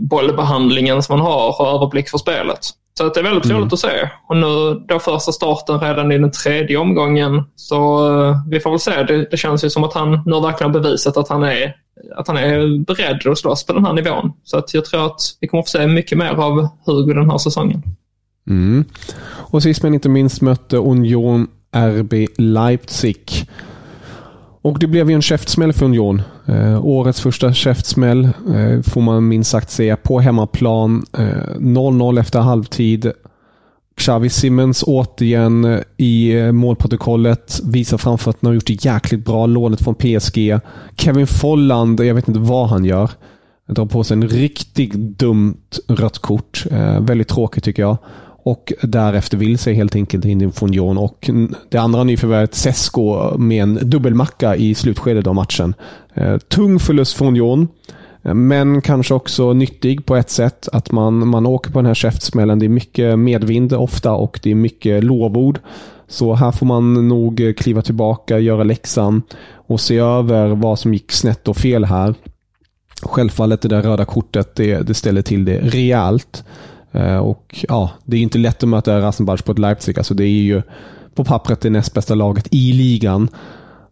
bollbehandlingen 0.00 1.02
som 1.02 1.18
man 1.18 1.26
har 1.26 1.60
och 1.60 1.74
överblick 1.74 2.08
för 2.08 2.18
spelet. 2.18 2.58
Så 2.98 3.06
att 3.06 3.14
det 3.14 3.20
är 3.20 3.24
väldigt 3.24 3.44
mm. 3.44 3.56
roligt 3.56 3.72
att 3.72 3.78
se. 3.78 4.10
Och 4.28 4.36
nu 4.36 4.84
då 4.88 4.98
första 4.98 5.32
starten 5.32 5.80
redan 5.80 6.12
i 6.12 6.18
den 6.18 6.30
tredje 6.30 6.76
omgången. 6.76 7.42
Så 7.56 8.08
uh, 8.08 8.36
vi 8.48 8.60
får 8.60 8.70
väl 8.70 8.80
se. 8.80 9.02
Det, 9.02 9.30
det, 9.30 9.36
känns 9.36 9.64
ju 9.64 9.70
som 9.70 9.84
att 9.84 9.94
han 9.94 10.22
nu 10.26 10.40
verkligen 10.40 10.74
har 10.74 10.80
bevisat 10.80 11.16
att 11.16 11.28
han 11.28 11.42
är, 11.42 11.76
att 12.16 12.28
han 12.28 12.36
är 12.36 12.84
beredd 12.84 13.26
att 13.26 13.38
slåss 13.38 13.66
på 13.66 13.72
den 13.72 13.84
här 13.84 13.92
nivån. 13.92 14.32
Så 14.44 14.58
att 14.58 14.74
jag 14.74 14.84
tror 14.84 15.06
att 15.06 15.20
vi 15.40 15.48
kommer 15.48 15.60
att 15.60 15.70
få 15.70 15.78
se 15.78 15.86
mycket 15.86 16.18
mer 16.18 16.34
av 16.34 16.68
Hugo 16.86 17.12
den 17.14 17.30
här 17.30 17.38
säsongen. 17.38 17.82
Mm. 18.48 18.84
Och 19.28 19.62
sist 19.62 19.82
men 19.82 19.94
inte 19.94 20.08
minst 20.08 20.42
mötte 20.42 20.76
Union 20.76 21.48
RB 21.76 22.14
Leipzig. 22.38 23.48
Och 24.66 24.78
det 24.78 24.86
blev 24.86 25.10
ju 25.10 25.14
en 25.14 25.22
käftsmäll 25.22 25.72
för 25.72 25.84
Union. 25.84 26.22
Eh, 26.46 26.86
årets 26.86 27.20
första 27.20 27.52
käftsmäll 27.52 28.24
eh, 28.24 28.82
får 28.82 29.00
man 29.00 29.28
minst 29.28 29.50
sagt 29.50 29.70
säga 29.70 29.96
på 29.96 30.20
hemmaplan. 30.20 31.04
0-0 31.12 32.16
eh, 32.16 32.20
efter 32.20 32.40
halvtid. 32.40 33.12
Xavi 33.96 34.28
Simmons 34.28 34.84
återigen 34.86 35.64
eh, 35.64 35.80
i 35.96 36.32
eh, 36.32 36.52
målprotokollet. 36.52 37.60
Visar 37.64 37.98
framfötterna 37.98 38.48
och 38.48 38.54
gjort 38.54 38.66
det 38.66 38.84
jäkligt 38.84 39.24
bra. 39.24 39.46
Lånet 39.46 39.80
från 39.80 39.94
PSG. 39.94 40.58
Kevin 40.96 41.26
Folland, 41.26 42.00
jag 42.00 42.14
vet 42.14 42.28
inte 42.28 42.40
vad 42.40 42.68
han 42.68 42.84
gör. 42.84 43.10
Drar 43.68 43.86
på 43.86 44.04
sig 44.04 44.14
en 44.14 44.28
riktigt 44.28 44.94
dumt 44.94 45.78
rött 45.88 46.18
kort. 46.18 46.64
Eh, 46.70 47.00
väldigt 47.00 47.28
tråkigt 47.28 47.64
tycker 47.64 47.82
jag 47.82 47.96
och 48.46 48.72
därefter 48.82 49.36
vill 49.36 49.58
sig 49.58 49.74
helt 49.74 49.96
enkelt 49.96 50.24
in 50.24 50.52
från 50.52 50.72
Jon. 50.72 50.98
Och 50.98 51.30
det 51.68 51.78
andra 51.78 52.04
nyförvärvet, 52.04 52.54
Sesko, 52.54 53.38
med 53.38 53.62
en 53.62 53.78
dubbelmacka 53.82 54.56
i 54.56 54.74
slutskedet 54.74 55.26
av 55.26 55.34
matchen. 55.34 55.74
Eh, 56.14 56.38
tung 56.38 56.78
förlust 56.78 57.16
från 57.16 57.36
Jon. 57.36 57.68
Eh, 58.22 58.34
men 58.34 58.80
kanske 58.80 59.14
också 59.14 59.52
nyttig 59.52 60.06
på 60.06 60.16
ett 60.16 60.30
sätt. 60.30 60.68
Att 60.72 60.92
man, 60.92 61.28
man 61.28 61.46
åker 61.46 61.72
på 61.72 61.78
den 61.78 61.86
här 61.86 61.94
käftsmällen. 61.94 62.58
Det 62.58 62.66
är 62.66 62.68
mycket 62.68 63.18
medvind 63.18 63.72
ofta 63.72 64.12
och 64.12 64.40
det 64.42 64.50
är 64.50 64.54
mycket 64.54 65.04
lovord. 65.04 65.58
Så 66.08 66.34
här 66.34 66.52
får 66.52 66.66
man 66.66 67.08
nog 67.08 67.54
kliva 67.56 67.82
tillbaka, 67.82 68.38
göra 68.38 68.64
läxan 68.64 69.22
och 69.52 69.80
se 69.80 69.96
över 69.98 70.48
vad 70.48 70.78
som 70.78 70.94
gick 70.94 71.12
snett 71.12 71.48
och 71.48 71.56
fel 71.56 71.84
här. 71.84 72.14
Självfallet 73.02 73.60
det 73.60 73.68
där 73.68 73.82
röda 73.82 74.04
kortet, 74.04 74.54
det, 74.54 74.80
det 74.80 74.94
ställer 74.94 75.22
till 75.22 75.44
det 75.44 75.58
rejält. 75.58 76.44
Eh, 76.96 77.16
och 77.16 77.64
ja, 77.68 77.90
Det 78.04 78.16
är 78.16 78.20
inte 78.20 78.38
lätt 78.38 78.62
att 78.62 78.68
möta 78.68 79.00
Rasenbach 79.00 79.42
på 79.42 79.52
ett 79.52 79.58
Leipzig. 79.58 79.98
Alltså 79.98 80.14
det 80.14 80.24
är 80.24 80.28
ju 80.28 80.62
på 81.14 81.24
pappret 81.24 81.60
det 81.60 81.70
näst 81.70 81.94
bästa 81.94 82.14
laget 82.14 82.48
i 82.50 82.72
ligan. 82.72 83.28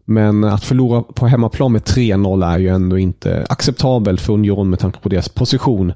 Men 0.05 0.45
att 0.45 0.65
förlora 0.65 1.03
på 1.03 1.27
hemmaplan 1.27 1.73
med 1.73 1.83
3-0 1.83 2.53
är 2.55 2.59
ju 2.59 2.69
ändå 2.69 2.99
inte 2.99 3.47
acceptabelt 3.49 4.21
för 4.21 4.33
Union 4.33 4.71
med 4.71 4.79
tanke 4.79 4.99
på 5.01 5.09
deras 5.09 5.29
position. 5.29 5.93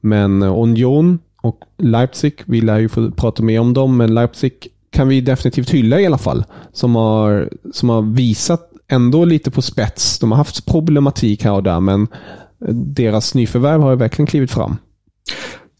Men 0.00 0.42
eh, 0.42 0.58
Union 0.58 1.18
och 1.42 1.58
Leipzig, 1.78 2.42
vi 2.44 2.60
lär 2.60 2.78
ju 2.78 2.88
få 2.88 3.10
prata 3.10 3.42
mer 3.42 3.60
om 3.60 3.72
dem, 3.72 3.96
men 3.96 4.14
Leipzig 4.14 4.52
kan 4.90 5.08
vi 5.08 5.20
definitivt 5.20 5.70
hylla 5.70 6.00
i 6.00 6.06
alla 6.06 6.18
fall. 6.18 6.44
Som 6.72 6.94
har, 6.94 7.48
som 7.72 7.88
har 7.88 8.02
visat 8.02 8.68
ändå 8.88 9.24
lite 9.24 9.50
på 9.50 9.62
spets. 9.62 10.18
De 10.18 10.30
har 10.30 10.38
haft 10.38 10.66
problematik 10.66 11.44
här 11.44 11.52
och 11.52 11.62
där, 11.62 11.80
men 11.80 12.08
deras 12.70 13.34
nyförvärv 13.34 13.80
har 13.80 13.90
ju 13.90 13.96
verkligen 13.96 14.26
klivit 14.26 14.50
fram. 14.50 14.76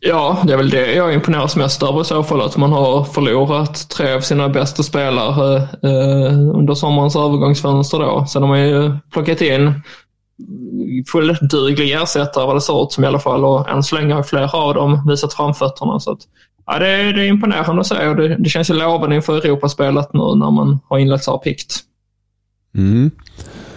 Ja, 0.05 0.43
det 0.47 0.53
är 0.53 0.57
väl 0.57 0.71
det 0.71 0.95
jag 0.95 1.15
imponeras 1.15 1.57
mest 1.57 1.83
över 1.83 2.01
i 2.01 2.05
så 2.05 2.23
fall. 2.23 2.41
Att 2.41 2.57
man 2.57 2.73
har 2.73 3.05
förlorat 3.05 3.89
tre 3.89 4.13
av 4.13 4.21
sina 4.21 4.49
bästa 4.49 4.83
spelare 4.83 5.57
eh, 5.57 6.39
under 6.55 6.75
sommarens 6.75 7.17
övergångsfönster 7.17 7.99
då. 7.99 8.27
Sen 8.29 8.43
har 8.43 8.49
man 8.49 8.69
ju 8.69 8.93
plockat 9.13 9.41
in 9.41 9.75
fulldugliga 11.13 12.03
ersättare 12.03 12.47
vad 12.47 12.57
det 12.57 12.61
ser 12.61 12.83
ut 12.83 12.93
som 12.93 13.05
i 13.05 13.07
alla 13.07 13.19
fall. 13.19 13.45
Och 13.45 13.69
än 13.69 13.83
så 13.83 13.95
länge 13.95 14.15
har 14.15 14.23
flera 14.23 14.51
av 14.51 14.75
dem 14.75 15.09
visat 15.09 15.35
framfötterna. 15.35 16.01
Så 16.01 16.13
att, 16.13 16.19
ja, 16.67 16.79
det, 16.79 16.89
är, 16.89 17.13
det 17.13 17.23
är 17.23 17.29
imponerande 17.29 17.81
att 17.81 17.87
se 17.87 18.09
och 18.09 18.17
det, 18.17 18.37
det 18.39 18.49
känns 18.49 18.71
ju 18.71 18.75
lovande 18.75 19.17
inför 19.17 19.37
Europaspelet 19.37 20.13
nu 20.13 20.35
när 20.35 20.51
man 20.51 20.79
har 20.89 20.99
inlett 20.99 21.25
så 21.25 21.31
här 21.31 21.39
pikt. 21.39 21.81
Mm. 22.77 23.11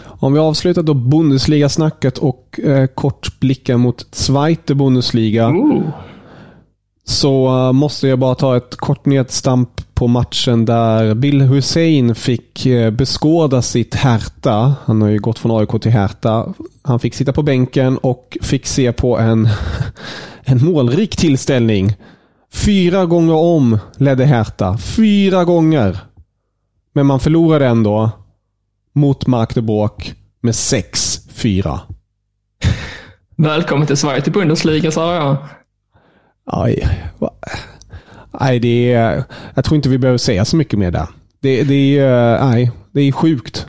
Om 0.06 0.34
vi 0.34 0.40
avslutar 0.40 0.84
då 0.84 0.94
Bundesliga-snacket 0.94 2.18
och 2.18 2.60
eh, 2.64 2.88
kort 2.88 3.40
blickar 3.40 3.78
mot 3.78 4.08
Zweite 4.12 4.76
Bundesliga. 4.76 5.48
Ooh 5.50 5.84
så 7.06 7.48
eh, 7.48 7.72
måste 7.72 8.08
jag 8.08 8.20
bara 8.20 8.36
ta 8.36 8.58
ett 8.58 8.76
kort 8.76 9.06
nedstamp 9.06 9.70
på 9.94 10.08
matchen 10.08 10.66
där 10.66 11.14
Bill 11.14 11.42
Hussein 11.42 12.16
fick 12.16 12.66
eh, 12.66 12.92
beskåda 12.92 13.62
sitt 13.62 13.96
Hertha. 13.96 14.76
Han 14.86 15.02
har 15.02 15.10
ju 15.10 15.20
gått 15.20 15.40
från 15.40 15.60
AIK 15.60 15.82
till 15.82 15.92
Hertha. 15.92 16.54
Han 16.82 17.00
fick 17.00 17.16
sitta 17.16 17.34
på 17.34 17.44
bänken 17.44 17.98
och 17.98 18.38
fick 18.42 18.66
se 18.66 18.92
på 18.92 19.18
en, 19.18 19.50
en 20.44 20.66
målrik 20.66 21.18
tillställning. 21.18 21.96
Fyra 22.54 23.06
gånger 23.06 23.34
om 23.34 23.80
ledde 23.98 24.26
Hertha. 24.26 24.78
Fyra 24.78 25.46
gånger. 25.46 25.98
Men 26.94 27.06
man 27.06 27.20
förlorade 27.20 27.68
ändå 27.68 28.10
mot 28.94 29.28
Magdeburg 29.28 30.14
med 30.42 30.54
6-4. 30.54 31.80
Välkommen 33.36 33.88
till 33.88 33.98
Sverige 33.98 34.22
till 34.22 34.34
Bundesliga, 34.34 34.92
sa 34.92 35.16
jag. 35.16 35.38
Aj. 36.46 36.88
Nej, 38.40 38.60
det 38.60 38.94
är, 38.94 39.24
jag 39.56 39.66
tror 39.66 39.76
inte 39.76 39.90
vi 39.90 39.98
behöver 39.98 40.18
säga 40.18 40.46
så 40.46 40.56
mycket 40.56 40.80
mer 40.80 40.92
där. 40.92 41.08
Det, 41.42 41.64
det, 41.64 42.00
är, 42.00 42.46
nej, 42.46 42.72
det 42.92 43.02
är 43.02 43.12
sjukt. 43.12 43.68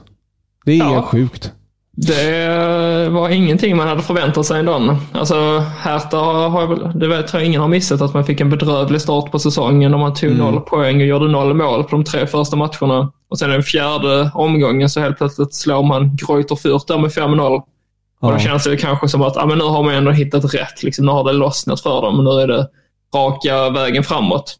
Det 0.64 0.72
är 0.72 0.78
ja. 0.78 1.02
sjukt. 1.02 1.52
Det 1.98 3.08
var 3.08 3.28
ingenting 3.28 3.76
man 3.76 3.88
hade 3.88 4.02
förväntat 4.02 4.46
sig 4.46 4.60
ändå. 4.60 4.96
Alltså, 5.12 5.58
Hertha 5.58 6.48
har 6.48 6.66
väl, 6.66 6.98
det 6.98 7.22
tror 7.22 7.42
jag 7.42 7.48
ingen 7.48 7.60
har 7.60 7.68
missat, 7.68 8.00
att 8.00 8.14
man 8.14 8.24
fick 8.24 8.40
en 8.40 8.50
bedrövlig 8.50 9.00
start 9.00 9.30
på 9.30 9.38
säsongen 9.38 9.94
och 9.94 10.00
man 10.00 10.14
tog 10.14 10.30
mm. 10.30 10.40
noll 10.44 10.60
poäng 10.60 11.00
och 11.00 11.06
gjorde 11.06 11.28
noll 11.28 11.54
mål 11.54 11.84
på 11.84 11.90
de 11.90 12.04
tre 12.04 12.26
första 12.26 12.56
matcherna. 12.56 13.12
Och 13.28 13.38
sen 13.38 13.50
den 13.50 13.62
fjärde 13.62 14.30
omgången 14.34 14.90
så 14.90 15.00
helt 15.00 15.18
plötsligt 15.18 15.54
slår 15.54 15.82
man 15.82 16.16
Greuter 16.16 16.54
Fürth 16.54 16.86
där 16.86 16.98
med 16.98 17.10
5-0. 17.10 17.62
Och 18.20 18.32
då 18.32 18.38
känns 18.38 18.64
det 18.64 18.76
kanske 18.76 19.08
som 19.08 19.22
att 19.22 19.36
ah, 19.36 19.46
men 19.46 19.58
nu 19.58 19.64
har 19.64 19.82
man 19.82 19.94
ändå 19.94 20.10
hittat 20.10 20.54
rätt. 20.54 20.82
Liksom, 20.82 21.06
nu 21.06 21.12
har 21.12 21.24
det 21.24 21.32
lossnat 21.32 21.80
för 21.80 22.02
dem. 22.02 22.24
Nu 22.24 22.30
är 22.30 22.46
det 22.46 22.68
raka 23.14 23.70
vägen 23.70 24.04
framåt. 24.04 24.56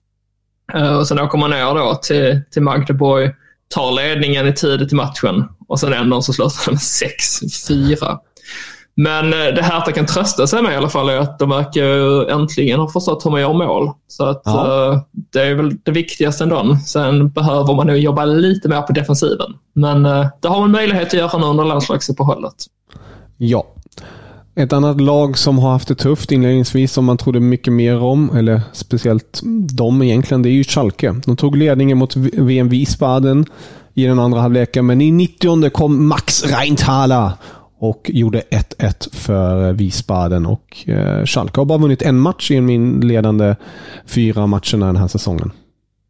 Uh, 0.74 0.96
och 0.96 1.08
sen 1.08 1.20
åker 1.20 1.38
man 1.38 1.50
ner 1.50 1.74
då 1.74 1.94
till, 1.94 2.40
till 2.50 2.62
Magdeborg, 2.62 3.30
tar 3.74 3.92
ledningen 3.92 4.46
i 4.46 4.52
tidigt 4.52 4.92
i 4.92 4.94
matchen 4.94 5.48
och 5.68 5.80
sen 5.80 5.92
ändå 5.92 6.22
så 6.22 6.32
slutar 6.32 6.64
de 6.66 6.70
med 6.70 6.80
6-4. 6.80 8.18
Men 8.94 9.24
uh, 9.24 9.54
det 9.54 9.62
Hertha 9.62 9.92
kan 9.92 10.06
trösta 10.06 10.46
sig 10.46 10.62
med 10.62 10.72
i 10.72 10.76
alla 10.76 10.88
fall 10.88 11.08
är 11.08 11.18
att 11.18 11.38
de 11.38 11.50
verkar 11.50 12.30
äntligen 12.30 12.80
ha 12.80 12.88
förstått 12.88 13.26
hur 13.26 13.30
man 13.30 13.40
gör 13.40 13.52
mål. 13.52 13.90
Så 14.08 14.24
att 14.24 14.42
ja. 14.44 14.92
uh, 14.92 15.00
det 15.32 15.42
är 15.42 15.54
väl 15.54 15.76
det 15.82 15.90
viktigaste 15.90 16.44
ändå. 16.44 16.78
Sen 16.86 17.28
behöver 17.28 17.74
man 17.74 17.86
nog 17.86 17.96
jobba 17.96 18.24
lite 18.24 18.68
mer 18.68 18.82
på 18.82 18.92
defensiven. 18.92 19.54
Men 19.72 20.02
det 20.40 20.48
har 20.48 20.60
man 20.60 20.70
möjlighet 20.70 21.06
att 21.06 21.12
göra 21.12 21.38
nu 21.38 21.46
under 21.46 21.64
landslagsuppehållet. 21.64 22.54
Ja. 23.36 23.66
Ett 24.54 24.72
annat 24.72 25.00
lag 25.00 25.38
som 25.38 25.58
har 25.58 25.70
haft 25.70 25.88
det 25.88 25.94
tufft 25.94 26.32
inledningsvis, 26.32 26.92
som 26.92 27.04
man 27.04 27.16
trodde 27.16 27.40
mycket 27.40 27.72
mer 27.72 28.02
om, 28.02 28.36
eller 28.36 28.60
speciellt 28.72 29.40
de 29.72 30.02
egentligen, 30.02 30.42
det 30.42 30.48
är 30.48 30.52
ju 30.52 30.64
Schalke. 30.64 31.14
De 31.26 31.36
tog 31.36 31.56
ledningen 31.56 31.98
mot 31.98 32.16
VM 32.16 32.68
Wiesbaden 32.68 33.46
i 33.94 34.04
den 34.04 34.18
andra 34.18 34.40
halvleken, 34.40 34.86
men 34.86 35.00
i 35.00 35.10
90 35.10 35.70
kom 35.70 36.08
Max 36.08 36.44
Reinthaler 36.44 37.30
och 37.78 38.10
gjorde 38.14 38.40
1-1 38.50 39.14
för 39.14 39.72
Wiesbaden. 39.72 40.46
Och 40.46 40.88
eh, 40.88 41.24
Schalke 41.24 41.60
har 41.60 41.64
bara 41.64 41.78
vunnit 41.78 42.02
en 42.02 42.18
match 42.18 42.50
i 42.50 42.60
min 42.60 43.00
ledande 43.00 43.54
fyra 44.06 44.46
matcherna 44.46 44.86
den 44.86 44.96
här 44.96 45.08
säsongen. 45.08 45.52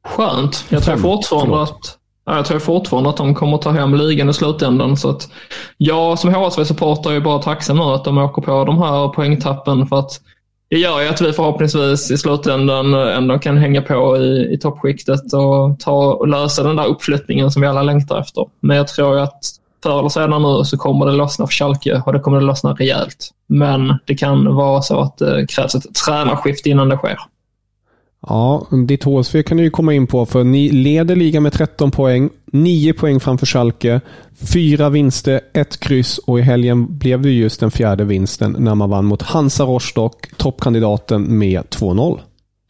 Skönt. 0.04 0.64
Jag 0.68 0.82
tror 0.82 0.96
fortfarande 0.96 1.62
att 1.62 1.98
jag 2.34 2.46
tror 2.46 2.58
fortfarande 2.58 3.10
att 3.10 3.16
de 3.16 3.34
kommer 3.34 3.58
ta 3.58 3.70
hem 3.70 3.94
ligan 3.94 4.28
i 4.28 4.32
slutändan. 4.32 4.96
Så 4.96 5.10
att 5.10 5.28
jag 5.76 6.18
som 6.18 6.34
HSV-supporter 6.34 7.12
är 7.12 7.20
bara 7.20 7.42
tacksam 7.42 7.76
nu 7.76 7.82
att 7.82 8.04
de 8.04 8.18
åker 8.18 8.42
på 8.42 8.64
de 8.64 8.78
här 8.78 9.08
poängtappen. 9.08 9.86
För 9.86 9.98
att 9.98 10.20
det 10.68 10.78
gör 10.78 11.00
ju 11.00 11.08
att 11.08 11.20
vi 11.20 11.32
förhoppningsvis 11.32 12.10
i 12.10 12.18
slutändan 12.18 12.94
ändå 12.94 13.38
kan 13.38 13.56
hänga 13.56 13.82
på 13.82 14.16
i, 14.16 14.54
i 14.54 14.58
toppskiktet 14.58 15.32
och, 15.32 15.80
ta, 15.80 16.14
och 16.14 16.28
lösa 16.28 16.62
den 16.62 16.76
där 16.76 16.86
uppflyttningen 16.86 17.50
som 17.50 17.62
vi 17.62 17.68
alla 17.68 17.82
längtar 17.82 18.20
efter. 18.20 18.46
Men 18.60 18.76
jag 18.76 18.88
tror 18.88 19.16
ju 19.16 19.20
att 19.20 19.40
förr 19.82 19.98
eller 19.98 20.08
senare 20.08 20.58
nu 20.58 20.64
så 20.64 20.76
kommer 20.78 21.06
det 21.06 21.12
lossna 21.12 21.46
för 21.46 21.52
Schalke 21.52 22.02
och 22.06 22.12
det 22.12 22.20
kommer 22.20 22.40
det 22.40 22.46
lossna 22.46 22.72
rejält. 22.72 23.30
Men 23.46 23.98
det 24.04 24.14
kan 24.14 24.54
vara 24.54 24.82
så 24.82 25.00
att 25.00 25.18
det 25.18 25.46
krävs 25.46 25.74
ett 25.74 25.94
tränarskifte 26.06 26.70
innan 26.70 26.88
det 26.88 26.96
sker. 26.96 27.18
Ja, 28.28 28.66
ditt 28.86 29.04
HSV 29.04 29.42
kan 29.42 29.56
du 29.56 29.62
ju 29.62 29.70
komma 29.70 29.94
in 29.94 30.06
på 30.06 30.26
för 30.26 30.44
ni 30.44 30.68
leder 30.68 31.16
ligan 31.16 31.42
med 31.42 31.52
13 31.52 31.90
poäng, 31.90 32.30
9 32.52 32.92
poäng 32.92 33.20
framför 33.20 33.46
Schalke, 33.46 34.00
4 34.52 34.88
vinster, 34.88 35.40
1 35.54 35.80
kryss 35.80 36.18
och 36.18 36.38
i 36.38 36.42
helgen 36.42 36.98
blev 36.98 37.22
det 37.22 37.30
just 37.30 37.60
den 37.60 37.70
fjärde 37.70 38.04
vinsten 38.04 38.56
när 38.58 38.74
man 38.74 38.90
vann 38.90 39.04
mot 39.04 39.22
Hansa 39.22 39.64
Rostock, 39.64 40.36
toppkandidaten 40.36 41.38
med 41.38 41.62
2-0. 41.62 42.20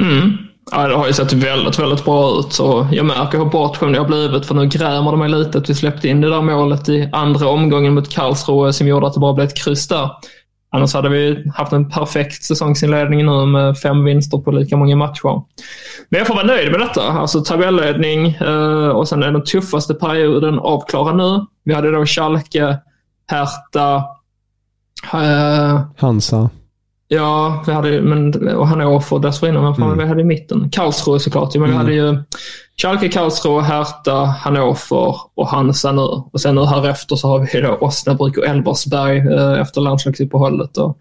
Mm. 0.02 0.32
Ja, 0.70 0.88
det 0.88 0.94
har 0.94 1.06
ju 1.06 1.12
sett 1.12 1.32
väldigt, 1.32 1.78
väldigt 1.78 2.04
bra 2.04 2.38
ut. 2.38 2.58
och 2.58 2.86
jag 2.92 3.06
märker 3.06 3.38
hur 3.38 3.44
bortskämd 3.44 3.96
jag 3.96 4.00
har 4.00 4.08
blivit 4.08 4.46
för 4.46 4.54
nu 4.54 4.66
grämer 4.66 5.10
det 5.10 5.16
mig 5.16 5.28
lite 5.28 5.58
att 5.58 5.70
vi 5.70 5.74
släppte 5.74 6.08
in 6.08 6.20
det 6.20 6.30
där 6.30 6.42
målet 6.42 6.88
i 6.88 7.08
andra 7.12 7.48
omgången 7.48 7.94
mot 7.94 8.14
Karlsruhe 8.14 8.72
som 8.72 8.88
gjorde 8.88 9.06
att 9.06 9.14
det 9.14 9.20
bara 9.20 9.34
blev 9.34 9.46
ett 9.46 9.56
kryss 9.64 9.88
där. 9.88 10.10
Annars 10.76 10.94
hade 10.94 11.08
vi 11.08 11.50
haft 11.54 11.72
en 11.72 11.90
perfekt 11.90 12.44
säsongsinledning 12.44 13.26
nu 13.26 13.46
med 13.46 13.78
fem 13.78 14.04
vinster 14.04 14.38
på 14.38 14.50
lika 14.50 14.76
många 14.76 14.96
matcher. 14.96 15.42
Men 16.08 16.18
jag 16.18 16.26
får 16.26 16.34
vara 16.34 16.46
nöjd 16.46 16.70
med 16.70 16.80
detta. 16.80 17.02
Alltså 17.02 17.40
tabelledning 17.40 18.26
eh, 18.26 18.88
och 18.88 19.08
sen 19.08 19.22
är 19.22 19.32
den 19.32 19.44
tuffaste 19.44 19.94
perioden 19.94 20.58
avklarad 20.58 21.16
nu. 21.16 21.46
Vi 21.64 21.74
hade 21.74 21.90
då 21.90 22.06
Schalke, 22.06 22.78
Hertha, 23.26 24.04
eh, 25.12 25.80
Hansa. 25.96 26.50
Ja, 27.08 27.64
vi 27.66 27.72
hade, 27.72 28.00
men, 28.02 28.48
och 28.48 28.68
Hannover 28.68 29.18
dessförinnan. 29.18 29.64
Vem 29.64 29.74
fan 29.74 29.86
mm. 29.86 29.98
vi 29.98 30.04
hade 30.04 30.20
i 30.20 30.24
mitten? 30.24 30.70
Karlsruhe 30.70 31.20
såklart. 31.20 31.54
Men 31.54 31.62
mm. 31.62 31.70
vi 31.70 31.76
hade 31.76 31.92
ju 31.92 32.22
Schalke, 32.82 33.08
Karlsruhe, 33.08 33.62
Hertha, 33.62 34.24
Hannover 34.24 35.16
och 35.34 35.48
Hansa 35.48 35.92
nu. 35.92 36.02
Och 36.02 36.40
sen 36.40 36.54
nu 36.54 36.64
här 36.64 36.88
efter 36.88 37.16
så 37.16 37.28
har 37.28 37.38
vi 37.38 37.60
då 37.60 37.78
Osnabrück 37.80 38.38
och 38.38 38.46
Elversberg 38.46 39.18
eh, 39.18 39.60
efter 39.60 39.80
landslagsuppehållet. 39.80 40.76
Och 40.76 40.98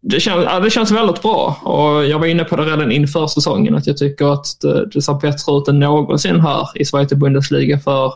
det, 0.00 0.20
känns, 0.20 0.44
ja, 0.44 0.60
det 0.60 0.70
känns 0.70 0.90
väldigt 0.90 1.22
bra 1.22 1.56
och 1.62 2.06
jag 2.06 2.18
var 2.18 2.26
inne 2.26 2.44
på 2.44 2.56
det 2.56 2.62
redan 2.62 2.92
inför 2.92 3.26
säsongen 3.26 3.74
att 3.74 3.86
jag 3.86 3.96
tycker 3.96 4.32
att 4.32 4.46
det, 4.60 4.86
det 4.86 5.02
ser 5.02 5.14
bättre 5.14 5.56
ut 5.56 5.68
än 5.68 5.78
någonsin 5.78 6.40
här 6.40 6.68
i 6.74 6.84
Sverige 6.84 7.08
till 7.08 7.16
Bundesliga 7.16 7.78
för, 7.78 8.12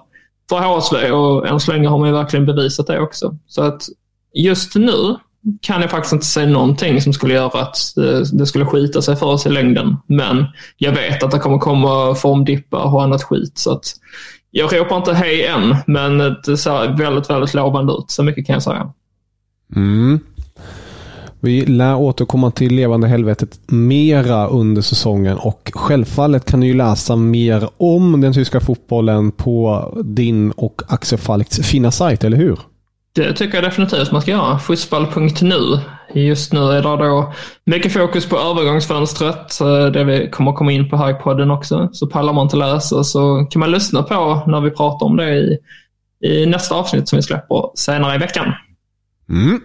för 0.49 0.59
HSV 0.59 1.11
och 1.11 1.49
än 1.49 1.61
så 1.61 1.73
länge 1.73 1.89
har 1.89 1.99
man 1.99 2.09
ju 2.09 2.15
verkligen 2.15 2.47
bevisat 2.47 2.87
det 2.87 3.01
också. 3.01 3.37
Så 3.47 3.63
att 3.63 3.83
just 4.35 4.75
nu 4.75 5.17
kan 5.61 5.81
jag 5.81 5.91
faktiskt 5.91 6.13
inte 6.13 6.27
säga 6.27 6.47
någonting 6.47 7.01
som 7.01 7.13
skulle 7.13 7.35
göra 7.35 7.61
att 7.61 7.97
eh, 7.97 8.21
det 8.33 8.47
skulle 8.47 8.67
skita 8.67 9.03
sig 9.03 9.17
för 9.17 9.27
oss 9.27 9.47
i 9.47 9.51
längden. 9.51 9.97
Men 10.07 10.47
jag 10.77 10.93
vet 10.93 11.23
att 11.23 11.31
det 11.31 11.39
kommer 11.39 11.59
komma 11.59 12.15
formdippar 12.15 12.95
och 12.95 13.03
annat 13.03 13.23
skit. 13.23 13.59
Så 13.59 13.73
att 13.73 13.85
jag 14.51 14.75
ropar 14.75 14.97
inte 14.97 15.13
hej 15.13 15.47
än, 15.47 15.77
men 15.87 16.19
det 16.19 16.57
ser 16.57 16.97
väldigt, 16.99 17.31
väldigt 17.31 17.55
lovande 17.55 17.93
ut. 17.93 18.11
Så 18.11 18.23
mycket 18.23 18.47
kan 18.47 18.53
jag 18.53 18.63
säga. 18.63 18.93
Mm. 19.77 20.21
Vi 21.43 21.67
lär 21.67 21.97
återkomma 21.97 22.51
till 22.51 22.75
Levande 22.75 23.09
Helvetet 23.09 23.61
mera 23.67 24.47
under 24.47 24.83
säsongen 24.83 25.39
och 25.39 25.71
självfallet 25.75 26.45
kan 26.45 26.61
ni 26.61 26.67
ju 26.67 26.75
läsa 26.75 27.17
mer 27.17 27.69
om 27.77 28.21
den 28.21 28.33
tyska 28.33 28.61
fotbollen 28.61 29.31
på 29.31 29.89
din 30.05 30.51
och 30.51 30.83
Axel 30.89 31.19
Falks 31.19 31.59
fina 31.59 31.91
sajt, 31.91 32.25
eller 32.25 32.37
hur? 32.37 32.59
Det 33.13 33.33
tycker 33.33 33.55
jag 33.55 33.65
definitivt 33.65 34.13
man 34.13 34.23
ska 34.23 34.31
göra. 34.31 34.59
Fotboll.nu. 34.59 35.81
Just 36.15 36.53
nu 36.53 36.61
är 36.61 36.83
det 36.83 37.07
då 37.07 37.33
mycket 37.65 37.93
fokus 37.93 38.29
på 38.29 38.39
övergångsfönstret. 38.39 39.59
Det 39.93 40.05
vi 40.05 40.31
kommer 40.31 40.53
komma 40.53 40.73
in 40.73 40.91
på 40.91 40.97
här 40.97 41.11
i 41.11 41.15
podden 41.15 41.51
också. 41.51 41.89
Så 41.93 42.07
pallar 42.07 42.33
man 42.33 42.43
inte 42.43 42.57
läsa 42.57 43.05
så 43.05 43.47
kan 43.51 43.61
man 43.61 43.71
lyssna 43.71 44.03
på 44.03 44.43
när 44.47 44.61
vi 44.61 44.71
pratar 44.71 45.07
om 45.07 45.17
det 45.17 45.31
i, 45.31 45.59
i 46.25 46.47
nästa 46.47 46.75
avsnitt 46.75 47.09
som 47.09 47.17
vi 47.17 47.23
släpper 47.23 47.71
senare 47.75 48.15
i 48.15 48.19
veckan. 48.19 48.53
Mm. 49.29 49.61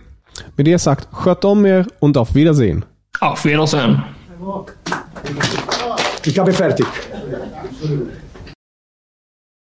Med 0.55 0.65
det 0.65 0.79
sagt, 0.79 1.07
sköt 1.11 1.43
om 1.43 1.65
er 1.65 1.85
och 1.99 2.17
auf 2.17 2.35
Wiedersehen. 2.35 2.83
Auf 3.21 3.45
Wiedersehen. 3.45 3.99
Ich 6.25 6.39
habe 6.39 6.53
fertig. 6.53 6.85